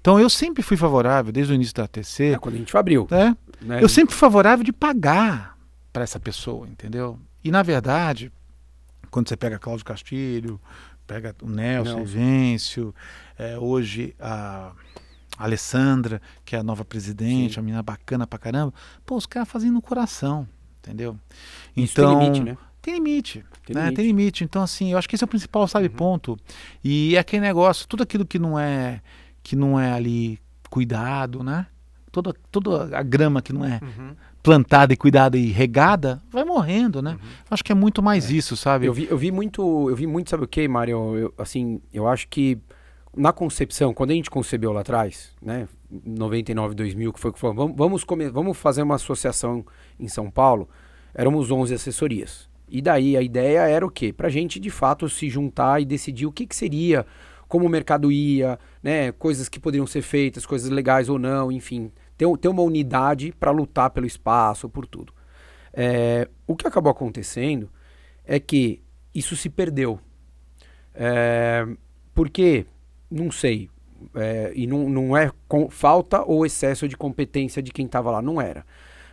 Então, 0.00 0.18
eu 0.18 0.28
sempre 0.28 0.62
fui 0.62 0.76
favorável, 0.76 1.32
desde 1.32 1.52
o 1.52 1.54
início 1.54 1.74
da 1.74 1.84
ATC, 1.84 2.32
É 2.34 2.38
quando 2.38 2.56
a 2.56 2.58
gente 2.58 2.76
abriu. 2.76 3.06
né, 3.10 3.36
né? 3.60 3.82
eu 3.82 3.88
sempre 3.88 4.12
fui 4.14 4.20
favorável 4.20 4.64
de 4.64 4.72
pagar 4.72 5.56
para 5.92 6.02
essa 6.02 6.18
pessoa, 6.20 6.66
entendeu? 6.68 7.18
E, 7.42 7.50
na 7.50 7.62
verdade, 7.62 8.30
quando 9.10 9.28
você 9.28 9.36
pega 9.36 9.58
Cláudio 9.58 9.84
Castilho, 9.84 10.60
pega 11.10 11.34
o 11.42 11.48
Nelson, 11.48 11.96
Nelson. 11.96 12.00
Evêncio, 12.02 12.94
é, 13.36 13.58
hoje 13.58 14.14
a 14.20 14.72
Alessandra, 15.36 16.22
que 16.44 16.54
é 16.54 16.60
a 16.60 16.62
nova 16.62 16.84
presidente, 16.84 17.54
Sim. 17.54 17.60
uma 17.60 17.64
menina 17.64 17.82
bacana 17.82 18.26
pra 18.28 18.38
caramba, 18.38 18.72
pô, 19.04 19.16
os 19.16 19.26
caras 19.26 19.48
fazem 19.48 19.72
no 19.72 19.82
coração, 19.82 20.46
entendeu? 20.78 21.18
Isso 21.76 21.94
então, 22.00 22.18
tem 22.18 22.28
limite, 22.28 22.44
né? 22.44 22.58
tem 22.80 22.94
limite. 22.94 23.44
Tem 23.66 23.74
né? 23.74 23.82
limite. 23.82 23.96
Tem 23.96 24.06
limite. 24.06 24.44
Então, 24.44 24.62
assim, 24.62 24.92
eu 24.92 24.98
acho 24.98 25.08
que 25.08 25.16
esse 25.16 25.24
é 25.24 25.26
o 25.26 25.28
principal, 25.28 25.66
sabe, 25.66 25.86
Uhum. 25.88 25.94
ponto. 25.94 26.38
E 26.84 27.16
é 27.16 27.18
aquele 27.18 27.40
negócio, 27.42 27.88
tudo 27.88 28.04
aquilo 28.04 28.24
que 28.24 28.38
não 28.38 28.56
é 28.56 29.00
que 29.42 29.56
não 29.56 29.80
é 29.80 29.90
ali 29.92 30.38
cuidado, 30.68 31.42
né? 31.42 31.66
Toda, 32.12 32.34
toda 32.52 32.96
a 32.96 33.02
grama 33.02 33.40
que 33.42 33.52
não 33.52 33.64
é 33.64 33.80
Uhum. 33.82 34.14
Plantada 34.42 34.92
e 34.92 34.96
cuidada 34.96 35.36
e 35.36 35.46
regada, 35.50 36.22
vai 36.30 36.44
morrendo, 36.44 37.02
né? 37.02 37.18
Acho 37.50 37.62
que 37.64 37.72
é 37.72 37.74
muito 37.74 38.02
mais 38.02 38.30
isso, 38.30 38.56
sabe? 38.56 38.86
Eu 38.86 38.92
vi, 38.92 39.06
eu 39.10 39.18
vi 39.18 39.30
muito, 39.30 39.90
eu 39.90 39.94
vi 39.96 40.06
muito, 40.06 40.30
sabe 40.30 40.44
o 40.44 40.48
que, 40.48 40.66
Mário? 40.66 41.16
Eu, 41.16 41.34
assim, 41.36 41.80
eu 41.92 42.06
acho 42.08 42.26
que 42.28 42.58
na 43.16 43.32
concepção, 43.32 43.92
quando 43.92 44.12
a 44.12 44.14
gente 44.14 44.30
concebeu 44.30 44.72
lá 44.72 44.80
atrás, 44.80 45.32
né, 45.42 45.68
99, 46.06 46.74
2000, 46.74 47.12
que 47.12 47.20
foi 47.20 47.32
que 47.32 47.38
falou, 47.38 47.54
vamos, 47.56 47.76
vamos, 47.76 48.04
come- 48.04 48.30
vamos 48.30 48.56
fazer 48.56 48.82
uma 48.82 48.94
associação 48.94 49.64
em 49.98 50.08
São 50.08 50.30
Paulo, 50.30 50.68
éramos 51.12 51.50
11 51.50 51.74
assessorias. 51.74 52.48
E 52.68 52.80
daí 52.80 53.16
a 53.16 53.22
ideia 53.22 53.60
era 53.66 53.84
o 53.84 53.90
quê? 53.90 54.12
Pra 54.12 54.28
gente, 54.28 54.60
de 54.60 54.70
fato, 54.70 55.08
se 55.08 55.28
juntar 55.28 55.82
e 55.82 55.84
decidir 55.84 56.24
o 56.26 56.32
que, 56.32 56.46
que 56.46 56.54
seria, 56.54 57.04
como 57.48 57.66
o 57.66 57.68
mercado 57.68 58.12
ia, 58.12 58.58
né, 58.80 59.10
coisas 59.12 59.48
que 59.48 59.58
poderiam 59.58 59.86
ser 59.88 60.02
feitas, 60.02 60.46
coisas 60.46 60.70
legais 60.70 61.08
ou 61.08 61.18
não, 61.18 61.50
enfim, 61.50 61.90
ter, 62.20 62.38
ter 62.38 62.48
uma 62.48 62.62
unidade 62.62 63.32
para 63.32 63.50
lutar 63.50 63.88
pelo 63.90 64.06
espaço, 64.06 64.68
por 64.68 64.86
tudo. 64.86 65.14
É, 65.72 66.28
o 66.46 66.54
que 66.54 66.66
acabou 66.66 66.92
acontecendo 66.92 67.70
é 68.26 68.38
que 68.38 68.82
isso 69.14 69.34
se 69.34 69.48
perdeu. 69.48 69.98
É, 70.94 71.66
porque, 72.14 72.66
não 73.10 73.30
sei, 73.30 73.70
é, 74.14 74.52
e 74.54 74.66
não, 74.66 74.86
não 74.90 75.16
é 75.16 75.32
falta 75.70 76.22
ou 76.22 76.44
excesso 76.44 76.86
de 76.86 76.94
competência 76.94 77.62
de 77.62 77.72
quem 77.72 77.86
estava 77.86 78.10
lá, 78.10 78.20
não 78.20 78.38
era. 78.38 78.66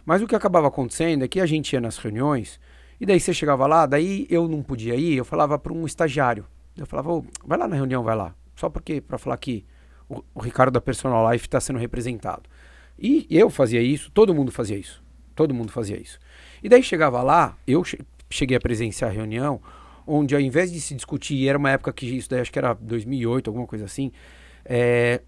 Mas 0.05 0.21
o 0.21 0.27
que 0.27 0.35
acabava 0.35 0.67
acontecendo 0.67 1.23
é 1.23 1.29
que 1.29 1.39
a 1.39 1.45
gente 1.45 1.71
ia 1.73 1.79
nas 1.79 1.97
reuniões, 1.97 2.59
e 2.99 3.05
daí 3.05 3.21
você 3.21 3.33
chegava 3.33 3.65
lá, 3.67 3.85
daí 3.85 4.27
eu 4.29 4.49
não 4.49 4.61
podia 4.61 4.95
ir, 4.95 5.15
eu 5.15 5.23
falava 5.23 5.57
para 5.57 5.71
um 5.71 5.85
estagiário. 5.85 6.45
Eu 6.75 6.85
falava, 6.85 7.11
"Ô, 7.11 7.25
vai 7.45 7.57
lá 7.57 7.67
na 7.67 7.75
reunião, 7.75 8.03
vai 8.03 8.15
lá. 8.15 8.35
Só 8.55 8.69
porque, 8.69 8.99
para 8.99 9.17
falar 9.17 9.37
que 9.37 9.65
o, 10.09 10.23
o 10.33 10.41
Ricardo 10.41 10.73
da 10.73 10.81
Personal 10.81 11.31
Life 11.31 11.45
está 11.45 11.59
sendo 11.59 11.79
representado. 11.79 12.49
E 12.99 13.27
eu 13.29 13.49
fazia 13.49 13.81
isso, 13.81 14.11
todo 14.11 14.33
mundo 14.33 14.51
fazia 14.51 14.77
isso. 14.77 15.03
Todo 15.35 15.53
mundo 15.53 15.71
fazia 15.71 15.99
isso. 15.99 16.19
E 16.63 16.69
daí 16.69 16.81
chegava 16.81 17.21
lá, 17.21 17.55
eu 17.67 17.83
che- 17.83 17.99
cheguei 18.29 18.57
a 18.57 18.59
presenciar 18.59 19.11
a 19.11 19.13
reunião, 19.13 19.61
onde 20.05 20.33
ao 20.33 20.41
invés 20.41 20.71
de 20.71 20.81
se 20.81 20.95
discutir, 20.95 21.47
era 21.47 21.57
uma 21.57 21.69
época 21.69 21.93
que 21.93 22.05
isso 22.17 22.29
daí 22.29 22.39
acho 22.39 22.51
que 22.51 22.57
era 22.57 22.73
2008, 22.73 23.49
alguma 23.49 23.67
coisa 23.67 23.85
assim, 23.85 24.11
é, 24.65 25.21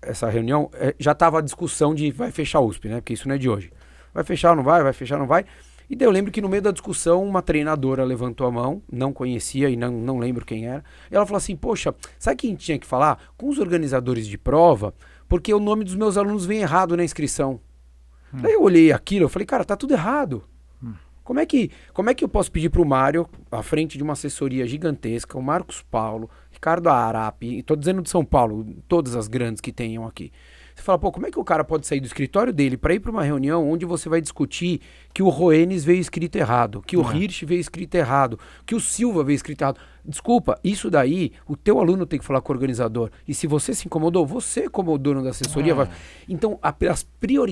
essa 0.00 0.28
reunião, 0.28 0.70
é, 0.74 0.94
já 0.98 1.12
estava 1.12 1.38
a 1.38 1.42
discussão 1.42 1.94
de 1.94 2.10
vai 2.10 2.30
fechar 2.30 2.58
a 2.58 2.62
USP, 2.62 2.88
né? 2.88 2.96
Porque 2.96 3.14
isso 3.14 3.26
não 3.26 3.34
é 3.34 3.38
de 3.38 3.48
hoje. 3.48 3.72
Vai 4.12 4.22
fechar 4.22 4.50
ou 4.50 4.56
não 4.56 4.62
vai? 4.62 4.82
Vai 4.82 4.92
fechar 4.92 5.16
ou 5.16 5.20
não 5.20 5.26
vai? 5.26 5.44
E 5.88 5.96
daí 5.96 6.06
eu 6.06 6.12
lembro 6.12 6.30
que 6.32 6.40
no 6.40 6.48
meio 6.48 6.62
da 6.62 6.70
discussão, 6.70 7.24
uma 7.24 7.42
treinadora 7.42 8.04
levantou 8.04 8.46
a 8.46 8.50
mão, 8.50 8.82
não 8.90 9.12
conhecia 9.12 9.68
e 9.68 9.76
não, 9.76 9.90
não 9.92 10.18
lembro 10.18 10.44
quem 10.44 10.66
era. 10.66 10.82
E 11.10 11.14
ela 11.16 11.26
falou 11.26 11.36
assim: 11.38 11.56
Poxa, 11.56 11.94
sabe 12.18 12.36
quem 12.36 12.54
tinha 12.54 12.78
que 12.78 12.86
falar? 12.86 13.18
Com 13.36 13.48
os 13.48 13.58
organizadores 13.58 14.26
de 14.26 14.38
prova, 14.38 14.94
porque 15.34 15.52
o 15.52 15.58
nome 15.58 15.82
dos 15.82 15.96
meus 15.96 16.16
alunos 16.16 16.46
vem 16.46 16.60
errado 16.60 16.96
na 16.96 17.02
inscrição. 17.02 17.58
Daí 18.32 18.52
eu 18.52 18.62
olhei 18.62 18.92
aquilo, 18.92 19.24
eu 19.24 19.28
falei, 19.28 19.44
cara, 19.44 19.64
tá 19.64 19.76
tudo 19.76 19.92
errado. 19.92 20.44
Como 21.24 21.40
é 21.40 21.44
que, 21.44 21.72
como 21.92 22.08
é 22.08 22.14
que 22.14 22.22
eu 22.22 22.28
posso 22.28 22.52
pedir 22.52 22.70
pro 22.70 22.84
Mário, 22.84 23.28
à 23.50 23.60
frente 23.60 23.98
de 23.98 24.04
uma 24.04 24.12
assessoria 24.12 24.64
gigantesca, 24.64 25.36
o 25.36 25.42
Marcos 25.42 25.82
Paulo, 25.90 26.30
Ricardo 26.52 26.88
Arapi, 26.88 27.64
tô 27.64 27.74
dizendo 27.74 28.00
de 28.00 28.10
São 28.10 28.24
Paulo, 28.24 28.64
todas 28.86 29.16
as 29.16 29.26
grandes 29.26 29.60
que 29.60 29.72
tenham 29.72 30.06
aqui. 30.06 30.30
Você 30.74 30.82
fala, 30.82 30.98
pô, 30.98 31.12
como 31.12 31.26
é 31.26 31.30
que 31.30 31.38
o 31.38 31.44
cara 31.44 31.62
pode 31.62 31.86
sair 31.86 32.00
do 32.00 32.06
escritório 32.06 32.52
dele 32.52 32.76
para 32.76 32.92
ir 32.92 32.98
para 32.98 33.10
uma 33.10 33.22
reunião 33.22 33.70
onde 33.70 33.86
você 33.86 34.08
vai 34.08 34.20
discutir 34.20 34.80
que 35.14 35.22
o 35.22 35.28
Roenes 35.28 35.84
veio 35.84 36.00
escrito 36.00 36.34
errado, 36.36 36.82
que 36.84 36.96
o 36.96 37.10
É. 37.12 37.16
Hirsch 37.16 37.44
veio 37.44 37.60
escrito 37.60 37.94
errado, 37.94 38.38
que 38.66 38.74
o 38.74 38.80
Silva 38.80 39.22
veio 39.22 39.36
escrito 39.36 39.62
errado. 39.62 39.78
Desculpa, 40.04 40.58
isso 40.64 40.90
daí, 40.90 41.30
o 41.46 41.56
teu 41.56 41.78
aluno 41.78 42.04
tem 42.04 42.18
que 42.18 42.24
falar 42.24 42.40
com 42.40 42.52
o 42.52 42.56
organizador. 42.56 43.08
E 43.26 43.32
se 43.32 43.46
você 43.46 43.72
se 43.72 43.86
incomodou, 43.86 44.26
você 44.26 44.68
como 44.68 44.98
dono 44.98 45.22
da 45.22 45.30
assessoria 45.30 45.72
É. 45.72 45.74
vai... 45.76 45.88
Então, 46.28 46.58
a- 46.60 46.74
as 46.90 47.04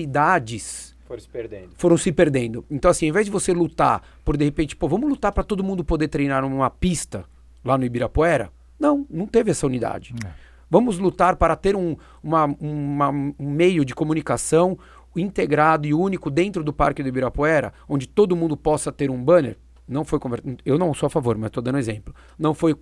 prioridades 0.07 0.93
Foram 1.05 1.21
se 1.21 1.29
perdendo. 1.29 1.69
foram 1.75 1.97
se 1.97 2.11
perdendo. 2.11 2.65
Então, 2.69 2.91
assim, 2.91 3.05
ao 3.05 3.09
invés 3.09 3.25
de 3.25 3.31
você 3.31 3.53
lutar 3.53 4.01
por, 4.23 4.35
de 4.37 4.43
repente, 4.45 4.75
pô, 4.75 4.87
vamos 4.87 5.09
lutar 5.09 5.31
para 5.31 5.43
todo 5.43 5.63
mundo 5.63 5.83
poder 5.83 6.07
treinar 6.09 6.41
numa 6.41 6.69
pista 6.69 7.25
lá 7.63 7.77
no 7.77 7.85
Ibirapuera, 7.85 8.51
não, 8.79 9.05
não 9.09 9.25
teve 9.25 9.49
essa 9.51 9.65
unidade. 9.65 10.13
É. 10.25 10.42
Vamos 10.73 10.97
lutar 10.97 11.35
para 11.35 11.55
ter 11.55 11.75
um, 11.75 11.95
uma- 12.23 12.45
uma- 12.59 13.09
um 13.11 13.51
meio 13.51 13.85
de 13.85 13.93
comunicação 13.93 14.75
integrado 15.15 15.85
e 15.85 15.93
único 15.93 16.31
dentro 16.31 16.63
do 16.63 16.73
Parque 16.73 17.03
do 17.03 17.09
Ibirapuera, 17.09 17.71
onde 17.87 18.07
todo 18.07 18.35
mundo 18.35 18.57
possa 18.57 18.91
ter 18.91 19.11
um 19.11 19.23
banner. 19.23 19.55
Não 19.87 20.03
foi 20.03 20.17
conver... 20.17 20.41
Eu 20.65 20.79
não 20.79 20.91
sou 20.91 21.05
a 21.05 21.09
favor, 21.11 21.37
mas 21.37 21.49
estou 21.49 21.61
dando 21.61 21.77
exemplo. 21.77 22.11
Não 22.39 22.55
foi 22.55 22.75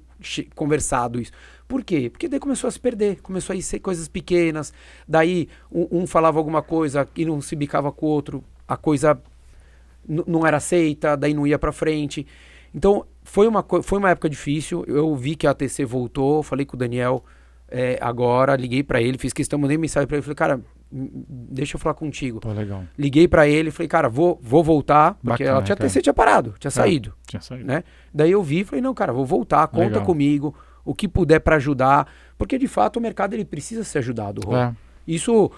conversado 0.56 1.20
isso. 1.20 1.34
Por 1.68 1.84
quê? 1.84 2.10
Porque 2.10 2.30
daí 2.30 2.40
começou 2.40 2.70
a 2.70 2.72
se 2.72 2.80
perder, 2.80 3.20
começou 3.22 3.54
a 3.54 3.62
ser 3.62 3.80
coisas 3.80 4.08
pequenas. 4.08 4.72
Daí 5.06 5.50
um, 5.70 6.04
um 6.04 6.08
falava 6.08 6.40
alguma 6.40 6.62
coisa 6.62 7.06
e 7.14 7.26
não 7.26 7.42
se 7.42 7.58
bicava 7.58 7.92
com 7.92 8.06
o 8.06 8.10
outro, 8.10 8.42
a 8.66 8.78
coisa 8.78 9.22
não 10.08 10.48
era 10.48 10.56
aceita, 10.56 11.18
daí 11.18 11.34
não 11.34 11.46
ia 11.46 11.60
para 11.60 11.74
frente. 11.74 12.26
Então 12.74 13.06
foi 13.22 13.48
uma, 13.50 13.66
foi 13.84 13.98
uma 14.00 14.12
época 14.12 14.30
difícil. 14.30 14.86
Eu 14.88 15.14
vi 15.14 15.36
que 15.36 15.46
a 15.46 15.52
ATC 15.52 15.84
voltou, 15.84 16.42
falei 16.42 16.66
com 16.66 16.78
o 16.78 16.80
Daniel 16.80 17.22
é, 17.72 17.98
agora, 18.02 18.56
liguei 18.56 18.84
para 18.84 19.02
ele, 19.02 19.18
fiz 19.18 19.32
questão, 19.34 19.58
mandei 19.58 19.78
mensagem 19.78 20.06
para 20.08 20.18
ele, 20.18 20.22
falei, 20.22 20.36
cara, 20.36 20.62
m- 20.92 21.10
deixa 21.26 21.76
eu 21.76 21.80
falar 21.80 21.96
contigo. 21.96 22.40
Pô, 22.42 22.52
legal. 22.52 22.84
Liguei 23.00 23.28
para 23.28 23.48
ele, 23.48 23.72
falei, 23.72 23.88
cara, 23.88 24.10
vou, 24.10 24.38
vou 24.44 24.64
voltar, 24.64 25.14
porque 25.24 25.44
Bacana, 25.46 25.60
a 25.60 25.64
tinha. 25.64 25.76
TC 25.76 26.02
tinha 26.02 26.14
parado, 26.14 26.54
tinha 26.60 26.70
saído, 26.70 27.14
Tinha 27.26 27.42
saído. 27.42 27.66
né? 27.66 27.84
Daí 28.14 28.32
eu 28.32 28.44
vi, 28.44 28.64
falei, 28.66 28.82
não, 28.82 28.94
cara, 28.94 29.14
vou 29.14 29.26
voltar, 29.26 29.66
conta 29.68 29.86
Legal. 29.86 30.04
comigo, 30.06 30.54
o 30.84 30.94
que 30.94 31.08
puder 31.08 31.40
para 31.40 31.56
ajudar, 31.56 32.08
porque 32.38 32.58
de 32.58 32.68
fato 32.68 32.98
o 32.98 33.02
mercado 33.02 33.34
ele 33.34 33.46
precisa 33.46 33.84
ser 33.84 34.00
ajudado, 34.00 34.42
Rô. 34.46 34.56
É. 34.58 34.76
Isso 35.08 35.50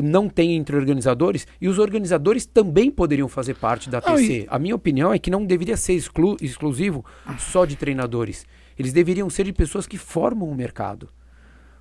não 0.00 0.28
tem 0.28 0.54
entre 0.56 0.76
organizadores 0.76 1.44
e 1.60 1.66
os 1.68 1.78
organizadores 1.78 2.46
também 2.46 2.88
poderiam 2.90 3.28
fazer 3.28 3.54
parte 3.54 3.90
da 3.90 4.00
TC. 4.00 4.46
A 4.48 4.58
minha 4.60 4.76
opinião 4.76 5.12
é 5.12 5.18
que 5.18 5.28
não 5.30 5.44
deveria 5.44 5.76
ser 5.76 5.94
exclu 5.94 6.36
exclusivo 6.40 7.04
só 7.36 7.64
de 7.64 7.74
treinadores. 7.76 8.46
Eles 8.78 8.92
deveriam 8.92 9.28
ser 9.28 9.44
de 9.44 9.52
pessoas 9.52 9.86
que 9.88 9.98
formam 9.98 10.48
o 10.48 10.54
mercado. 10.54 11.08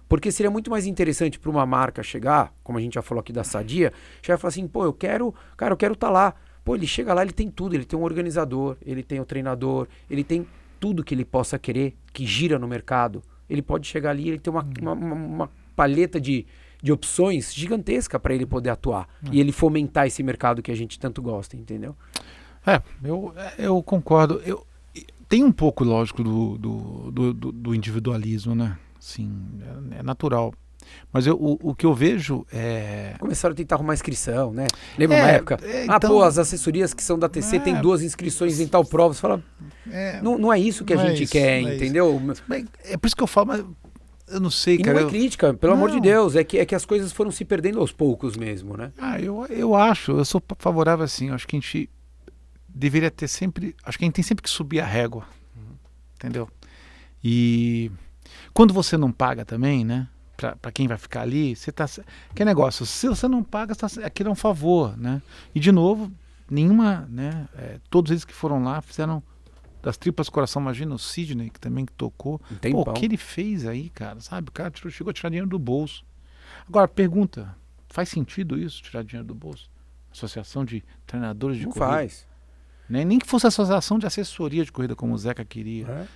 Porque 0.08 0.32
seria 0.32 0.52
muito 0.52 0.70
mais 0.70 0.86
interessante 0.86 1.40
para 1.40 1.50
uma 1.50 1.66
marca 1.66 2.04
chegar, 2.04 2.54
como 2.64 2.78
a 2.78 2.82
gente 2.82 2.94
já 2.94 3.02
falou 3.02 3.22
aqui 3.22 3.34
da 3.34 3.44
Sadia, 3.44 3.92
chegar 4.22 4.38
e 4.38 4.42
falar 4.42 4.50
assim, 4.50 4.68
pô, 4.68 4.86
eu 4.86 4.94
quero, 4.94 5.34
cara, 5.58 5.74
eu 5.74 5.78
quero 5.78 5.94
estar 5.94 6.08
tá 6.08 6.14
lá. 6.14 6.36
Pô, 6.64 6.76
ele 6.76 6.88
chega 6.88 7.14
lá, 7.14 7.22
ele 7.22 7.32
tem 7.32 7.50
tudo, 7.50 7.76
ele 7.76 7.86
tem 7.86 7.98
um 7.98 8.04
organizador, 8.04 8.78
ele 8.86 9.04
tem 9.04 9.20
o 9.20 9.26
treinador, 9.26 9.88
ele 10.10 10.24
tem 10.24 10.48
tudo 10.80 11.04
que 11.04 11.14
ele 11.14 11.26
possa 11.26 11.58
querer, 11.58 11.96
que 12.14 12.26
gira 12.26 12.58
no 12.60 12.68
mercado. 12.68 13.24
Ele 13.50 13.62
pode 13.62 13.88
chegar 13.88 14.12
ali, 14.12 14.30
ele 14.30 14.40
tem 14.40 14.52
uma, 14.52 14.68
uma, 14.82 14.94
uma 14.94 15.50
paleta 15.76 16.20
de, 16.20 16.46
de 16.82 16.92
opções 16.92 17.54
gigantesca 17.54 18.20
para 18.20 18.34
ele 18.34 18.46
poder 18.46 18.70
atuar 18.70 19.08
é. 19.24 19.30
e 19.32 19.40
ele 19.40 19.52
fomentar 19.52 20.08
esse 20.08 20.24
mercado 20.24 20.62
que 20.62 20.72
a 20.72 20.76
gente 20.76 21.00
tanto 21.00 21.22
gosta, 21.22 21.56
entendeu? 21.56 21.96
É, 22.66 22.82
eu, 23.04 23.34
eu 23.58 23.84
concordo. 23.84 24.42
Eu, 24.46 24.66
tem 25.28 25.44
um 25.44 25.52
pouco, 25.52 25.84
lógico, 25.84 26.24
do, 26.24 26.58
do, 26.58 27.12
do, 27.12 27.52
do 27.52 27.76
individualismo, 27.76 28.56
né? 28.56 28.78
Sim, 29.06 29.32
é, 29.92 30.00
é 30.00 30.04
natural. 30.04 30.52
Mas 31.14 31.28
eu, 31.28 31.36
o, 31.36 31.60
o 31.62 31.76
que 31.76 31.86
eu 31.86 31.94
vejo 31.94 32.44
é. 32.52 33.14
Começaram 33.20 33.54
a 33.54 33.56
tentar 33.56 33.76
arrumar 33.76 33.94
inscrição, 33.94 34.52
né? 34.52 34.66
Lembra 34.98 35.18
é, 35.18 35.22
uma 35.22 35.30
época? 35.30 35.60
É, 35.62 35.84
então, 35.84 35.96
ah, 35.96 36.00
pô, 36.00 36.24
as 36.24 36.40
assessorias 36.40 36.92
que 36.92 37.04
são 37.04 37.18
da 37.18 37.30
TC 37.30 37.58
é, 37.58 37.60
tem 37.60 37.80
duas 37.80 38.02
inscrições 38.02 38.60
em 38.60 38.68
tal 38.68 38.84
prova. 38.84 39.14
Você 39.14 39.22
fala. 39.22 39.44
É, 39.92 40.20
não, 40.24 40.40
não 40.40 40.52
é 40.52 40.60
isso 40.60 40.84
que 40.84 40.92
a 40.92 40.98
gente 40.98 41.24
isso, 41.24 41.32
quer, 41.32 41.62
entendeu? 41.62 42.20
É 42.84 42.98
por 42.98 43.06
isso 43.06 43.16
que 43.16 43.22
eu 43.22 43.28
falo, 43.28 43.48
mas 43.48 43.66
eu 44.28 44.40
não 44.40 44.50
sei, 44.50 44.76
e 44.76 44.82
cara. 44.82 45.02
Não 45.02 45.08
é 45.08 45.10
crítica, 45.12 45.54
pelo 45.54 45.76
não. 45.76 45.84
amor 45.84 45.92
de 45.92 46.02
Deus. 46.02 46.36
É 46.36 46.44
que, 46.44 46.58
é 46.58 46.66
que 46.66 46.74
as 46.74 46.84
coisas 46.84 47.12
foram 47.12 47.30
se 47.30 47.46
perdendo 47.46 47.80
aos 47.80 47.92
poucos 47.92 48.36
mesmo, 48.36 48.76
né? 48.76 48.92
Ah, 48.98 49.22
eu, 49.22 49.46
eu 49.52 49.76
acho, 49.76 50.14
eu 50.14 50.26
sou 50.26 50.42
favorável 50.58 51.06
assim. 51.06 51.30
Acho 51.30 51.48
que 51.48 51.56
a 51.56 51.60
gente 51.60 51.90
deveria 52.68 53.12
ter 53.12 53.28
sempre. 53.28 53.76
Acho 53.86 54.00
que 54.00 54.04
a 54.04 54.08
gente 54.08 54.16
tem 54.16 54.24
sempre 54.24 54.42
que 54.42 54.50
subir 54.50 54.80
a 54.80 54.86
régua. 54.86 55.28
Entendeu? 56.16 56.50
E 57.24 57.92
quando 58.56 58.74
você 58.74 58.98
não 58.98 59.12
paga 59.12 59.44
também, 59.44 59.84
né? 59.84 60.08
Para 60.38 60.72
quem 60.72 60.88
vai 60.88 60.98
ficar 60.98 61.22
ali, 61.22 61.56
você 61.56 61.74
tá. 61.74 61.86
Que 62.34 62.46
negócio, 62.46 62.86
se 62.86 63.08
você 63.08 63.28
não 63.28 63.44
paga, 63.44 63.76
tá, 63.76 63.88
aquilo 64.04 64.30
é 64.30 64.32
um 64.32 64.36
favor, 64.36 64.98
né? 64.98 65.22
E 65.54 65.60
de 65.60 65.74
novo, 65.74 66.10
nenhuma, 66.50 67.06
né? 67.10 67.50
É, 67.58 67.80
todos 67.90 68.12
eles 68.12 68.24
que 68.24 68.34
foram 68.34 68.64
lá 68.64 68.82
fizeram 68.82 69.22
das 69.82 69.98
tripas 69.98 70.30
coração, 70.30 70.62
imagina 70.62 70.96
o 70.96 70.98
Sidney, 70.98 71.50
que 71.50 71.60
também 71.60 71.86
que 71.86 71.92
tocou. 71.92 72.40
Pô, 72.72 72.90
o 72.90 72.94
que 72.94 73.06
ele 73.06 73.18
fez 73.18 73.68
aí, 73.68 73.90
cara, 73.90 74.22
sabe? 74.22 74.48
O 74.50 74.52
cara 74.54 74.72
tirou, 74.72 74.90
chegou 74.90 75.12
a 75.12 75.14
tirar 75.14 75.30
dinheiro 75.30 75.50
do 75.50 75.60
bolso. 75.60 76.06
Agora, 76.68 76.88
pergunta, 76.88 77.56
faz 77.90 78.08
sentido 78.08 78.58
isso, 78.58 78.82
tirar 78.82 79.04
dinheiro 79.04 79.28
do 79.28 79.36
bolso? 79.36 79.70
Associação 80.12 80.64
de 80.64 80.82
treinadores 81.06 81.58
de 81.58 81.66
Não 81.66 81.72
corrida? 81.74 81.92
faz. 81.92 82.26
Né? 82.90 83.04
Nem 83.04 83.20
que 83.20 83.28
fosse 83.28 83.48
associação 83.48 84.00
de 84.00 84.06
assessoria 84.06 84.64
de 84.64 84.72
corrida, 84.72 84.96
como 84.96 85.14
o 85.14 85.18
Zeca 85.18 85.44
queria. 85.44 85.88
É. 85.88 86.08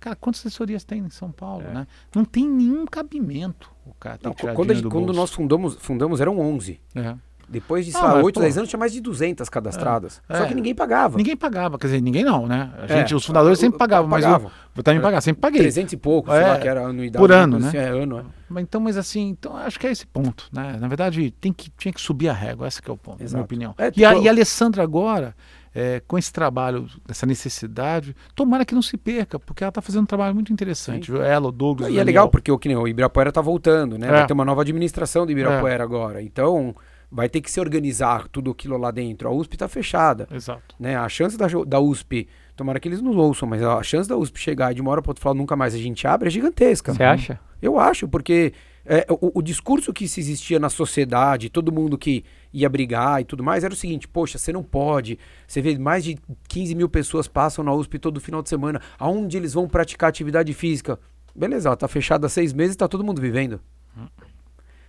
Cara, 0.00 0.16
quantas 0.16 0.40
assessorias 0.40 0.82
tem 0.82 1.00
em 1.00 1.10
São 1.10 1.30
Paulo, 1.30 1.64
é. 1.68 1.74
né? 1.74 1.86
Não 2.14 2.24
tem 2.24 2.48
nenhum 2.48 2.86
cabimento 2.86 3.70
o 3.86 3.94
cara 3.94 4.18
Não, 4.22 4.32
quando, 4.32 4.74
gente, 4.74 4.88
quando 4.88 5.12
nós 5.12 5.30
fundamos, 5.30 5.76
fundamos 5.76 6.20
eram 6.20 6.38
11. 6.38 6.80
É. 6.94 7.14
Depois 7.48 7.84
de, 7.84 7.90
sei 7.90 8.00
lá, 8.00 8.22
8, 8.22 8.38
10 8.38 8.58
anos 8.58 8.70
tinha 8.70 8.78
mais 8.78 8.92
de 8.92 9.00
200 9.00 9.48
cadastradas. 9.48 10.22
É, 10.28 10.38
Só 10.38 10.46
que 10.46 10.52
é. 10.52 10.54
ninguém 10.54 10.72
pagava. 10.72 11.16
Ninguém 11.16 11.36
pagava, 11.36 11.76
quer 11.76 11.88
dizer, 11.88 12.00
ninguém 12.00 12.22
não, 12.22 12.46
né? 12.46 12.72
A 12.78 12.86
gente, 12.86 13.12
é, 13.12 13.16
os 13.16 13.26
fundadores 13.26 13.58
sempre 13.58 13.76
pagavam, 13.76 14.08
mas 14.08 14.24
pagava. 14.24 14.52
eu, 14.76 14.82
também 14.84 15.02
pagava, 15.02 15.20
sempre 15.20 15.40
paguei. 15.40 15.62
300 15.62 15.92
e 15.92 15.96
pouco, 15.96 16.30
sei 16.30 16.42
lá, 16.42 16.58
que 16.58 16.68
era 16.68 16.86
anuidade. 16.86 17.20
Por 17.20 17.32
ano, 17.32 17.58
né? 17.58 17.66
Assim, 17.66 17.76
é, 17.76 17.88
ano, 17.88 18.20
é. 18.20 18.60
Então, 18.60 18.80
mas 18.80 18.96
assim, 18.96 19.30
então, 19.30 19.56
acho 19.56 19.80
que 19.80 19.86
é 19.88 19.90
esse 19.90 20.06
ponto, 20.06 20.48
né? 20.52 20.76
Na 20.80 20.86
verdade, 20.86 21.32
tem 21.40 21.52
que, 21.52 21.70
tinha 21.76 21.92
que 21.92 22.00
subir 22.00 22.28
a 22.28 22.32
régua, 22.32 22.68
esse 22.68 22.80
é 22.86 22.92
o 22.92 22.96
ponto, 22.96 23.20
Exato. 23.20 23.32
na 23.32 23.38
minha 23.38 23.44
opinião. 23.44 23.74
É, 23.76 23.90
e, 23.96 24.04
a, 24.04 24.10
tipo, 24.10 24.22
e 24.22 24.28
a 24.28 24.30
Alessandra 24.30 24.84
agora, 24.84 25.34
é, 25.74 26.02
com 26.06 26.18
esse 26.18 26.32
trabalho, 26.32 26.86
essa 27.08 27.26
necessidade, 27.26 28.14
tomara 28.34 28.64
que 28.64 28.74
não 28.74 28.82
se 28.82 28.96
perca, 28.96 29.38
porque 29.38 29.62
ela 29.62 29.68
está 29.70 29.80
fazendo 29.80 30.02
um 30.02 30.06
trabalho 30.06 30.34
muito 30.34 30.52
interessante. 30.52 31.12
Sim. 31.12 31.18
Ela, 31.18 31.48
o 31.48 31.52
Douglas. 31.52 31.92
E 31.92 31.98
é 31.98 32.04
legal, 32.04 32.28
porque 32.28 32.50
o, 32.50 32.58
que 32.58 32.68
nem, 32.68 32.76
o 32.76 32.88
Ibirapuera 32.88 33.28
está 33.28 33.40
voltando, 33.40 33.96
né? 33.96 34.08
É. 34.08 34.10
Vai 34.10 34.26
ter 34.26 34.32
uma 34.32 34.44
nova 34.44 34.62
administração 34.62 35.24
do 35.24 35.32
Ibirapuera 35.32 35.82
é. 35.82 35.84
agora. 35.84 36.22
Então, 36.22 36.74
vai 37.10 37.28
ter 37.28 37.40
que 37.40 37.50
se 37.50 37.60
organizar 37.60 38.28
tudo 38.28 38.50
aquilo 38.50 38.76
lá 38.76 38.90
dentro. 38.90 39.28
A 39.28 39.32
USP 39.32 39.54
está 39.54 39.68
fechada. 39.68 40.28
Exato. 40.30 40.74
Né? 40.78 40.96
A 40.96 41.08
chance 41.08 41.36
da, 41.36 41.46
da 41.66 41.80
USP, 41.80 42.28
tomara 42.56 42.78
que 42.80 42.88
eles 42.88 43.00
nos 43.00 43.16
ouçam, 43.16 43.48
mas 43.48 43.62
a 43.62 43.82
chance 43.82 44.08
da 44.08 44.16
USP 44.16 44.38
chegar 44.38 44.72
e 44.72 44.74
de 44.74 44.80
uma 44.80 44.90
hora 44.90 45.02
para 45.02 45.10
outra 45.10 45.22
falar 45.22 45.34
nunca 45.34 45.56
mais 45.56 45.74
a 45.74 45.78
gente 45.78 46.06
abre 46.06 46.28
é 46.28 46.30
gigantesca. 46.30 46.92
Você 46.92 47.02
acha? 47.02 47.40
Eu 47.62 47.78
acho, 47.78 48.08
porque 48.08 48.52
é, 48.92 49.06
o, 49.08 49.38
o, 49.38 49.40
discurso 49.40 49.92
que 49.92 50.08
se 50.08 50.18
existia 50.18 50.58
na 50.58 50.68
sociedade, 50.68 51.48
todo 51.48 51.70
mundo 51.70 51.96
que 51.96 52.24
ia 52.52 52.68
brigar 52.68 53.20
e 53.20 53.24
tudo 53.24 53.40
mais, 53.40 53.62
era 53.62 53.72
o 53.72 53.76
seguinte: 53.76 54.08
poxa, 54.08 54.36
você 54.36 54.52
não 54.52 54.64
pode. 54.64 55.16
Você 55.46 55.62
vê 55.62 55.78
mais 55.78 56.02
de 56.02 56.18
15 56.48 56.74
mil 56.74 56.88
pessoas 56.88 57.28
passam 57.28 57.62
na 57.62 57.72
USP 57.72 58.00
todo 58.00 58.20
final 58.20 58.42
de 58.42 58.48
semana. 58.48 58.82
Aonde 58.98 59.36
eles 59.36 59.54
vão 59.54 59.68
praticar 59.68 60.08
atividade 60.08 60.52
física? 60.52 60.98
Beleza, 61.32 61.76
tá 61.76 61.86
fechada 61.86 62.26
há 62.26 62.28
seis 62.28 62.52
meses 62.52 62.74
tá 62.74 62.88
todo 62.88 63.04
mundo 63.04 63.22
vivendo. 63.22 63.60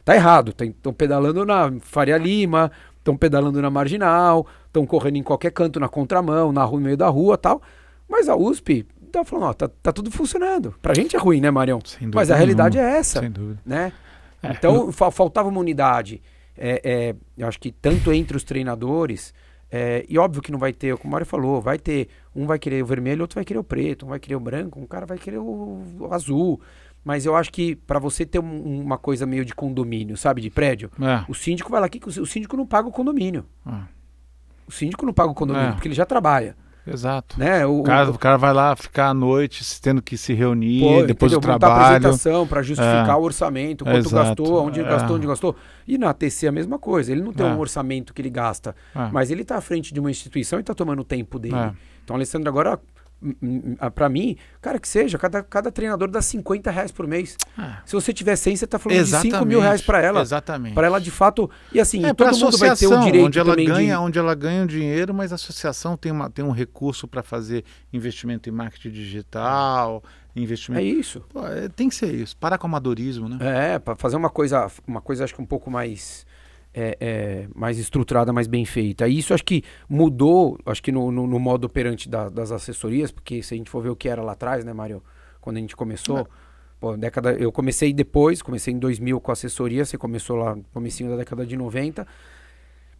Tá 0.03 0.15
errado. 0.15 0.51
Estão 0.59 0.91
pedalando 0.91 1.45
na 1.45 1.71
Faria 1.81 2.17
Lima, 2.17 2.71
estão 2.97 3.15
pedalando 3.15 3.61
na 3.61 3.69
Marginal, 3.69 4.47
estão 4.65 4.83
correndo 4.83 5.17
em 5.17 5.23
qualquer 5.23 5.51
canto 5.51 5.79
na 5.79 5.87
contramão, 5.87 6.51
na 6.51 6.63
rua, 6.63 6.79
no 6.79 6.85
meio 6.85 6.97
da 6.97 7.07
rua 7.07 7.37
tal. 7.37 7.61
Mas 8.09 8.27
a 8.27 8.35
USP 8.35 8.83
tá 9.11 9.23
falando, 9.23 9.49
ó, 9.49 9.53
tá, 9.53 9.69
tá 9.81 9.91
tudo 9.91 10.09
funcionando. 10.09 10.73
Pra 10.81 10.93
gente 10.93 11.15
é 11.15 11.19
ruim, 11.19 11.41
né, 11.41 11.51
Marião? 11.51 11.79
Mas 12.13 12.31
a 12.31 12.35
realidade 12.35 12.77
nenhuma. 12.77 12.95
é 12.95 12.99
essa. 12.99 13.19
Sem 13.19 13.31
dúvida. 13.31 13.61
Né? 13.65 13.91
É, 14.41 14.51
então, 14.51 14.87
eu... 14.87 14.91
fa 14.91 15.11
faltava 15.11 15.49
uma 15.49 15.59
unidade. 15.59 16.21
É, 16.57 16.81
é, 16.83 17.15
eu 17.37 17.47
acho 17.47 17.59
que 17.59 17.71
tanto 17.71 18.11
entre 18.11 18.35
os 18.35 18.43
treinadores, 18.43 19.33
é, 19.71 20.05
e 20.09 20.17
óbvio 20.17 20.41
que 20.41 20.51
não 20.51 20.59
vai 20.59 20.73
ter, 20.73 20.95
como 20.97 21.09
o 21.09 21.11
Mário 21.11 21.25
falou, 21.25 21.61
vai 21.61 21.79
ter, 21.79 22.09
um 22.35 22.45
vai 22.45 22.59
querer 22.59 22.83
o 22.83 22.85
vermelho, 22.85 23.21
outro 23.21 23.35
vai 23.35 23.45
querer 23.45 23.59
o 23.59 23.63
preto, 23.63 24.05
um 24.05 24.09
vai 24.09 24.19
querer 24.19 24.35
o 24.35 24.39
branco, 24.39 24.79
um 24.79 24.85
cara 24.85 25.05
vai 25.05 25.17
querer 25.17 25.37
o, 25.37 25.81
o 25.99 26.13
azul. 26.13 26.59
Mas 27.03 27.25
eu 27.25 27.35
acho 27.35 27.51
que 27.51 27.75
para 27.75 27.97
você 27.97 28.25
ter 28.25 28.39
um, 28.39 28.81
uma 28.81 28.97
coisa 28.97 29.25
meio 29.25 29.43
de 29.43 29.55
condomínio, 29.55 30.17
sabe, 30.17 30.41
de 30.41 30.49
prédio, 30.49 30.91
é. 31.01 31.25
o 31.27 31.33
síndico 31.33 31.71
vai 31.71 31.79
lá 31.79 31.87
aqui, 31.87 31.99
o 32.05 32.25
síndico 32.25 32.55
não 32.57 32.65
paga 32.67 32.87
o 32.87 32.91
condomínio. 32.91 33.45
É. 33.65 33.79
O 34.67 34.71
síndico 34.71 35.05
não 35.05 35.13
paga 35.13 35.31
o 35.31 35.33
condomínio, 35.33 35.69
é. 35.69 35.71
porque 35.71 35.87
ele 35.87 35.95
já 35.95 36.05
trabalha. 36.05 36.55
Exato. 36.93 37.39
Né? 37.39 37.65
O, 37.65 37.79
o, 37.79 37.83
cara, 37.83 38.09
o, 38.11 38.17
cara, 38.17 38.37
vai 38.37 38.53
lá 38.53 38.75
ficar 38.75 39.09
à 39.09 39.13
noite 39.13 39.63
tendo 39.81 40.01
que 40.01 40.17
se 40.17 40.33
reunir 40.33 40.81
pô, 40.81 41.03
depois 41.03 41.31
entendeu? 41.31 41.39
do 41.39 41.59
trabalho. 41.59 41.95
apresentação 41.97 42.47
para 42.47 42.61
justificar 42.61 43.09
é. 43.09 43.15
o 43.15 43.21
orçamento, 43.21 43.83
quanto 43.83 44.07
Exato. 44.07 44.43
gastou, 44.43 44.65
onde 44.65 44.79
é. 44.79 44.83
gastou, 44.83 45.15
onde 45.15 45.27
gastou. 45.27 45.55
E 45.87 45.97
na 45.97 46.13
TC 46.13 46.47
a 46.47 46.51
mesma 46.51 46.77
coisa. 46.77 47.11
Ele 47.11 47.21
não 47.21 47.33
tem 47.33 47.45
é. 47.45 47.49
um 47.49 47.59
orçamento 47.59 48.13
que 48.13 48.21
ele 48.21 48.29
gasta, 48.29 48.75
é. 48.95 49.09
mas 49.11 49.31
ele 49.31 49.41
está 49.41 49.57
à 49.57 49.61
frente 49.61 49.93
de 49.93 49.99
uma 49.99 50.11
instituição 50.11 50.59
e 50.59 50.61
está 50.61 50.73
tomando 50.73 50.99
o 50.99 51.05
tempo 51.05 51.39
dele. 51.39 51.55
É. 51.55 51.71
Então, 52.03 52.15
Alessandro 52.15 52.49
agora 52.49 52.79
para 53.93 54.09
mim, 54.09 54.35
cara, 54.59 54.79
que 54.79 54.87
seja, 54.87 55.17
cada, 55.17 55.43
cada 55.43 55.71
treinador 55.71 56.09
dá 56.09 56.21
50 56.21 56.71
reais 56.71 56.91
por 56.91 57.07
mês. 57.07 57.37
Ah. 57.57 57.81
Se 57.85 57.93
você 57.93 58.11
tiver 58.11 58.35
100, 58.35 58.55
você 58.55 58.67
tá 58.67 58.79
falando 58.79 58.97
Exatamente. 58.97 59.31
de 59.31 59.37
5 59.37 59.45
mil 59.45 59.59
reais 59.59 59.81
para 59.81 60.01
ela. 60.01 60.21
Exatamente. 60.21 60.73
Para 60.73 60.87
ela, 60.87 60.99
de 60.99 61.11
fato. 61.11 61.49
E 61.71 61.79
assim, 61.79 62.03
é, 62.05 62.13
todo 62.13 62.35
mundo 62.35 62.57
vai 62.57 62.75
ter 62.75 62.87
o 62.87 62.99
direito 62.99 63.25
onde 63.25 63.39
ela 63.39 63.55
ganha, 63.55 63.95
de... 63.95 64.01
Onde 64.01 64.19
ela 64.19 64.35
ganha 64.35 64.63
o 64.63 64.67
dinheiro, 64.67 65.13
mas 65.13 65.31
a 65.31 65.35
associação 65.35 65.95
tem, 65.95 66.11
uma, 66.11 66.29
tem 66.29 66.43
um 66.43 66.51
recurso 66.51 67.07
para 67.07 67.21
fazer 67.21 67.63
investimento 67.93 68.49
em 68.49 68.51
marketing 68.51 68.89
digital, 68.89 70.03
investimento. 70.35 70.83
É 70.83 70.89
isso. 70.89 71.21
Pô, 71.29 71.45
é, 71.47 71.69
tem 71.69 71.89
que 71.89 71.95
ser 71.95 72.13
isso. 72.13 72.35
Parar 72.37 72.57
com 72.57 72.65
o 72.65 72.69
amadorismo, 72.69 73.29
né? 73.29 73.37
É, 73.75 73.79
para 73.79 73.95
fazer 73.95 74.15
uma 74.15 74.29
coisa, 74.29 74.67
uma 74.87 75.01
coisa 75.01 75.23
acho 75.23 75.35
que 75.35 75.41
um 75.41 75.45
pouco 75.45 75.69
mais 75.69 76.25
é, 76.73 76.97
é, 76.99 77.47
mais 77.53 77.77
estruturada, 77.77 78.31
mais 78.31 78.47
bem 78.47 78.65
feita. 78.65 79.07
E 79.07 79.17
isso 79.17 79.33
acho 79.33 79.43
que 79.43 79.63
mudou, 79.89 80.57
acho 80.65 80.81
que 80.81 80.91
no, 80.91 81.11
no, 81.11 81.27
no 81.27 81.39
modo 81.39 81.65
operante 81.65 82.09
da, 82.09 82.29
das 82.29 82.51
assessorias, 82.51 83.11
porque 83.11 83.43
se 83.43 83.53
a 83.53 83.57
gente 83.57 83.69
for 83.69 83.81
ver 83.81 83.89
o 83.89 83.95
que 83.95 84.07
era 84.07 84.21
lá 84.21 84.33
atrás, 84.33 84.63
né, 84.63 84.73
Mário? 84.73 85.03
Quando 85.39 85.57
a 85.57 85.59
gente 85.59 85.75
começou, 85.75 86.19
é. 86.19 86.25
pô, 86.79 86.95
década, 86.95 87.33
eu 87.33 87.51
comecei 87.51 87.91
depois, 87.91 88.41
comecei 88.41 88.73
em 88.73 88.77
2000 88.77 89.19
com 89.19 89.31
assessoria, 89.31 89.83
você 89.83 89.97
começou 89.97 90.37
lá 90.37 90.55
no 90.55 90.63
comecinho 90.71 91.09
da 91.09 91.17
década 91.17 91.45
de 91.45 91.57
90. 91.57 92.05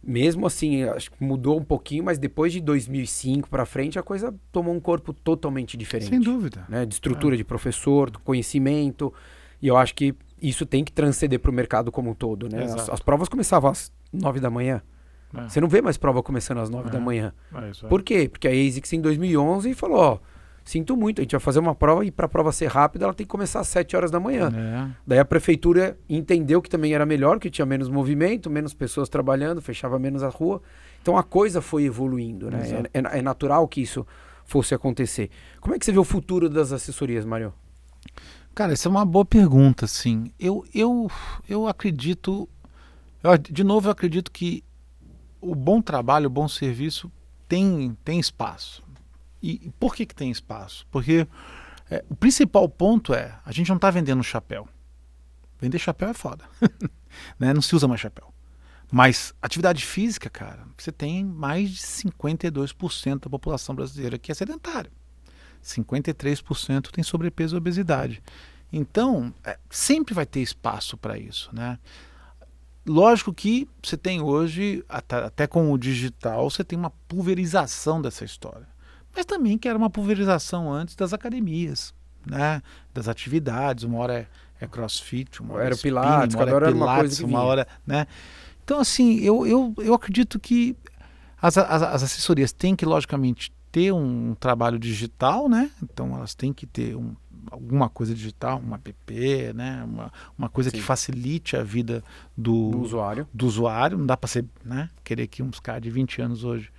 Mesmo 0.02 0.44
assim, 0.46 0.82
acho 0.82 1.12
que 1.12 1.22
mudou 1.22 1.56
um 1.56 1.64
pouquinho, 1.64 2.02
mas 2.02 2.18
depois 2.18 2.52
de 2.52 2.60
2005 2.60 3.48
para 3.48 3.64
frente 3.64 4.00
a 4.00 4.02
coisa 4.02 4.34
tomou 4.50 4.74
um 4.74 4.80
corpo 4.80 5.12
totalmente 5.12 5.76
diferente. 5.76 6.08
Sem 6.08 6.20
dúvida. 6.20 6.66
Né? 6.68 6.84
De 6.84 6.94
estrutura 6.94 7.36
é. 7.36 7.38
de 7.38 7.44
professor, 7.44 8.10
do 8.10 8.18
conhecimento. 8.18 9.14
E 9.60 9.68
eu 9.68 9.76
acho 9.76 9.94
que 9.94 10.12
isso 10.42 10.66
tem 10.66 10.84
que 10.84 10.92
transcender 10.92 11.38
para 11.38 11.50
o 11.50 11.54
mercado 11.54 11.92
como 11.92 12.10
um 12.10 12.14
todo, 12.14 12.48
né? 12.48 12.64
As, 12.64 12.88
as, 12.88 13.00
provas 13.00 13.28
começavam 13.28 13.70
às 13.70 13.92
nove 14.12 14.40
da 14.40 14.50
manhã. 14.50 14.82
É. 15.34 15.48
Você 15.48 15.60
não 15.60 15.68
vê 15.68 15.80
mais 15.80 15.96
prova 15.96 16.22
começando 16.22 16.58
às 16.58 16.68
nove 16.68 16.88
é. 16.88 16.92
da 16.92 17.00
manhã. 17.00 17.32
É 17.54 17.88
Por 17.88 18.02
quê? 18.02 18.28
Porque 18.28 18.48
a 18.48 18.50
ASICS 18.50 18.92
em 18.94 19.00
2011 19.00 19.72
falou, 19.74 19.98
ó, 19.98 20.18
sinto 20.64 20.96
muito, 20.96 21.20
a 21.20 21.22
gente 21.22 21.32
vai 21.32 21.40
fazer 21.40 21.60
uma 21.60 21.74
prova 21.74 22.04
e 22.04 22.10
para 22.10 22.26
a 22.26 22.28
prova 22.28 22.52
ser 22.52 22.66
rápida 22.66 23.04
ela 23.04 23.14
tem 23.14 23.24
que 23.24 23.30
começar 23.30 23.60
às 23.60 23.68
sete 23.68 23.96
horas 23.96 24.10
da 24.10 24.20
manhã. 24.20 24.50
É. 24.54 24.90
Daí 25.06 25.18
a 25.18 25.24
prefeitura 25.24 25.96
entendeu 26.08 26.60
que 26.60 26.68
também 26.68 26.92
era 26.92 27.06
melhor, 27.06 27.38
que 27.38 27.48
tinha 27.48 27.64
menos 27.64 27.88
movimento, 27.88 28.50
menos 28.50 28.74
pessoas 28.74 29.08
trabalhando, 29.08 29.62
fechava 29.62 29.98
menos 29.98 30.22
a 30.22 30.28
rua. 30.28 30.60
Então 31.00 31.16
a 31.16 31.22
coisa 31.22 31.62
foi 31.62 31.84
evoluindo, 31.84 32.50
né? 32.50 32.88
É, 32.92 32.98
é, 32.98 33.18
é 33.18 33.22
natural 33.22 33.66
que 33.66 33.80
isso 33.80 34.06
fosse 34.44 34.74
acontecer. 34.74 35.30
Como 35.60 35.74
é 35.74 35.78
que 35.78 35.84
você 35.84 35.92
vê 35.92 35.98
o 35.98 36.04
futuro 36.04 36.48
das 36.48 36.72
assessorias, 36.72 37.24
Mário? 37.24 37.52
Cara, 38.54 38.74
essa 38.74 38.88
é 38.88 38.90
uma 38.90 39.04
boa 39.04 39.24
pergunta, 39.24 39.86
sim. 39.86 40.30
Eu, 40.38 40.66
eu, 40.74 41.10
eu 41.48 41.66
acredito, 41.66 42.48
eu, 43.22 43.38
de 43.38 43.64
novo, 43.64 43.88
eu 43.88 43.92
acredito 43.92 44.30
que 44.30 44.62
o 45.40 45.54
bom 45.54 45.80
trabalho, 45.80 46.26
o 46.26 46.30
bom 46.30 46.46
serviço 46.46 47.10
tem, 47.48 47.96
tem 48.04 48.20
espaço. 48.20 48.82
E, 49.42 49.70
por 49.80 49.94
que, 49.94 50.06
que 50.06 50.14
tem 50.14 50.30
espaço? 50.30 50.86
Porque 50.90 51.26
é, 51.90 52.04
o 52.08 52.14
principal 52.14 52.68
ponto 52.68 53.12
é, 53.12 53.38
a 53.44 53.52
gente 53.52 53.68
não 53.68 53.76
está 53.76 53.90
vendendo 53.90 54.22
chapéu. 54.22 54.68
Vender 55.58 55.78
chapéu 55.78 56.10
é 56.10 56.14
foda. 56.14 56.44
né? 57.38 57.52
Não 57.54 57.62
se 57.62 57.74
usa 57.74 57.88
mais 57.88 58.00
chapéu. 58.00 58.32
Mas 58.90 59.34
atividade 59.40 59.84
física, 59.84 60.28
cara, 60.28 60.66
você 60.76 60.92
tem 60.92 61.24
mais 61.24 61.70
de 61.70 61.78
52% 61.78 63.20
da 63.20 63.30
população 63.30 63.74
brasileira 63.74 64.18
que 64.18 64.30
é 64.30 64.34
sedentária. 64.34 64.92
53% 65.62 66.90
tem 66.90 67.04
sobrepeso 67.04 67.56
e 67.56 67.58
obesidade. 67.58 68.22
Então, 68.72 69.32
é, 69.44 69.58
sempre 69.68 70.14
vai 70.14 70.24
ter 70.24 70.40
espaço 70.40 70.96
para 70.96 71.18
isso, 71.18 71.50
né? 71.52 71.78
Lógico 72.84 73.32
que 73.32 73.68
você 73.82 73.96
tem 73.96 74.20
hoje, 74.20 74.84
até, 74.88 75.16
até, 75.16 75.46
com 75.46 75.70
o 75.70 75.78
digital, 75.78 76.50
você 76.50 76.64
tem 76.64 76.76
uma 76.76 76.90
pulverização 77.06 78.02
dessa 78.02 78.24
história. 78.24 78.66
Mas 79.14 79.24
também 79.24 79.56
que 79.56 79.68
era 79.68 79.78
uma 79.78 79.90
pulverização 79.90 80.72
antes 80.72 80.96
das 80.96 81.12
academias, 81.12 81.94
né? 82.26 82.60
das 82.92 83.06
atividades. 83.06 83.84
Uma 83.84 83.98
hora 83.98 84.14
é, 84.14 84.26
é 84.60 84.66
crossfit, 84.66 85.40
uma 85.40 85.54
hora 85.54 85.64
era 85.64 85.74
é 85.74 85.76
spinning, 85.76 85.94
pilates, 85.94 86.34
uma 86.34 86.42
hora 86.42 86.66
é 86.66 86.70
uma 86.70 86.86
pilates, 86.86 87.20
uma 87.20 87.28
vinha. 87.28 87.40
hora... 87.40 87.68
Né? 87.86 88.06
Então, 88.64 88.80
assim, 88.80 89.20
eu, 89.20 89.46
eu, 89.46 89.74
eu 89.78 89.94
acredito 89.94 90.40
que 90.40 90.76
as, 91.40 91.56
as, 91.58 91.82
as 91.82 92.02
assessorias 92.02 92.52
têm 92.52 92.74
que, 92.74 92.84
logicamente, 92.84 93.52
ter 93.72 93.90
um 93.92 94.34
trabalho 94.38 94.78
digital, 94.78 95.48
né? 95.48 95.70
Então 95.82 96.14
elas 96.14 96.34
têm 96.34 96.52
que 96.52 96.66
ter 96.66 96.94
um, 96.94 97.16
alguma 97.50 97.88
coisa 97.88 98.14
digital, 98.14 98.62
um 98.64 98.74
app, 98.74 98.94
né? 99.54 99.82
Uma, 99.84 100.12
uma 100.38 100.48
coisa 100.50 100.68
Sim. 100.70 100.76
que 100.76 100.82
facilite 100.82 101.56
a 101.56 101.62
vida 101.64 102.04
do, 102.36 102.70
do 102.70 102.80
usuário. 102.82 103.26
do 103.32 103.46
usuário. 103.46 103.96
Não 103.98 104.06
dá 104.06 104.16
para 104.16 104.28
ser, 104.28 104.44
né? 104.64 104.90
Querer 105.02 105.26
que 105.26 105.42
uns 105.42 105.58
caras 105.58 105.82
de 105.82 105.90
20 105.90 106.20
anos 106.20 106.44
hoje, 106.44 106.70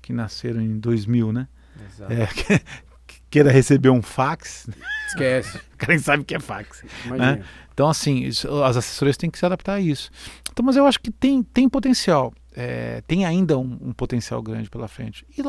que 0.00 0.12
nasceram 0.12 0.60
em 0.62 0.78
2000, 0.78 1.32
né? 1.32 1.48
Exato. 1.92 2.12
É, 2.12 2.26
que- 2.32 2.64
que 3.06 3.20
queira 3.30 3.50
receber 3.50 3.90
um 3.90 4.00
fax, 4.02 4.68
Esquece. 5.08 5.58
o 5.74 5.76
cara 5.76 5.92
nem 5.92 5.98
sabe 5.98 6.22
o 6.22 6.24
que 6.24 6.34
é 6.34 6.40
fax. 6.40 6.82
Imagina. 7.04 7.44
Então, 7.74 7.88
assim, 7.88 8.20
isso- 8.24 8.62
as 8.62 8.76
assessorias 8.76 9.16
têm 9.16 9.28
que 9.30 9.38
se 9.38 9.44
adaptar 9.44 9.74
a 9.74 9.80
isso. 9.80 10.10
Então, 10.50 10.64
mas 10.64 10.76
eu 10.76 10.86
acho 10.86 10.98
que 11.00 11.10
tem, 11.10 11.42
tem 11.42 11.68
potencial. 11.68 12.32
É, 12.58 13.02
tem 13.02 13.26
ainda 13.26 13.58
um, 13.58 13.78
um 13.82 13.92
potencial 13.92 14.42
grande 14.42 14.70
pela 14.70 14.88
frente. 14.88 15.26
E, 15.36 15.42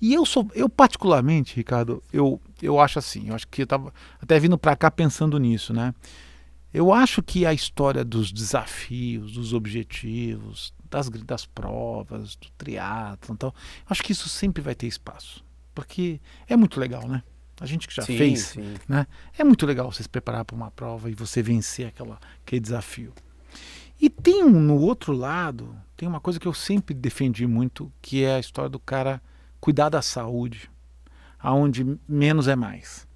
e 0.00 0.14
eu 0.14 0.24
sou, 0.24 0.50
eu 0.54 0.70
particularmente, 0.70 1.54
Ricardo, 1.54 2.02
eu, 2.10 2.40
eu 2.62 2.80
acho 2.80 2.98
assim, 2.98 3.28
eu 3.28 3.34
acho 3.34 3.46
que 3.46 3.60
eu 3.60 3.64
estava 3.64 3.92
até 4.20 4.40
vindo 4.40 4.56
para 4.56 4.74
cá 4.74 4.90
pensando 4.90 5.38
nisso, 5.38 5.74
né? 5.74 5.94
Eu 6.72 6.92
acho 6.92 7.22
que 7.22 7.44
a 7.44 7.52
história 7.52 8.04
dos 8.04 8.32
desafios, 8.32 9.32
dos 9.32 9.52
objetivos, 9.52 10.72
das, 10.90 11.08
das 11.08 11.46
provas, 11.46 12.36
do 12.36 12.48
então, 13.30 13.52
acho 13.88 14.02
que 14.02 14.12
isso 14.12 14.28
sempre 14.28 14.62
vai 14.62 14.74
ter 14.74 14.86
espaço. 14.86 15.44
Porque 15.74 16.20
é 16.48 16.56
muito 16.56 16.80
legal, 16.80 17.06
né? 17.06 17.22
A 17.60 17.66
gente 17.66 17.88
que 17.88 17.94
já 17.94 18.02
sim, 18.02 18.16
fez, 18.16 18.40
sim. 18.48 18.74
é 19.38 19.44
muito 19.44 19.64
legal 19.64 19.90
você 19.90 20.02
se 20.02 20.08
preparar 20.08 20.44
para 20.44 20.56
uma 20.56 20.70
prova 20.70 21.10
e 21.10 21.14
você 21.14 21.42
vencer 21.42 21.86
aquela, 21.86 22.18
aquele 22.42 22.60
desafio. 22.60 23.12
E 24.00 24.10
tem 24.10 24.44
um, 24.44 24.60
no 24.60 24.78
outro 24.78 25.12
lado, 25.12 25.74
tem 25.96 26.08
uma 26.08 26.20
coisa 26.20 26.38
que 26.38 26.46
eu 26.46 26.52
sempre 26.54 26.94
defendi 26.94 27.46
muito, 27.46 27.90
que 28.02 28.24
é 28.24 28.36
a 28.36 28.40
história 28.40 28.68
do 28.68 28.78
cara 28.78 29.20
cuidar 29.60 29.88
da 29.88 30.02
saúde, 30.02 30.70
aonde 31.38 31.98
menos 32.08 32.48
é 32.48 32.54
mais. 32.54 33.06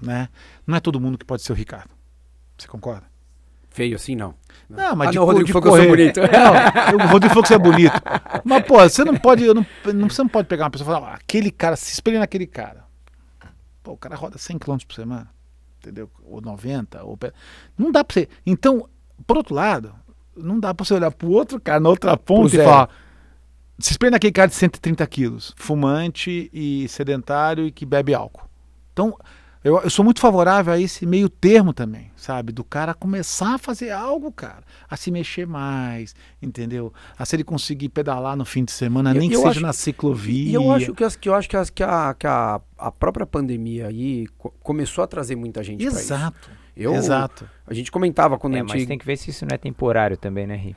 Né? 0.00 0.28
Não 0.66 0.76
é 0.76 0.80
todo 0.80 1.00
mundo 1.00 1.16
que 1.16 1.24
pode 1.24 1.42
ser 1.42 1.52
o 1.52 1.56
Ricardo. 1.56 1.90
Você 2.58 2.68
concorda? 2.68 3.06
Feio 3.70 3.96
assim, 3.96 4.14
não. 4.14 4.34
Não, 4.68 4.96
mas 4.96 5.08
Ah, 5.08 5.10
de, 5.10 5.16
não, 5.16 5.24
o 5.24 5.26
Rodrigo 5.26 5.46
de 5.46 5.52
falou 5.52 5.62
que 5.62 5.68
eu 5.68 5.82
sou 5.82 5.90
bonito. 5.96 6.20
Não, 6.20 7.06
o 7.06 7.08
Rodrigo 7.10 7.28
falou 7.28 7.42
que 7.42 7.48
você 7.48 7.54
é 7.54 7.58
bonito. 7.58 8.02
Mas, 8.44 8.66
pô, 8.66 8.78
você 8.80 9.04
não 9.04 9.16
pode. 9.16 9.44
eu 9.44 9.54
Não, 9.54 9.66
não, 9.94 10.08
você 10.08 10.22
não 10.22 10.28
pode 10.28 10.48
pegar 10.48 10.64
uma 10.64 10.70
pessoa 10.70 10.90
e 10.90 10.94
falar, 10.94 11.12
"Ah, 11.12 11.16
aquele 11.16 11.50
cara, 11.50 11.76
se 11.76 11.92
espelha 11.92 12.18
naquele 12.18 12.46
cara. 12.46 12.86
Pô, 13.82 13.92
o 13.92 13.96
cara 13.98 14.16
roda 14.16 14.38
100 14.38 14.58
km 14.58 14.78
por 14.86 14.94
semana. 14.94 15.28
Entendeu? 15.78 16.10
Ou 16.24 16.40
90. 16.40 17.04
Ou... 17.04 17.18
Não 17.76 17.92
dá 17.92 18.02
pra 18.02 18.14
você. 18.14 18.28
Então, 18.46 18.88
por 19.26 19.36
outro 19.36 19.54
lado, 19.54 19.94
não 20.36 20.58
dá 20.60 20.72
pra 20.74 20.84
você 20.84 20.94
olhar 20.94 21.10
pro 21.10 21.30
outro 21.30 21.60
cara 21.60 21.80
na 21.80 21.88
outra 21.88 22.16
ponta 22.16 22.48
e 22.48 22.50
zero. 22.58 22.64
falar. 22.68 22.90
Se 23.78 23.90
espelha 23.90 24.12
naquele 24.12 24.32
cara 24.32 24.48
de 24.48 24.54
130 24.54 25.06
quilos, 25.06 25.52
fumante 25.56 26.48
e 26.52 26.88
sedentário 26.88 27.66
e 27.66 27.70
que 27.70 27.84
bebe 27.84 28.14
álcool. 28.14 28.48
Então, 28.92 29.14
eu, 29.62 29.78
eu 29.80 29.90
sou 29.90 30.02
muito 30.04 30.18
favorável 30.20 30.72
a 30.72 30.80
esse 30.80 31.04
meio 31.04 31.28
termo 31.28 31.74
também, 31.74 32.10
sabe? 32.16 32.52
Do 32.52 32.64
cara 32.64 32.94
começar 32.94 33.56
a 33.56 33.58
fazer 33.58 33.90
algo, 33.90 34.32
cara. 34.32 34.62
A 34.88 34.96
se 34.96 35.10
mexer 35.10 35.46
mais, 35.46 36.14
entendeu? 36.40 36.90
A 37.18 37.26
se 37.26 37.36
ele 37.36 37.44
conseguir 37.44 37.90
pedalar 37.90 38.34
no 38.36 38.46
fim 38.46 38.64
de 38.64 38.72
semana, 38.72 39.10
Eu- 39.10 39.20
nem 39.20 39.28
que 39.28 39.36
seja 39.36 39.60
na 39.60 39.72
ciclovia. 39.74 40.50
E 40.52 40.54
eu 40.54 40.72
acho 40.72 40.94
que, 40.94 41.04
as- 41.04 41.16
que 41.16 41.28
eu 41.28 41.34
acho 41.34 41.48
que, 41.48 41.56
as- 41.56 41.68
que 41.68 41.82
a, 41.82 42.14
que 42.18 42.26
a, 42.26 42.60
a 42.78 42.90
própria 42.92 43.26
pandemia 43.26 43.88
aí 43.88 44.26
co- 44.38 44.54
começou 44.62 45.04
a 45.04 45.06
trazer 45.06 45.36
muita 45.36 45.62
gente 45.62 45.84
pra 45.84 46.00
isso. 46.00 46.08
Exato. 46.76 46.94
Eu, 46.94 46.94
Exato. 46.94 47.50
A 47.66 47.74
gente 47.74 47.90
comentava 47.90 48.38
quando 48.38 48.54
É, 48.54 48.58
a 48.58 48.60
gente. 48.62 48.74
mas 48.74 48.86
tem 48.86 48.98
que 48.98 49.06
ver 49.06 49.16
se 49.16 49.30
isso 49.30 49.44
não 49.48 49.54
é 49.54 49.58
temporário 49.58 50.16
também, 50.16 50.46
né, 50.46 50.56
Ri? 50.56 50.76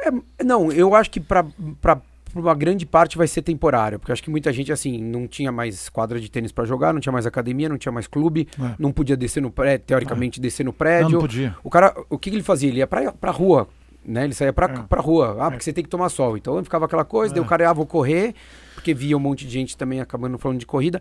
É, 0.00 0.44
não, 0.44 0.70
eu 0.72 0.94
acho 0.94 1.10
que 1.10 1.20
pra, 1.20 1.44
pra, 1.80 1.96
pra 1.96 2.02
uma 2.40 2.54
grande 2.54 2.86
parte 2.86 3.16
vai 3.18 3.26
ser 3.28 3.42
temporário, 3.42 3.98
porque 3.98 4.10
eu 4.10 4.14
acho 4.14 4.22
que 4.22 4.30
muita 4.30 4.52
gente, 4.52 4.72
assim, 4.72 4.98
não 5.02 5.26
tinha 5.28 5.52
mais 5.52 5.88
quadra 5.88 6.18
de 6.20 6.30
tênis 6.30 6.50
pra 6.52 6.64
jogar, 6.64 6.92
não 6.92 7.00
tinha 7.00 7.12
mais 7.12 7.26
academia, 7.26 7.68
não 7.68 7.76
tinha 7.78 7.92
mais 7.92 8.06
clube, 8.06 8.48
É. 8.60 8.74
não 8.78 8.90
podia 8.92 9.16
descer 9.16 9.40
no 9.40 9.50
prédio, 9.50 9.86
teoricamente 9.86 10.40
descer 10.40 10.64
no 10.64 10.70
Não, 10.70 10.76
prédio. 10.76 11.10
não 11.12 11.20
podia. 11.20 11.56
O 11.62 11.68
cara, 11.70 11.94
o 12.08 12.18
que, 12.18 12.30
que 12.30 12.36
ele 12.36 12.42
fazia? 12.42 12.68
Ele 12.68 12.78
ia 12.78 12.86
pra, 12.86 13.12
pra 13.12 13.30
rua, 13.30 13.68
né? 14.04 14.24
Ele 14.24 14.34
saía 14.34 14.52
pra, 14.52 14.66
É. 14.66 14.82
pra 14.88 15.00
rua. 15.00 15.36
Ah, 15.40 15.50
porque 15.50 15.62
você 15.64 15.72
tem 15.72 15.84
que 15.84 15.90
tomar 15.90 16.08
sol. 16.08 16.36
Então 16.36 16.62
ficava 16.64 16.86
aquela 16.86 17.04
coisa, 17.04 17.32
É. 17.32 17.36
daí 17.36 17.44
o 17.44 17.46
cara, 17.46 17.68
ah, 17.68 17.72
vou 17.72 17.86
correr, 17.86 18.34
porque 18.74 18.94
via 18.94 19.16
um 19.16 19.20
monte 19.20 19.44
de 19.46 19.52
gente 19.52 19.76
também 19.76 20.00
acabando 20.00 20.38
falando 20.38 20.58
de 20.58 20.66
corrida. 20.66 21.00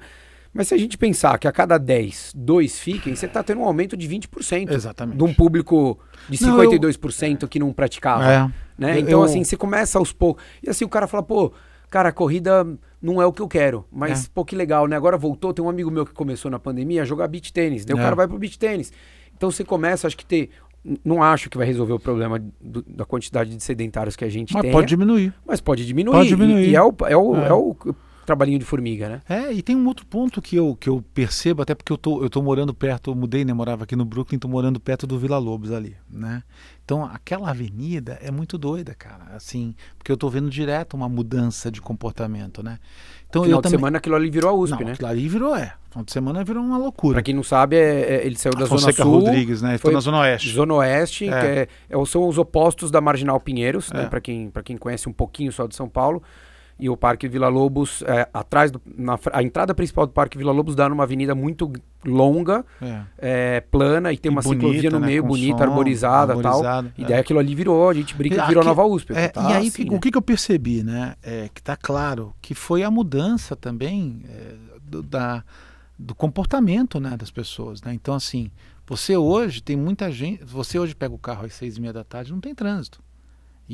Mas 0.54 0.68
se 0.68 0.74
a 0.74 0.78
gente 0.78 0.97
pensar 0.97 1.38
que 1.39 1.47
a 1.47 1.52
cada 1.52 1.78
10, 1.78 2.34
dois 2.36 2.78
fiquem, 2.80 3.16
você 3.16 3.28
tá 3.28 3.41
tendo 3.41 3.62
um 3.62 3.64
aumento 3.66 3.95
de 3.95 4.08
20% 4.08 4.70
Exatamente. 4.72 5.18
de 5.18 5.24
um 5.24 5.34
público 5.34 5.97
de 6.30 6.41
Não, 6.41 6.58
52% 6.58 7.47
que 7.47 7.58
não 7.60 7.72
praticava. 7.72 8.30
É. 8.30 8.52
Né? 8.78 8.95
Eu- 8.97 8.99
Então, 8.99 9.12
eu- 9.20 9.24
assim, 9.24 9.43
você 9.43 9.56
começa 9.56 9.97
aos 9.97 10.12
poucos. 10.12 10.43
E 10.62 10.70
assim, 10.70 10.84
o 10.84 10.89
cara 10.89 11.08
fala, 11.08 11.24
pô, 11.24 11.54
cara, 11.89 12.10
a 12.10 12.12
corrida 12.12 12.68
não 13.02 13.22
é 13.22 13.26
o 13.26 13.32
que 13.32 13.41
eu 13.41 13.47
quero. 13.47 13.86
Mas, 13.91 14.26
É. 14.26 14.28
pô, 14.34 14.43
que 14.43 14.56
legal, 14.56 14.88
né? 14.88 14.95
Agora 14.95 15.18
voltou, 15.18 15.54
tem 15.54 15.64
um 15.64 15.70
amigo 15.70 15.89
meu 15.89 16.06
que 16.06 16.14
começou 16.14 16.52
na 16.52 16.60
pandemia 16.60 17.04
a 17.04 17.06
jogar 17.06 17.28
beach 17.30 17.54
tênis. 17.54 17.86
Daí 17.86 17.95
o 17.95 17.99
É. 17.99 18.04
cara 18.04 18.16
vai 18.16 18.28
pro 18.28 18.38
beach 18.38 18.60
tênis. 18.60 18.91
Então 19.36 19.49
você 19.49 19.64
começa, 19.64 20.06
acho 20.08 20.18
que 20.18 20.26
ter. 20.26 20.49
Não 21.06 21.22
acho 21.24 21.47
que 21.49 21.58
vai 21.58 21.66
resolver 21.68 21.93
o 21.93 21.99
problema 21.99 22.43
do- 22.60 22.82
da 22.88 23.06
quantidade 23.06 23.56
de 23.56 23.64
sedentários 23.64 24.16
que 24.16 24.26
a 24.26 24.30
gente 24.30 24.52
Mas 24.54 24.64
tem. 24.64 24.72
pode 24.72 24.88
diminuir. 24.88 25.32
Mas 25.45 25.62
pode 25.62 25.86
diminuir. 25.86 26.16
Pode 26.16 26.28
E- 26.28 26.36
diminuir. 26.36 26.70
E, 26.70 26.76
é, 26.76 26.82
o, 26.82 26.93
é, 27.08 27.16
o, 27.16 27.36
É. 27.36 27.47
é 27.49 27.54
o 27.54 27.76
trabalhinho 28.26 28.59
de 28.59 28.65
formiga, 28.65 29.09
né? 29.09 29.22
É, 29.28 29.51
e 29.51 29.61
tem 29.61 29.76
um 29.76 29.86
outro 29.88 30.05
ponto 30.05 30.41
que 30.41 30.55
eu, 30.55 30.76
que 30.80 30.89
eu 30.89 31.03
percebo, 31.13 31.61
até 31.61 31.74
porque 31.76 31.91
eu 31.91 31.97
tô, 31.97 32.24
eu 32.24 32.30
tô 32.30 32.41
morando 32.41 32.74
perto, 32.74 33.11
eu 33.11 33.15
mudei, 33.15 33.43
né? 33.43 33.53
Morava 33.53 33.84
aqui 33.84 33.95
no 33.95 34.05
Brooklyn, 34.05 34.39
tô 34.39 34.47
morando 34.47 34.80
perto 34.80 35.05
do 35.07 35.17
Vila 35.19 35.38
Lobos 35.38 35.72
ali, 35.72 35.95
né? 36.09 36.43
Então 36.84 37.05
aquela 37.05 37.49
avenida 37.51 38.17
é 38.22 38.30
muito 38.32 38.57
doida, 38.57 38.93
cara. 38.93 39.36
Assim, 39.36 39.74
porque 39.97 40.11
eu 40.11 40.17
tô 40.17 40.30
vendo 40.30 40.49
direto 40.49 40.93
uma 40.95 41.07
mudança 41.07 41.72
de 41.72 41.82
comportamento, 41.82 42.61
né? 42.61 42.80
Então 43.30 43.43
Final 43.43 43.57
eu 43.59 43.61
de 43.61 43.63
também. 43.63 43.80
semana 43.80 43.97
aquilo 43.97 44.15
ali 44.15 44.30
virou 44.30 44.49
a 44.49 44.53
USP, 44.53 44.80
não, 44.80 44.86
né? 44.88 44.91
aquilo 44.93 45.07
ali 45.07 45.28
virou, 45.30 45.55
é. 45.55 45.74
Final 45.89 46.05
de 46.05 46.11
semana 46.11 46.43
virou 46.43 46.63
uma 46.63 46.78
loucura. 46.78 47.15
Pra 47.15 47.22
quem 47.24 47.34
não 47.34 47.43
sabe, 47.43 47.78
é- 47.78 48.15
é- 48.15 48.26
ele 48.26 48.38
saiu 48.38 48.53
da 48.53 48.65
Zona 48.65 48.69
Fonseca 48.82 49.03
Sul. 49.03 49.19
Rodrigues, 49.19 49.61
né? 49.61 49.72
Foi 49.78 49.80
foi- 49.80 49.93
na 49.93 49.99
Zona 50.01 50.19
Oeste. 50.19 50.49
Zona 50.49 50.74
Oeste, 50.76 51.30
É. 51.30 51.39
que 51.39 51.45
é- 51.47 51.67
é- 51.97 52.05
são 52.05 52.28
os 52.28 52.38
opostos 52.38 52.91
da 52.91 52.99
Marginal 52.99 53.39
Pinheiros, 53.39 53.89
né? 53.91 54.03
É. 54.03 54.07
Para 54.07 54.19
quem, 54.19 54.49
pra 54.49 54.61
quem 54.61 54.76
conhece 54.78 55.07
um 55.07 55.13
pouquinho 55.13 55.51
só 55.51 55.65
de 55.67 55.76
São 55.76 55.88
Paulo. 55.88 56.22
E 56.82 56.90
o 56.90 56.98
Parque 56.98 57.28
Vila 57.28 57.48
Lobos, 57.48 58.02
é, 58.08 58.28
atrás 58.34 58.72
do, 58.72 58.82
na, 58.98 59.18
a 59.32 59.44
entrada 59.44 59.74
principal 59.76 60.08
do 60.08 60.12
Parque 60.14 60.36
Vila 60.38 60.52
Lobos 60.52 60.74
dá 60.76 60.90
numa 60.90 61.04
avenida 61.04 61.36
muito 61.36 61.72
longa, 62.04 62.66
É. 62.82 63.02
é, 63.20 63.62
plana, 63.62 64.12
e 64.12 64.18
tem 64.18 64.32
E 64.32 64.34
uma 64.36 64.42
bonita, 64.42 64.66
ciclovia 64.68 64.90
no 64.90 65.00
né? 65.00 65.06
meio, 65.06 65.24
bonita, 65.24 65.60
som, 65.60 65.64
arborizada 65.64 66.34
e 66.34 66.42
tal. 66.42 66.54
arborizada, 66.54 66.94
E 66.98 67.04
é. 67.04 67.08
daí 67.08 67.20
aquilo 67.20 67.38
ali 67.38 67.54
virou, 67.54 67.88
a 67.88 67.94
gente 67.94 68.16
brinca 68.16 68.44
E 68.44 68.48
virou 68.48 68.62
aqui- 68.62 68.68
Nova 68.68 68.84
USP. 68.86 69.14
É, 69.14 69.28
tá 69.28 69.44
e 69.50 69.54
aí, 69.54 69.68
assim, 69.68 69.88
o 69.88 69.94
né? 69.94 70.00
que, 70.00 70.18
eu 70.18 70.22
percebi, 70.24 70.82
né? 70.84 71.14
É, 71.22 71.50
que 71.54 71.62
tá 71.62 71.78
claro 71.78 72.34
que 72.42 72.56
foi 72.56 72.82
a 72.84 72.90
mudança 72.90 73.56
também 73.56 74.24
é, 74.28 74.56
do, 74.82 75.04
da, 75.04 75.44
do 76.00 76.16
comportamento 76.16 77.00
né, 77.00 77.16
das 77.16 77.30
pessoas, 77.30 77.80
né? 77.84 77.94
Então, 77.94 78.16
assim, 78.16 78.50
você 78.88 79.16
hoje 79.16 79.62
tem 79.62 79.76
muita 79.78 80.12
gente. 80.12 80.44
Você 80.46 80.80
hoje 80.80 80.96
pega 80.96 81.14
o 81.14 81.20
carro 81.20 81.46
às 81.46 81.54
seis 81.54 81.78
e 81.78 81.80
meia 81.82 81.94
da 81.94 82.04
tarde, 82.04 82.32
não 82.34 82.40
tem 82.42 82.56
trânsito. 82.56 83.00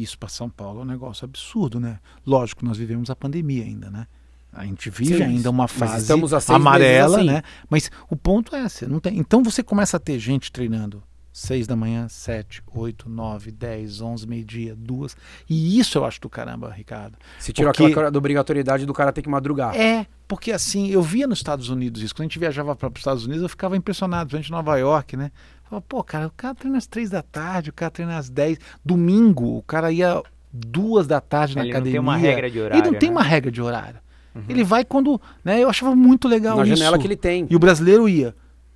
Isso 0.01 0.17
para 0.17 0.29
São 0.29 0.49
Paulo 0.49 0.79
é 0.79 0.83
um 0.83 0.87
negócio 0.87 1.25
absurdo, 1.25 1.79
né? 1.79 1.99
Lógico, 2.25 2.63
nós 2.65 2.77
vivemos 2.77 3.09
a 3.09 3.15
pandemia 3.15 3.63
ainda, 3.63 3.89
né? 3.89 4.07
A 4.53 4.65
gente 4.65 4.89
vive 4.89 5.17
Sim, 5.17 5.23
ainda 5.23 5.49
uma 5.49 5.67
fase 5.67 6.11
amarela, 6.47 7.17
assim. 7.17 7.27
né? 7.27 7.43
Mas 7.69 7.91
o 8.09 8.15
ponto 8.15 8.55
é 8.55 8.63
esse, 8.65 8.87
não 8.87 8.99
tem. 8.99 9.17
Então 9.17 9.43
você 9.43 9.61
começa 9.61 9.97
a 9.97 9.99
ter 9.99 10.17
gente 10.19 10.51
treinando 10.51 11.03
seis 11.31 11.67
da 11.67 11.75
manhã, 11.75 12.07
sete, 12.09 12.63
oito, 12.73 13.07
nove, 13.07 13.51
dez, 13.51 14.01
onze, 14.01 14.25
meio-dia, 14.25 14.75
duas. 14.75 15.15
E 15.47 15.77
isso 15.79 15.97
eu 15.99 16.05
acho 16.05 16.19
do 16.19 16.27
caramba, 16.29 16.71
Ricardo. 16.71 17.15
Se 17.39 17.53
tirou 17.53 17.71
porque- 17.71 17.91
aquela 17.91 18.09
da 18.09 18.17
obrigatoriedade 18.17 18.85
do 18.87 18.93
cara 18.93 19.11
ter 19.13 19.21
que 19.21 19.29
madrugar. 19.29 19.75
É, 19.75 20.07
Porque 20.27 20.51
assim, 20.51 20.87
eu 20.89 21.01
via 21.01 21.25
nos 21.25 21.39
Estados 21.39 21.69
Unidos 21.69 22.01
isso. 22.01 22.13
Quando 22.13 22.21
a 22.21 22.25
gente 22.25 22.37
viajava 22.39 22.75
para 22.75 22.89
os 22.89 22.97
Estados 22.97 23.23
Unidos, 23.23 23.43
eu 23.43 23.47
ficava 23.49 23.77
impressionado, 23.77 24.29
gente 24.35 24.49
em 24.49 24.51
Nova 24.51 24.75
York, 24.77 25.15
né? 25.15 25.31
Falava, 25.70 25.86
pô, 25.88 26.03
cara, 26.03 26.28
o 26.28 26.32
cara 26.36 26.55
treina 26.55 26.78
às 26.78 26.88
três 26.88 27.09
da 27.09 27.22
tarde, 27.22 27.70
o 27.70 27.74
cara 27.74 27.91
treina 27.91 28.18
às 28.18 28.30
dez. 28.30 28.57
Domingo, 28.86 29.57
o 29.57 29.61
cara 29.63 29.91
ia 29.91 30.22
duas 30.51 31.05
da 31.07 31.20
tarde 31.20 31.55
na 31.55 31.61
Ele 31.63 31.72
academia. 31.72 32.01
não 32.01 32.05
tem 32.05 32.13
uma 32.13 32.18
regra 32.18 32.49
de 32.49 32.59
horário. 32.59 32.82
Ele 32.84 32.91
não 32.91 32.99
tem 32.99 33.09
né? 33.09 33.15
uma 33.15 33.24
regra 33.24 33.51
de 33.51 33.61
horário. 33.61 33.99
Ele 34.47 34.63
vai 34.63 34.86
quando. 34.86 35.20
Né, 35.43 35.63
eu 35.63 35.70
achava 35.70 35.95
muito 35.95 36.28
legal 36.28 36.57
Na 36.57 36.63
isso. 36.63 36.76
janela 36.76 36.97
que 36.99 37.07
ele 37.07 37.15
tem. 37.15 37.47
E 37.49 37.55
o 37.55 37.59
brasileiro 37.59 38.07
ia 38.07 38.36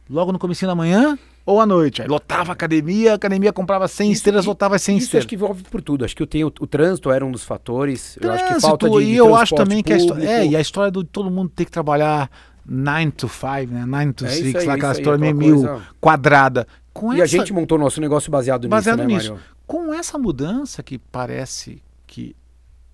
logo 0.09 0.31
no 0.31 0.39
começo 0.39 0.65
da 0.65 0.73
manhã 0.75 1.17
ou 1.45 1.61
à 1.61 1.65
noite. 1.65 2.01
Aí 2.01 2.07
lotava 2.07 2.51
a 2.51 2.53
academia, 2.53 3.11
a 3.11 3.15
academia 3.15 3.53
comprava 3.53 3.87
100 3.87 4.11
Isso- 4.11 4.19
esteiras, 4.19 4.45
lotava 4.45 4.77
100 4.79 4.97
Isso 4.97 5.05
esteiras. 5.05 5.21
acho 5.23 5.27
que 5.29 5.35
envolve 5.35 5.63
por 5.63 5.81
tudo. 5.81 6.03
Acho 6.03 6.15
que 6.15 6.23
o, 6.23 6.27
tem, 6.27 6.43
o, 6.43 6.47
o 6.47 6.67
trânsito 6.67 7.11
era 7.11 7.23
um 7.25 7.31
dos 7.31 7.43
fatores. 7.43 8.17
eu 8.19 8.31
acho 8.31 8.43
que 8.43 8.49
Trânsito, 8.49 8.67
falta 8.67 8.89
de, 8.89 8.97
de 8.97 9.03
e 9.11 9.15
eu 9.17 9.35
acho 9.35 9.55
também 9.55 9.83
que 9.83 9.93
a 9.93 9.97
história. 9.97 10.27
É, 10.27 10.45
e 10.47 10.55
a 10.55 10.59
história 10.61 10.91
do 10.91 11.03
todo 11.03 11.29
mundo 11.29 11.49
ter 11.55 11.65
que 11.65 11.71
trabalhar 11.71 12.29
9 12.65 13.11
to 13.11 13.27
5, 13.27 13.71
né? 13.73 13.85
9 13.85 14.13
to 14.13 14.25
É 14.25 14.29
6, 14.29 14.45
isso 14.47 14.57
aí, 14.59 14.65
lá, 14.65 14.73
aquela 14.75 14.93
história 14.93 15.33
meio, 15.33 15.55
coisa- 15.63 15.81
quadrada. 15.99 16.67
Com 16.93 17.13
E 17.13 17.21
a 17.21 17.23
essa, 17.23 17.37
gente 17.37 17.53
montou 17.53 17.77
nosso 17.77 18.01
negócio 18.01 18.29
baseado, 18.31 18.67
baseado 18.67 19.03
nisso, 19.03 19.09
né, 19.09 19.15
nisso. 19.17 19.31
Mário? 19.33 19.45
Com 19.65 19.93
essa 19.93 20.17
mudança 20.17 20.83
que 20.83 20.97
parece 20.97 21.81
que 22.05 22.35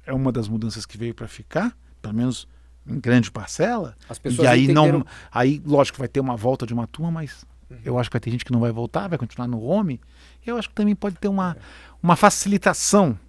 é 0.05 0.13
uma 0.13 0.31
das 0.31 0.47
mudanças 0.47 0.85
que 0.85 0.97
veio 0.97 1.13
para 1.15 1.27
ficar, 1.27 1.75
pelo 2.01 2.13
menos 2.13 2.47
em 2.87 2.99
grande 2.99 3.29
parcela, 3.31 3.95
As 4.07 4.17
pessoas 4.19 4.45
e 4.45 4.47
aí 4.49 4.63
entenderam- 4.65 4.99
não, 4.99 5.05
aí 5.31 5.61
lógico 5.65 5.97
vai 5.97 6.07
ter 6.07 6.19
uma 6.19 6.37
volta 6.37 6.65
de 6.65 6.73
uma 6.73 6.85
turma, 6.87 7.11
mas 7.11 7.43
Uhum. 7.69 7.77
eu 7.83 7.99
acho 7.99 8.09
que 8.09 8.13
vai 8.13 8.21
ter 8.21 8.29
gente 8.31 8.45
que 8.45 8.51
não 8.51 8.59
vai 8.61 8.71
voltar, 8.71 9.07
vai 9.09 9.17
continuar 9.17 9.47
no 9.47 9.61
home. 9.61 9.99
Eu 10.45 10.57
acho 10.57 10.69
que 10.69 10.75
também 10.75 10.95
pode 10.95 11.15
ter 11.17 11.27
uma, 11.27 11.57
uma 12.01 12.15
facilitação 12.15 13.19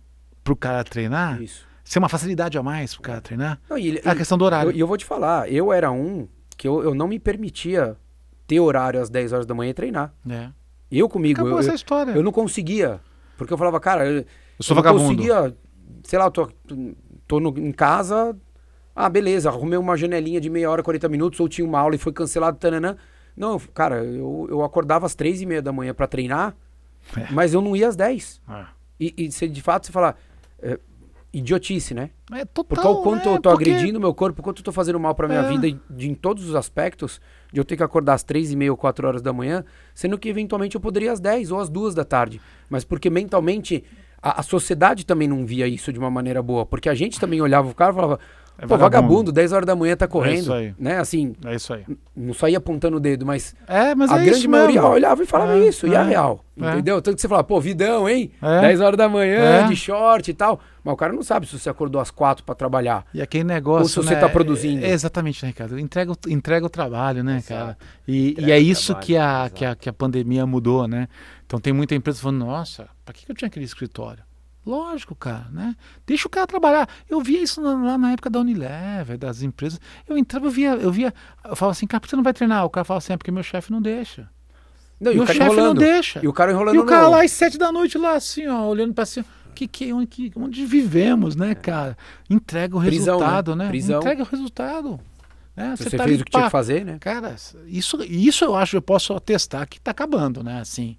para 0.45 0.53
o 0.53 0.57
cara 0.57 0.85
treinar, 0.85 1.43
Isso. 1.43 1.67
Ser 1.89 1.99
uma 1.99 2.09
facilidade 2.09 2.59
a 2.59 2.63
mais 2.63 2.93
para 2.95 3.01
o 3.01 3.03
cara 3.03 3.21
treinar. 3.21 3.61
Não, 3.69 3.79
e 3.79 3.99
É 3.99 4.11
a 4.11 4.15
questão 4.15 4.37
do 4.39 4.45
horário. 4.45 4.71
E 4.71 4.75
eu, 4.75 4.81
eu 4.81 4.87
vou 4.87 4.97
te 4.97 5.05
falar, 5.05 5.51
eu 5.51 5.73
era 5.73 5.91
um 5.91 6.29
que 6.57 6.67
eu, 6.69 6.83
eu 6.83 6.95
não 6.95 7.09
me 7.09 7.19
permitia 7.19 7.97
ter 8.47 8.61
horário 8.61 9.01
às 9.01 9.09
10 9.09 9.33
horas 9.33 9.47
da 9.47 9.55
manhã 9.55 9.71
e 9.71 9.75
treinar. 9.75 10.13
É. 10.29 10.51
Eu 10.91 11.09
comigo, 11.09 11.41
Acabou 11.41 11.53
eu, 11.55 11.59
essa 11.61 11.75
história. 11.75 12.13
eu 12.13 12.23
não 12.23 12.33
conseguia. 12.33 13.01
Porque 13.37 13.53
eu 13.53 13.59
falava, 13.59 13.79
cara, 13.79 14.07
eu, 14.09 14.25
sou 14.61 14.75
não 14.75 14.83
vagabundo. 14.83 15.05
conseguia, 15.17 15.55
sei 16.03 16.19
lá, 16.19 16.25
eu 16.27 16.31
tô, 16.31 16.49
tô 17.27 17.39
no- 17.41 17.57
em 17.59 17.71
casa, 17.73 18.37
ah, 18.97 19.09
beleza, 19.09 19.49
arrumei 19.49 19.79
uma 19.79 19.97
janelinha 19.97 20.41
de 20.41 20.51
meia 20.51 20.71
hora, 20.71 20.83
40 20.83 21.09
minutos, 21.09 21.39
ou 21.41 21.49
tinha 21.49 21.67
uma 21.67 21.79
aula 21.79 21.95
e 21.95 21.99
foi 21.99 22.13
cancelado, 22.13 22.57
tananã. 22.59 22.97
Não, 23.37 23.59
cara, 23.73 24.03
eu, 24.03 24.47
eu 24.51 24.65
acordava 24.65 25.07
às 25.07 25.15
três 25.15 25.41
e 25.41 25.47
meia 25.47 25.63
da 25.63 25.73
manhã 25.73 25.95
pra 25.95 26.07
treinar, 26.09 26.57
É. 27.17 27.29
mas 27.31 27.55
eu 27.55 27.61
não 27.61 27.77
ia 27.77 27.87
às 27.87 27.95
10. 27.95 28.41
É. 28.49 28.65
E, 28.99 29.15
e 29.17 29.31
se 29.31 29.47
de 29.47 29.63
fato 29.63 29.87
você 29.87 29.93
falar, 29.93 30.19
é, 30.61 30.79
idiotice, 31.33 31.93
né? 31.95 32.11
É 32.33 32.45
total, 32.45 32.65
Porque 32.65 32.89
o 32.89 33.03
quanto 33.03 33.29
né? 33.29 33.37
eu 33.37 33.41
tô 33.41 33.51
Porque- 33.51 33.71
agredindo 33.71 34.01
meu 34.01 34.15
corpo, 34.15 34.41
o 34.41 34.45
quanto 34.45 34.59
eu 34.61 34.65
tô 34.65 34.73
fazendo 34.73 34.99
mal 34.99 35.15
pra 35.15 35.29
minha 35.29 35.41
É. 35.41 35.49
vida 35.49 35.79
de, 35.91 36.09
em 36.11 36.15
todos 36.15 36.49
os 36.49 36.55
aspectos, 36.55 37.21
de 37.53 37.61
eu 37.61 37.65
ter 37.65 37.77
que 37.77 37.83
acordar 37.83 38.15
às 38.15 38.23
três 38.23 38.51
e 38.53 38.57
meia 38.57 38.71
ou 38.71 38.77
quatro 38.77 39.07
horas 39.07 39.21
da 39.23 39.33
manhã, 39.33 39.65
sendo 39.95 40.19
que 40.19 40.29
eventualmente 40.29 40.75
eu 40.75 40.81
poderia 40.81 41.13
às 41.13 41.21
10 41.21 41.51
ou 41.53 41.61
às 41.61 41.69
duas 41.69 41.95
da 41.95 42.05
tarde. 42.05 42.41
Mas 42.71 42.85
porque 42.85 43.11
mentalmente 43.11 43.85
a, 44.23 44.41
a 44.41 44.43
sociedade 44.43 45.05
também 45.07 45.29
não 45.29 45.45
via 45.47 45.67
isso 45.69 45.93
de 45.93 45.99
uma 45.99 46.11
maneira 46.11 46.43
boa. 46.43 46.65
Porque 46.67 46.89
a 46.89 46.95
gente 46.95 47.21
também 47.21 47.41
olhava 47.41 47.69
o 47.69 47.75
cara 47.75 47.93
e 47.93 47.95
falava, 47.95 48.19
É 48.61 48.67
pô, 48.67 48.77
vagabundo, 48.77 49.31
10 49.31 49.53
horas 49.53 49.67
da 49.67 49.77
manhã 49.77 49.97
tá 49.97 50.07
isso 50.07 50.13
correndo. 50.13 50.53
aí. 50.53 50.75
né? 50.77 50.99
Assim, 50.99 51.37
É 51.45 51.55
isso 51.55 51.73
aí. 51.73 51.85
não 52.17 52.35
saía 52.35 52.59
apontando 52.59 52.97
o 52.97 53.01
dedo, 53.01 53.25
mas, 53.25 53.55
É, 53.69 53.95
mas 53.95 54.11
a 54.11 54.17
é 54.17 54.25
grande 54.25 54.39
isso 54.41 54.51
maioria 54.51 54.81
mesmo. 54.83 54.95
olhava 54.95 55.23
e 55.23 55.27
falava 55.27 55.57
É, 55.57 55.69
isso, 55.69 55.87
e 55.87 55.95
a 55.95 56.01
é, 56.01 56.09
real. 56.09 56.45
é. 56.61 56.71
Entendeu? 56.73 57.01
Tanto 57.01 57.15
que 57.15 57.21
você 57.23 57.29
fala, 57.29 57.45
pô, 57.45 57.61
vidão, 57.61 58.09
hein? 58.09 58.33
É. 58.43 58.61
10 58.63 58.81
horas 58.81 58.99
da 58.99 59.09
manhã, 59.09 59.39
É. 59.39 59.69
de 59.69 59.77
short 59.77 60.29
e 60.29 60.35
tal. 60.35 60.59
Mas 60.83 60.93
o 60.93 60.97
cara 60.97 61.13
não 61.13 61.23
sabe 61.23 61.47
se 61.47 61.57
você 61.57 61.71
acordou 61.71 62.01
às 62.01 62.11
4 62.11 62.43
pra 62.45 62.53
trabalhar. 62.53 63.05
E 63.15 63.23
aquele 63.23 63.45
negócio. 63.45 63.83
Ou 63.83 63.89
se 63.89 63.95
você 63.97 64.15
né, 64.17 64.21
tá 64.21 64.29
produzindo. 64.29 64.85
é- 64.85 64.91
exatamente, 64.91 65.41
né, 65.45 65.51
Ricardo? 65.51 65.79
Entrega, 65.79 66.11
o- 66.11 66.17
entrega 66.29 66.67
o 66.67 66.71
trabalho, 66.71 67.23
né, 67.23 67.37
Exato. 67.37 67.49
cara? 67.61 67.79
E, 68.09 68.35
e 68.41 68.51
é 68.51 68.59
isso 68.59 68.87
trabalho, 68.87 69.07
que, 69.07 69.17
a, 69.17 69.51
que, 69.55 69.65
a, 69.65 69.77
que 69.77 69.89
a 69.89 69.93
pandemia 69.93 70.45
mudou, 70.45 70.89
né? 70.89 71.07
Então 71.47 71.61
tem 71.61 71.73
muita 71.73 71.95
empresa 71.95 72.21
falando, 72.21 72.39
nossa, 72.45 72.89
que 73.15 73.25
que 73.25 73.31
eu 73.31 73.37
tinha 73.37 73.47
aquele 73.47 73.65
escritório? 73.65 74.23
Lógico, 74.69 75.15
cara, 75.15 75.47
né? 75.51 75.75
Deixa 76.07 76.29
o 76.29 76.31
cara 76.31 76.47
trabalhar. 76.47 76.87
Eu 77.09 77.23
via 77.23 77.43
isso 77.43 77.59
lá 77.63 77.97
na 77.97 78.13
época 78.13 78.29
da 78.29 78.39
Unilever, 78.39 79.17
das 79.17 79.41
empresas. 79.41 79.81
Eu 80.07 80.19
entrava, 80.19 80.45
eu 80.45 80.51
via, 80.51 80.71
eu 80.75 80.93
via, 80.93 81.15
eu 81.43 81.57
falava 81.57 81.73
assim, 81.73 81.87
cara, 81.87 82.01
por 82.03 82.07
que 82.07 82.11
você 82.11 82.17
não 82.17 82.23
vai 82.23 82.35
treinar? 82.35 82.67
O 82.67 82.71
cara 82.71 82.85
falava 82.85 82.99
assim, 83.03 83.15
é 83.15 83.17
porque 83.17 83.31
meu 83.31 83.43
chefe 83.43 83.73
não 83.73 83.81
deixa. 83.81 84.29
Não, 85.01 85.13
cara 85.25 85.39
chefe 85.39 85.57
não 85.57 85.75
deixa. 85.75 86.21
E 86.23 86.29
o 86.29 86.35
cara 86.35 86.53
enrolando 86.53 86.75
E 86.75 86.79
o 86.79 86.85
cara 86.85 87.05
no- 87.05 87.11
lá 87.13 87.25
às 87.25 87.31
sete 87.33 87.57
da 87.57 87.73
noite, 87.73 87.97
lá 87.97 88.13
assim, 88.15 88.47
ó, 88.47 88.67
olhando 88.67 88.93
pra 88.93 89.07
cima. 89.07 89.25
Que, 89.55 89.67
que, 89.67 89.91
onde, 89.91 90.07
que, 90.07 90.33
onde 90.37 90.67
vivemos, 90.67 91.35
né, 91.35 91.55
cara? 91.55 91.97
Entrega 92.29 92.77
o 92.77 92.81
Prisão, 92.81 93.19
né? 93.19 93.25
resultado, 93.25 93.57
né? 93.57 93.69
Prisão. 93.69 94.01
Entrega 94.01 94.23
o 94.23 94.27
resultado. 94.27 95.01
Né? 95.57 95.75
Você, 95.77 95.97
tá 95.97 96.05
fez 96.05 96.21
o 96.21 96.25
que 96.25 96.31
tinha 96.31 96.43
pá. 96.43 96.47
que 96.49 96.53
fazer, 96.53 96.85
né? 96.85 96.99
Cara, 97.01 97.35
isso, 97.67 98.05
isso 98.05 98.45
eu 98.45 98.55
acho, 98.55 98.77
eu 98.77 98.83
posso 98.83 99.15
atestar 99.15 99.67
que 99.67 99.81
tá 99.81 99.93
acabando, 99.93 100.45
né? 100.45 100.61
Assim, 100.61 100.97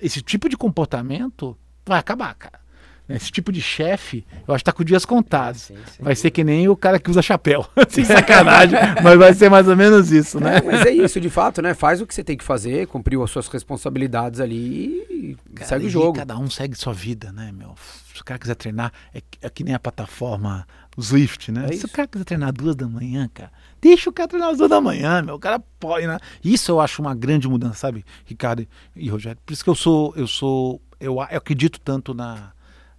esse 0.00 0.20
tipo 0.20 0.48
de 0.48 0.56
comportamento 0.56 1.56
vai 1.86 1.98
acabar, 1.98 2.34
cara. 2.34 2.63
Esse 3.08 3.30
tipo 3.30 3.52
de 3.52 3.60
chefe, 3.60 4.24
eu 4.48 4.54
acho 4.54 4.64
que 4.64 4.70
tá 4.70 4.72
com 4.72 4.82
dias 4.82 5.04
contados. 5.04 5.62
Sim, 5.62 5.76
sim. 5.94 6.02
Vai 6.02 6.14
ser 6.14 6.30
que 6.30 6.42
nem 6.42 6.68
o 6.68 6.76
cara 6.76 6.98
que 6.98 7.10
usa 7.10 7.20
chapéu. 7.20 7.66
Sem 7.90 8.02
sacanagem, 8.04 8.78
mas 9.02 9.18
vai 9.18 9.34
ser 9.34 9.50
mais 9.50 9.68
ou 9.68 9.76
menos 9.76 10.10
isso, 10.10 10.40
né? 10.40 10.56
É, 10.58 10.62
mas 10.62 10.86
é 10.86 10.90
isso, 10.90 11.20
de 11.20 11.28
fato, 11.28 11.60
né? 11.60 11.74
Faz 11.74 12.00
o 12.00 12.06
que 12.06 12.14
você 12.14 12.24
tem 12.24 12.36
que 12.36 12.42
fazer, 12.44 12.86
cumpriu 12.86 13.22
as 13.22 13.30
suas 13.30 13.46
responsabilidades 13.48 14.40
ali 14.40 15.04
e 15.10 15.36
Cara, 15.54 15.68
segue 15.68 15.86
o 15.86 15.90
jogo. 15.90 16.18
Cada 16.18 16.38
um 16.38 16.48
segue 16.48 16.74
sua 16.76 16.94
vida, 16.94 17.30
né, 17.30 17.52
meu? 17.52 17.74
Se 18.14 18.20
o 18.20 18.24
cara 18.24 18.38
quiser 18.38 18.54
treinar, 18.54 18.90
é, 19.12 19.20
que- 19.20 19.38
é 19.42 19.50
que 19.50 19.64
nem 19.64 19.74
a 19.74 19.78
plataforma 19.78 20.66
Swift, 20.98 21.50
né? 21.52 21.64
É 21.64 21.68
Se 21.68 21.74
isso. 21.74 21.86
o 21.86 21.90
cara 21.90 22.06
quiser 22.08 22.24
treinar 22.24 22.52
duas 22.52 22.74
da 22.76 22.88
manhã, 22.88 23.28
cara, 23.34 23.50
deixa 23.82 24.08
o 24.08 24.12
cara 24.12 24.28
treinar 24.28 24.50
às 24.50 24.58
duas 24.58 24.70
da 24.70 24.80
manhã, 24.80 25.20
meu. 25.20 25.34
O 25.34 25.38
cara 25.38 25.58
pode, 25.80 26.06
né? 26.06 26.18
Isso 26.42 26.70
eu 26.72 26.80
acho 26.80 27.02
uma 27.02 27.14
grande 27.14 27.46
mudança, 27.48 27.74
sabe, 27.74 28.04
Ricardo 28.24 28.66
e 28.96 29.08
Rogério? 29.10 29.38
Por 29.44 29.52
isso 29.52 29.62
que 29.64 29.68
eu 29.70 29.74
sou, 29.74 30.14
eu 30.16 30.26
sou, 30.26 30.80
eu, 31.00 31.14
eu 31.16 31.20
acredito 31.20 31.80
tanto 31.80 32.14
na, 32.14 32.52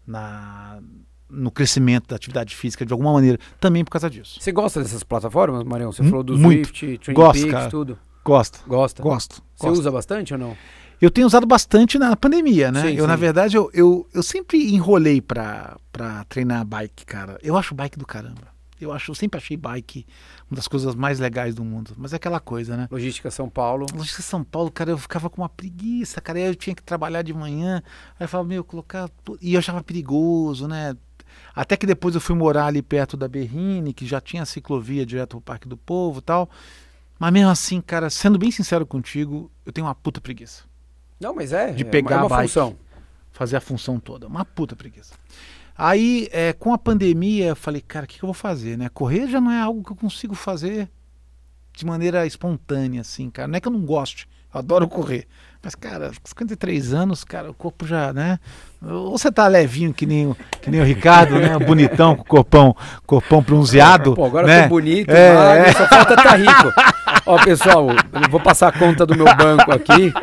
na, 0.08 0.80
no 1.30 1.50
crescimento 1.52 2.08
da 2.08 2.16
atividade 2.16 2.56
física 2.56 2.86
de 2.86 2.94
alguma 2.94 3.14
maneira, 3.14 3.38
também 3.60 3.84
por 3.84 3.92
causa 3.92 4.10
disso. 4.10 4.40
Você 4.40 4.52
gosta 4.52 4.82
dessas 4.82 5.04
plataformas, 5.04 5.64
Marião? 5.64 5.92
Você 5.92 6.04
Mu- 6.04 6.10
falou 6.10 6.24
do 6.24 6.38
muito. 6.38 6.68
Swift, 6.70 6.98
Training 7.00 7.22
Gosto, 7.22 7.42
Peaks, 7.42 7.52
cara. 7.52 7.70
tudo. 7.70 8.00
Gosto, 8.24 8.64
Gosta? 8.68 9.04
gosto. 9.04 9.44
Você 9.56 9.68
gosto. 9.68 9.80
usa 9.80 9.92
bastante 9.92 10.34
ou 10.34 10.40
não? 10.40 10.58
Eu 11.02 11.12
tenho 11.12 11.28
usado 11.28 11.46
bastante 11.46 12.00
na 12.00 12.16
pandemia, 12.16 12.72
né? 12.72 12.82
Sim, 12.82 12.94
eu, 12.96 13.06
na 13.06 13.16
sim. 13.16 13.20
verdade, 13.20 13.58
eu, 13.58 13.70
eu, 13.74 14.08
eu 14.14 14.24
sempre 14.24 14.74
enrolei 14.74 15.22
pra 15.22 15.76
treinar 16.30 16.66
bike, 16.66 17.06
cara. 17.06 17.38
Eu 17.44 17.58
acho 17.58 17.76
bike 17.76 18.00
do 18.00 18.06
caramba. 18.06 18.55
Eu 18.80 18.92
acho, 18.92 19.12
eu 19.12 19.16
sempre 19.16 19.38
achei 19.38 19.56
bike 19.56 20.06
uma 20.50 20.56
das 20.56 20.68
coisas 20.68 20.96
mais 20.96 21.20
legais 21.20 21.56
do 21.56 21.64
mundo. 21.64 21.92
Mas 21.98 22.14
é 22.14 22.18
aquela 22.18 22.40
coisa, 22.40 22.76
né? 22.76 22.88
Logística 22.92 23.32
São 23.32 23.50
Paulo. 23.50 23.86
Logística 23.94 24.22
São 24.22 24.44
Paulo, 24.44 24.70
cara, 24.70 24.92
eu 24.92 24.98
ficava 24.98 25.30
com 25.30 25.42
uma 25.42 25.50
preguiça, 25.50 26.20
cara. 26.20 26.40
Aí 26.40 26.46
eu 26.46 26.56
tinha 26.56 26.76
que 26.76 26.84
trabalhar 26.84 27.22
de 27.22 27.34
manhã. 27.34 27.82
Aí 28.20 28.26
eu 28.26 28.28
falava, 28.28 28.50
meu, 28.50 28.64
colocar. 28.64 29.10
E 29.42 29.54
eu 29.54 29.60
achava 29.60 29.84
perigoso, 29.84 30.68
né? 30.68 30.96
Até 31.54 31.78
que 31.78 31.86
depois 31.86 32.16
eu 32.16 32.22
fui 32.22 32.36
morar 32.36 32.66
ali 32.66 32.82
perto 32.82 33.16
da 33.16 33.28
Berrine, 33.28 33.94
que 33.94 34.06
já 34.06 34.20
tinha 34.20 34.46
ciclovia 34.46 35.06
direto 35.06 35.32
pro 35.32 35.42
Parque 35.42 35.68
do 35.68 35.78
Povo 35.78 36.20
e 36.20 36.22
tal. 36.22 36.50
Mas 37.18 37.32
mesmo 37.32 37.50
assim, 37.50 37.82
cara, 37.82 38.10
sendo 38.10 38.38
bem 38.38 38.52
sincero 38.52 38.86
contigo, 38.86 39.50
eu 39.66 39.72
tenho 39.72 39.88
uma 39.88 39.96
puta 39.96 40.20
preguiça 40.20 40.64
Não, 41.20 41.34
mas 41.34 41.54
é. 41.54 41.72
De 41.72 41.84
é 41.84 41.86
pegar 41.86 42.18
uma, 42.18 42.24
é 42.24 42.28
uma 42.28 42.36
a 42.36 42.38
bike. 42.40 42.50
função. 42.50 42.78
fazer 43.32 43.56
a 43.56 43.62
função 43.62 44.00
toda. 44.00 44.28
Uma 44.28 44.44
puta 44.44 44.76
preguiça. 44.76 45.14
Aí, 45.78 46.30
é, 46.32 46.54
com 46.54 46.74
a 46.74 46.78
pandemia, 46.78 47.48
eu 47.48 47.56
falei, 47.56 47.82
cara, 47.82 48.06
o 48.06 48.08
que, 48.08 48.18
que 48.18 48.24
eu 48.24 48.28
vou 48.28 48.34
fazer, 48.34 48.78
né? 48.78 48.90
Correr 48.94 49.28
já 49.28 49.42
não 49.42 49.52
é 49.52 49.60
algo 49.60 49.84
que 49.84 49.92
eu 49.92 49.96
consigo 49.96 50.34
fazer 50.34 50.90
de 51.76 51.86
maneira 51.86 52.26
espontânea, 52.26 53.02
assim, 53.02 53.30
cara. 53.30 53.48
Não 53.48 53.58
é 53.58 53.60
que 53.60 53.68
eu 53.68 53.72
não 53.72 53.82
goste, 53.82 54.28
eu 54.54 54.60
adoro 54.60 54.88
correr. 54.88 55.28
Mas, 55.62 55.74
cara, 55.74 56.10
com 56.10 56.28
53 56.28 56.94
anos, 56.94 57.24
cara, 57.24 57.50
o 57.50 57.54
corpo 57.54 57.88
já, 57.88 58.14
né? 58.14 58.40
Ou 58.82 59.18
você 59.18 59.32
tá 59.32 59.48
levinho 59.48 59.92
que 59.92 60.06
nem 60.06 60.28
o, 60.28 60.38
que 60.62 60.70
nem 60.70 60.80
o 60.80 60.84
Ricardo, 60.84 61.40
né? 61.40 61.58
Bonitão, 61.66 62.16
com 62.16 62.22
o 62.22 62.26
corpão, 62.26 62.76
corpão 63.06 63.42
bronzeado. 63.42 64.14
Pô, 64.14 64.26
agora 64.26 64.46
né? 64.46 64.60
eu 64.60 64.64
tô 64.64 64.70
bonito, 64.70 65.10
É, 65.10 65.34
magro, 65.34 65.66
é. 65.66 65.74
só 65.74 65.88
falta 65.88 66.16
tá 66.16 66.36
rico. 66.36 66.72
Ó, 67.26 67.44
pessoal, 67.44 67.90
eu 67.90 68.30
vou 68.30 68.40
passar 68.40 68.68
a 68.68 68.72
conta 68.72 69.06
do 69.08 69.16
meu 69.16 69.26
banco 69.36 69.72
aqui. 69.72 70.14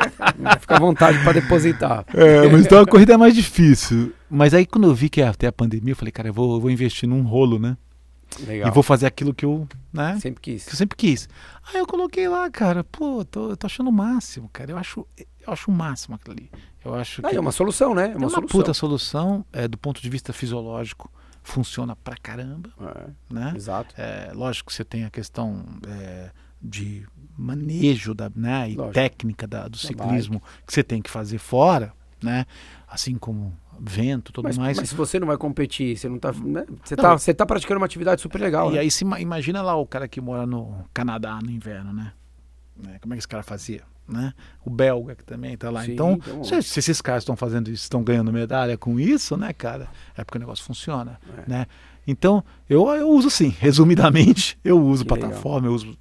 Fica 0.60 0.76
à 0.76 0.78
vontade 0.78 1.18
pra 1.24 1.32
depositar. 1.32 2.04
É, 2.14 2.48
mas 2.48 2.64
então 2.64 2.80
a 2.80 2.86
corrida 2.86 3.14
é 3.14 3.16
mais 3.16 3.34
difícil. 3.34 4.14
Mas 4.34 4.54
aí 4.54 4.64
quando 4.64 4.86
eu 4.86 4.94
vi 4.94 5.08
que 5.10 5.20
ia 5.20 5.32
ter 5.34 5.46
a 5.46 5.52
pandemia, 5.52 5.92
eu 5.92 5.96
falei, 5.96 6.10
cara, 6.10 6.28
eu 6.28 6.32
vou, 6.32 6.54
eu 6.54 6.60
vou 6.60 6.70
investir 6.70 7.08
num 7.08 7.22
rolo, 7.22 7.58
né? 7.58 7.76
Legal. 8.46 8.68
E 8.68 8.70
vou 8.72 8.82
fazer 8.82 9.04
aquilo 9.06 9.34
que 9.34 9.44
eu, 9.44 9.68
né? 9.92 10.18
Sempre 10.18 10.40
quis. 10.40 10.64
que 10.64 10.72
eu 10.72 10.76
sempre 10.76 10.96
quis. 10.96 11.28
Aí 11.68 11.78
eu 11.80 11.86
coloquei 11.86 12.26
lá, 12.28 12.50
cara, 12.50 12.82
pô, 12.82 13.22
tô, 13.26 13.50
eu 13.50 13.56
tô 13.58 13.66
achando 13.66 13.88
o 13.88 13.92
máximo, 13.92 14.48
cara. 14.50 14.70
Eu 14.70 14.78
acho, 14.78 15.06
eu 15.18 15.52
acho 15.52 15.70
o 15.70 15.74
máximo 15.74 16.14
aquilo 16.14 16.32
ali. 16.38 16.50
Eu 16.82 16.94
acho 16.94 17.20
que 17.20 17.28
Ah, 17.28 17.32
é 17.34 17.38
uma 17.38 17.52
solução, 17.52 17.94
né? 17.94 18.04
É 18.04 18.12
é 18.12 18.16
uma, 18.16 18.20
uma, 18.20 18.30
solução. 18.30 18.58
puta 18.60 18.72
solução, 18.72 19.44
é, 19.52 19.68
do 19.68 19.76
ponto 19.76 20.00
de 20.00 20.08
vista 20.08 20.32
fisiológico, 20.32 21.12
funciona 21.42 21.94
pra 21.94 22.16
caramba, 22.16 22.70
É, 22.80 23.10
né? 23.34 23.52
exato. 23.54 23.94
É, 23.98 24.32
lógico 24.34 24.70
que 24.70 24.74
você 24.74 24.84
tem 24.84 25.04
a 25.04 25.10
questão 25.10 25.62
é, 25.86 26.30
de 26.60 27.06
manejo 27.36 28.14
da, 28.14 28.30
né, 28.34 28.70
e 28.70 28.76
Lógico. 28.76 28.94
técnica 28.94 29.46
da- 29.46 29.68
do 29.68 29.76
ciclismo 29.76 30.40
que 30.66 30.72
você 30.72 30.82
tem 30.82 31.02
que 31.02 31.10
fazer 31.10 31.38
fora, 31.38 31.92
né? 32.22 32.46
Assim 32.88 33.16
como 33.16 33.54
vento, 33.84 34.32
tudo 34.32 34.44
Mas, 34.44 34.56
mais. 34.56 34.76
mas 34.78 34.88
se 34.90 34.94
você 34.94 35.18
não 35.18 35.26
vai 35.26 35.36
competir, 35.36 35.96
você 35.96 36.08
não 36.08 36.18
tá. 36.18 36.32
Né? 36.32 36.64
Você, 36.84 36.94
tá 36.94 37.18
você 37.18 37.34
tá 37.34 37.44
praticando 37.44 37.80
uma 37.80 37.86
atividade 37.86 38.20
super 38.20 38.40
legal. 38.40 38.70
e 38.70 38.74
né? 38.74 38.80
aí 38.80 38.90
se 38.90 39.02
ima- 39.04 39.20
imagina 39.20 39.60
lá 39.60 39.74
o 39.74 39.84
cara 39.86 40.06
que 40.06 40.20
mora 40.20 40.46
no 40.46 40.84
Canadá 40.94 41.38
no 41.42 41.50
inverno, 41.50 41.92
né? 41.92 42.12
Né? 42.76 42.98
Como 43.00 43.12
é 43.12 43.16
que 43.16 43.18
esse 43.20 43.28
cara 43.28 43.42
fazia? 43.42 43.82
Né? 44.08 44.32
O 44.64 44.70
belga 44.70 45.14
que 45.14 45.24
também 45.24 45.56
tá 45.56 45.70
lá. 45.70 45.84
Sim, 45.84 45.92
então, 45.92 46.12
então- 46.12 46.44
se, 46.44 46.62
se 46.62 46.78
esses 46.80 47.00
caras 47.00 47.22
estão 47.22 47.36
fazendo 47.36 47.68
isso, 47.70 47.82
estão 47.84 48.02
ganhando 48.02 48.32
medalha 48.32 48.76
com 48.78 48.98
isso, 49.00 49.36
né, 49.36 49.52
cara? 49.52 49.88
É 50.16 50.22
porque 50.24 50.38
o 50.38 50.40
negócio 50.40 50.64
funciona, 50.64 51.18
É. 51.38 51.50
né? 51.50 51.66
Então, 52.06 52.42
eu, 52.68 52.88
eu 52.90 53.08
uso 53.08 53.30
sim, 53.30 53.48
resumidamente, 53.60 54.58
eu 54.64 54.80
uso 54.80 55.04
Que 55.04 55.08
plataforma, 55.08 55.68
eu 55.68 55.72
uso 55.72 55.96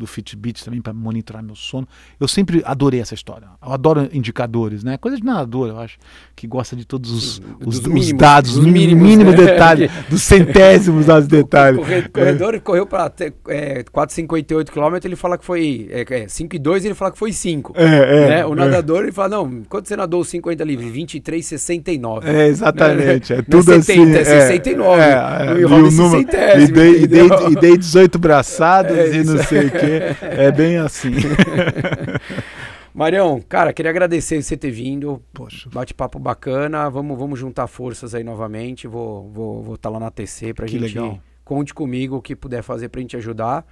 do 0.00 0.06
Fitbit 0.06 0.64
também 0.64 0.80
para 0.80 0.92
monitorar 0.92 1.42
meu 1.42 1.54
sono. 1.54 1.86
Eu 2.18 2.26
sempre 2.26 2.62
adorei 2.64 3.00
essa 3.00 3.14
história. 3.14 3.46
Eu 3.64 3.72
adoro 3.72 4.08
indicadores, 4.12 4.82
né? 4.82 4.96
Coisa 4.96 5.16
de 5.16 5.24
nadador, 5.24 5.68
eu 5.68 5.78
acho, 5.78 5.98
que 6.34 6.46
gosta 6.46 6.74
de 6.74 6.84
todos 6.84 7.10
os, 7.10 7.42
os, 7.64 7.78
os 7.78 7.86
mínimos, 7.86 8.12
dados, 8.14 8.54
dos 8.54 8.64
os 8.64 8.72
mínimos, 8.72 9.06
mínimos 9.08 9.34
né? 9.34 9.44
detalhes, 9.44 9.90
dos 10.08 10.22
centésimos 10.22 11.06
dos 11.06 11.26
detalhes. 11.28 11.78
Corre- 11.78 12.08
corredor 12.08 12.60
correu 12.60 12.86
para 12.86 13.12
é, 13.48 13.84
4,58 13.84 14.70
km, 14.70 14.98
ele 15.04 15.16
fala 15.16 15.36
que 15.38 15.44
foi 15.44 15.88
é, 15.90 16.00
é, 16.00 16.26
5,2 16.26 16.84
ele 16.84 16.94
fala 16.94 17.12
que 17.12 17.18
foi 17.18 17.32
5. 17.32 17.74
É, 17.76 17.84
é, 17.84 18.28
né? 18.28 18.46
O 18.46 18.52
é. 18.52 18.56
nadador 18.56 19.02
ele 19.02 19.12
fala, 19.12 19.28
não, 19.28 19.62
quanto 19.68 19.86
você 19.88 19.96
nadou 19.96 20.20
os 20.22 20.28
50 20.28 20.64
livres? 20.64 20.92
23,69. 20.92 22.24
É, 22.24 22.46
exatamente. 22.46 23.32
É 23.32 23.36
Não 23.36 23.42
é 23.42 23.44
tudo 23.44 23.62
70, 23.82 24.20
assim. 24.20 24.30
é 24.32 24.40
69. 24.46 25.02
É, 25.02 25.06
é, 25.06 25.60
e 25.60 25.64
o 25.64 25.68
número- 25.68 25.90
centésimo, 26.10 26.62
e, 26.62 26.72
dei, 26.72 27.02
e, 27.02 27.06
dei, 27.06 27.26
e 27.50 27.54
dei 27.56 27.76
18 27.76 28.18
braçadas 28.18 28.96
É 29.10 29.16
e 29.16 29.24
não 29.24 29.36
isso. 29.36 29.44
sei 29.44 29.66
o 29.66 29.70
quê. 29.70 29.89
É 30.20 30.52
bem 30.52 30.78
assim. 30.78 31.12
Marião, 32.92 33.40
cara, 33.40 33.72
queria 33.72 33.90
agradecer 33.90 34.42
você 34.42 34.56
ter 34.56 34.70
vindo. 34.70 35.22
Poxa. 35.32 35.70
Bate-papo 35.72 36.18
bacana. 36.18 36.90
Vamos, 36.90 37.16
vamos 37.18 37.38
juntar 37.38 37.66
forças 37.66 38.14
aí 38.14 38.24
novamente. 38.24 38.86
Vou 38.88 39.20
estar 39.22 39.32
vou, 39.32 39.62
vou 39.62 39.76
tá 39.76 39.88
lá 39.88 40.00
na 40.00 40.10
TC 40.10 40.52
pra 40.52 40.66
Que 40.66 40.72
gente. 40.72 40.82
legal. 40.98 41.20
Conte 41.44 41.72
comigo 41.72 42.16
o 42.16 42.22
que 42.22 42.34
puder 42.34 42.62
fazer 42.62 42.88
pra 42.88 43.00
gente 43.00 43.16
ajudar. 43.16 43.64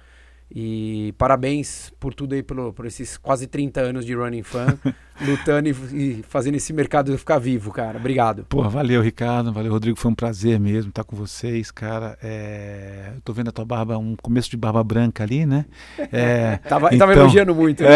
E 0.53 1.13
parabéns 1.17 1.91
por 1.99 2.13
tudo 2.13 2.33
aí, 2.33 2.41
pelo, 2.41 2.73
por 2.73 2.85
esses 2.87 3.17
quase 3.17 3.45
30 3.45 3.81
anos 3.81 4.03
de 4.05 4.15
Running 4.15 4.41
Fan, 4.41 4.77
lutando 5.21 5.69
e, 5.69 5.71
e 5.93 6.23
fazendo 6.27 6.55
esse 6.55 6.73
mercado 6.73 7.15
ficar 7.19 7.37
vivo, 7.37 7.71
cara. 7.71 7.97
Obrigado. 7.99 8.45
Pô, 8.49 8.67
valeu, 8.67 8.99
Ricardo. 9.01 9.53
Valeu, 9.53 9.71
Rodrigo. 9.71 9.99
Foi 9.99 10.09
um 10.09 10.15
prazer 10.15 10.59
mesmo 10.59 10.89
estar 10.89 11.03
com 11.03 11.15
vocês, 11.15 11.69
cara. 11.69 12.17
É, 12.23 13.11
Eu 13.15 13.21
tô 13.21 13.31
vendo 13.31 13.49
a 13.49 13.51
tua 13.51 13.63
barba, 13.65 13.95
um 13.99 14.15
começo 14.19 14.49
de 14.49 14.57
barba 14.57 14.83
branca 14.83 15.23
ali, 15.23 15.45
né? 15.45 15.65
É, 16.11 16.57
Tava, 16.67 16.87
Então, 16.87 16.99
tava 17.07 17.13
elogiando 17.13 17.53
muito. 17.53 17.83
né? 17.83 17.89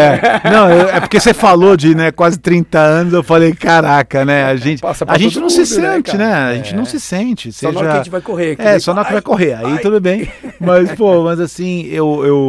É, 0.44 0.46
não, 0.50 0.70
eu- 0.70 0.88
é 0.90 1.00
porque 1.00 1.18
você 1.18 1.34
falou 1.34 1.76
de 1.76 1.92
né, 1.94 2.12
quase 2.12 2.38
30 2.38 2.78
anos, 2.78 3.12
eu 3.14 3.22
falei, 3.24 3.52
caraca, 3.52 4.24
né? 4.24 4.44
A 4.44 4.54
gente, 4.54 4.80
a 5.08 5.18
gente 5.18 5.40
não 5.40 5.50
se 5.50 5.58
mundo, 5.60 5.80
né, 5.82 5.92
sente, 5.94 6.12
cara? 6.12 6.18
né? 6.18 6.34
A 6.34 6.54
gente 6.54 6.72
É. 6.72 6.76
não 6.76 6.84
se 6.84 7.00
sente. 7.00 7.52
Só 7.52 7.72
na 7.72 7.78
hora 7.78 7.78
seja- 7.80 7.90
que 7.90 7.94
a 7.94 8.02
gente 8.04 8.10
vai 8.12 8.20
correr. 8.20 8.56
É, 8.60 8.78
só 8.78 8.94
na 8.94 9.00
hora 9.00 9.08
que 9.08 9.12
vai- 9.14 9.22
correr, 9.22 9.54
aí 9.54 9.62
vai. 9.72 9.78
tudo 9.80 10.00
bem. 10.00 10.28
Mas, 10.60 10.92
pô, 10.92 11.24
mas 11.24 11.40
assim, 11.40 11.82
eu, 11.86 12.24
eu, 12.24 12.43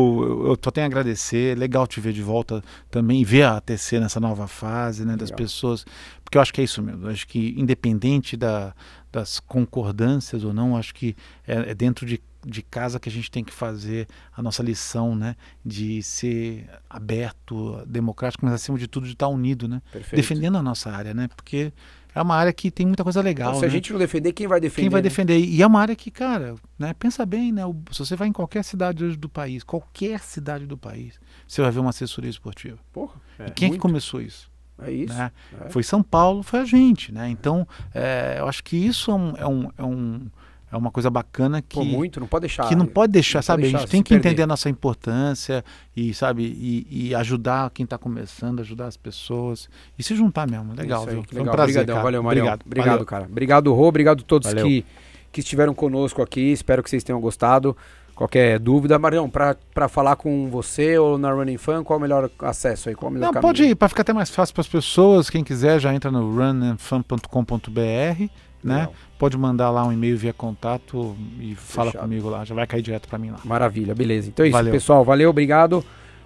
eu 0.48 0.58
só 0.64 0.72
tenho 0.72 0.86
a 0.86 0.88
agradecer. 0.88 1.58
Legal 1.58 1.88
te 1.88 2.00
ver 2.00 2.14
de 2.14 2.22
volta 2.22 2.64
também, 2.90 3.24
ver 3.24 3.44
a 3.44 3.58
ATC 3.58 4.00
nessa 4.00 4.20
nova 4.20 4.48
fase, 4.48 5.06
né, 5.06 5.16
das 5.16 5.30
Legal. 5.30 5.38
pessoas. 5.38 5.86
Porque 6.24 6.38
eu 6.38 6.42
acho 6.42 6.54
que 6.54 6.62
é 6.62 6.64
isso 6.64 6.82
mesmo. 6.82 7.08
Eu 7.08 7.12
acho 7.12 7.28
que, 7.28 7.54
independente 7.58 8.36
da, 8.36 8.74
das 9.12 9.40
concordâncias 9.40 10.44
ou 10.44 10.54
não, 10.54 10.76
acho 10.76 10.94
que 10.94 11.16
é, 11.48 11.72
é 11.72 11.74
dentro 11.74 12.06
de, 12.06 12.22
de 12.46 12.62
casa 12.62 13.00
que 13.00 13.08
a 13.08 13.12
gente 13.12 13.32
tem 13.32 13.44
que 13.44 13.54
fazer 13.54 14.08
a 14.36 14.42
nossa 14.42 14.62
lição, 14.62 15.16
né, 15.16 15.36
de 15.66 16.04
ser 16.04 16.70
aberto, 16.90 17.82
democrático, 17.88 18.46
mas 18.46 18.54
acima 18.54 18.78
de 18.78 18.88
tudo 18.88 19.06
de 19.06 19.14
estar 19.14 19.28
unido, 19.30 19.68
né, 19.68 19.82
Perfeito. 19.92 20.16
defendendo 20.22 20.58
a 20.58 20.62
nossa 20.62 20.92
área, 20.92 21.14
né, 21.14 21.30
porque 21.36 21.72
é 22.16 22.22
uma 22.22 22.36
área 22.36 22.54
que 22.54 22.72
tem 22.72 22.86
muita 22.86 23.04
coisa 23.04 23.22
legal. 23.22 23.50
Então, 23.50 23.60
se 23.60 23.66
a 23.66 23.68
né? 23.68 23.74
gente 23.74 23.92
não 23.92 24.00
defender, 24.00 24.32
quem 24.32 24.48
vai 24.48 24.60
defender? 24.60 24.82
Quem 24.84 24.90
vai 24.90 25.02
né? 25.02 25.10
defender? 25.10 25.38
E 25.38 25.62
é 25.62 25.68
uma 25.68 25.82
área 25.82 25.96
que, 25.96 26.10
cara, 26.10 26.56
né, 26.80 26.94
pensa 26.98 27.26
bem, 27.26 27.52
né? 27.52 27.66
o- 27.66 27.76
Se 27.92 28.00
você 28.00 28.16
vai 28.16 28.28
em 28.30 28.32
qualquer 28.32 28.64
cidade 28.64 29.04
hoje 29.04 29.18
do 29.18 29.28
país, 29.30 29.64
qualquer 29.64 30.22
cidade 30.22 30.66
do 30.66 30.78
país, 30.78 31.20
você 31.46 31.62
vai 31.62 31.70
ver 31.72 31.80
uma 31.80 31.90
assessoria 31.90 32.30
esportiva. 32.30 32.78
Porra, 32.94 33.14
e 33.46 33.52
quem 33.52 33.68
é 33.68 33.72
que 33.74 33.78
começou 33.78 34.22
isso? 34.22 34.50
é 34.82 34.92
isso. 34.92 35.14
né? 35.14 35.32
É. 35.66 35.70
Foi 35.70 35.84
São 35.84 36.02
Paulo, 36.04 36.42
foi 36.44 36.60
a 36.62 36.66
gente, 36.66 37.12
né? 37.12 37.30
Então, 37.30 37.68
é, 37.94 38.38
eu 38.40 38.48
acho 38.48 38.64
que 38.64 38.76
isso 38.76 39.10
é, 39.12 39.14
um, 39.14 39.34
é, 39.38 39.48
um, 39.48 39.70
é, 39.78 39.84
um- 39.84 40.28
é 40.76 40.80
uma 40.80 40.92
coisa 40.92 41.10
bacana 41.10 41.62
que, 41.62 41.76
Pô, 41.78 41.84
muito, 41.86 42.20
não 42.20 42.28
pode 42.28 42.42
deixar. 42.42 42.68
que 42.68 42.76
não 42.76 42.86
pode 42.86 43.12
deixar, 43.14 43.40
não 43.40 43.42
pode 43.42 43.46
sabe? 43.48 43.62
deixar 43.64 43.78
a 43.78 43.82
gente 43.82 43.90
tem 43.92 44.04
que 44.04 44.10
perder. 44.10 44.28
entender 44.30 44.44
a 44.44 44.48
nossa 44.48 44.70
importância 44.70 45.64
e, 45.96 46.14
sabe, 46.14 46.44
e, 46.44 47.08
e 47.10 47.16
ajudar 47.16 47.70
quem 47.72 47.84
está 47.84 47.98
começando, 47.98 48.60
ajudar 48.60 48.88
as 48.88 48.98
pessoas 48.98 49.70
e 49.98 50.04
se 50.04 50.16
juntar 50.16 50.48
mesmo. 50.50 50.74
Legal, 50.74 51.02
Isso 51.02 51.10
aí, 51.10 51.16
viu? 51.16 51.24
Foi 51.28 51.38
um 51.38 51.42
legal. 51.42 51.56
prazer, 51.56 51.76
Obrigadão, 51.78 51.96
cara. 51.96 52.04
valeu, 52.04 52.24
Marião. 52.24 52.46
Obrigado, 52.46 52.66
Obrigado, 52.66 52.92
valeu. 52.92 53.06
cara. 53.06 53.26
Obrigado, 53.26 53.74
Rô. 53.74 53.88
Obrigado 53.88 54.20
a 54.22 54.24
todos 54.24 54.48
Valeu. 54.50 54.66
que, 54.68 54.86
que 55.32 55.40
estiveram 55.40 55.74
conosco 55.74 56.22
aqui. 56.22 56.52
Espero 56.52 56.84
que 56.84 56.90
vocês 56.90 57.04
tenham 57.04 57.20
gostado. 57.20 57.76
Qualquer 58.16 58.60
dúvida, 58.60 58.98
Marião, 58.98 59.30
pra 59.30 59.90
falar 59.90 60.16
com 60.16 60.50
você 60.50 60.98
ou 60.98 61.18
na 61.18 61.34
Running 61.34 61.58
Fan, 61.58 61.84
qual 61.84 61.98
é 61.98 62.00
o 62.00 62.02
melhor 62.02 62.30
acesso 62.40 62.88
aí? 62.88 62.96
Qual 62.96 63.10
é 63.10 63.12
o 63.12 63.14
melhor 63.14 63.26
Não, 63.26 63.34
caminho? 63.34 63.42
pode 63.54 63.64
ir, 63.66 63.76
para 63.76 63.90
ficar 63.90 64.04
até 64.04 64.14
mais 64.14 64.30
fácil 64.30 64.56
para 64.56 64.62
as 64.62 64.70
pessoas. 64.70 65.30
Quem 65.30 65.44
quiser 65.44 65.80
já 65.82 65.94
entra 65.94 66.10
no 66.10 66.34
runandfun.com.br, 66.34 68.30
né? 68.66 68.80
Legal. 68.80 68.94
Pode 69.18 69.38
mandar 69.38 69.70
lá 69.72 69.86
um 69.86 69.92
e-mail 69.94 70.18
via 70.18 70.34
contato 70.34 71.16
e 71.40 71.56
fala 71.56 71.92
Fechado. 71.92 72.02
comigo 72.04 72.30
lá, 72.30 72.44
já 72.44 72.54
vai 72.56 72.68
cair 72.68 72.82
direto 72.82 73.08
para 73.08 73.18
mim 73.18 73.30
lá. 73.32 73.40
Maravilha, 73.46 73.96
beleza. 73.96 74.28
Então 74.30 74.44
é 74.46 74.50
isso, 74.50 74.58
Valeu. 74.58 74.74
pessoal. 74.74 75.06
Valeu, 75.06 75.30
obrigado. 75.30 75.84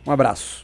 Um 0.08 0.12
abraço. 0.12 0.64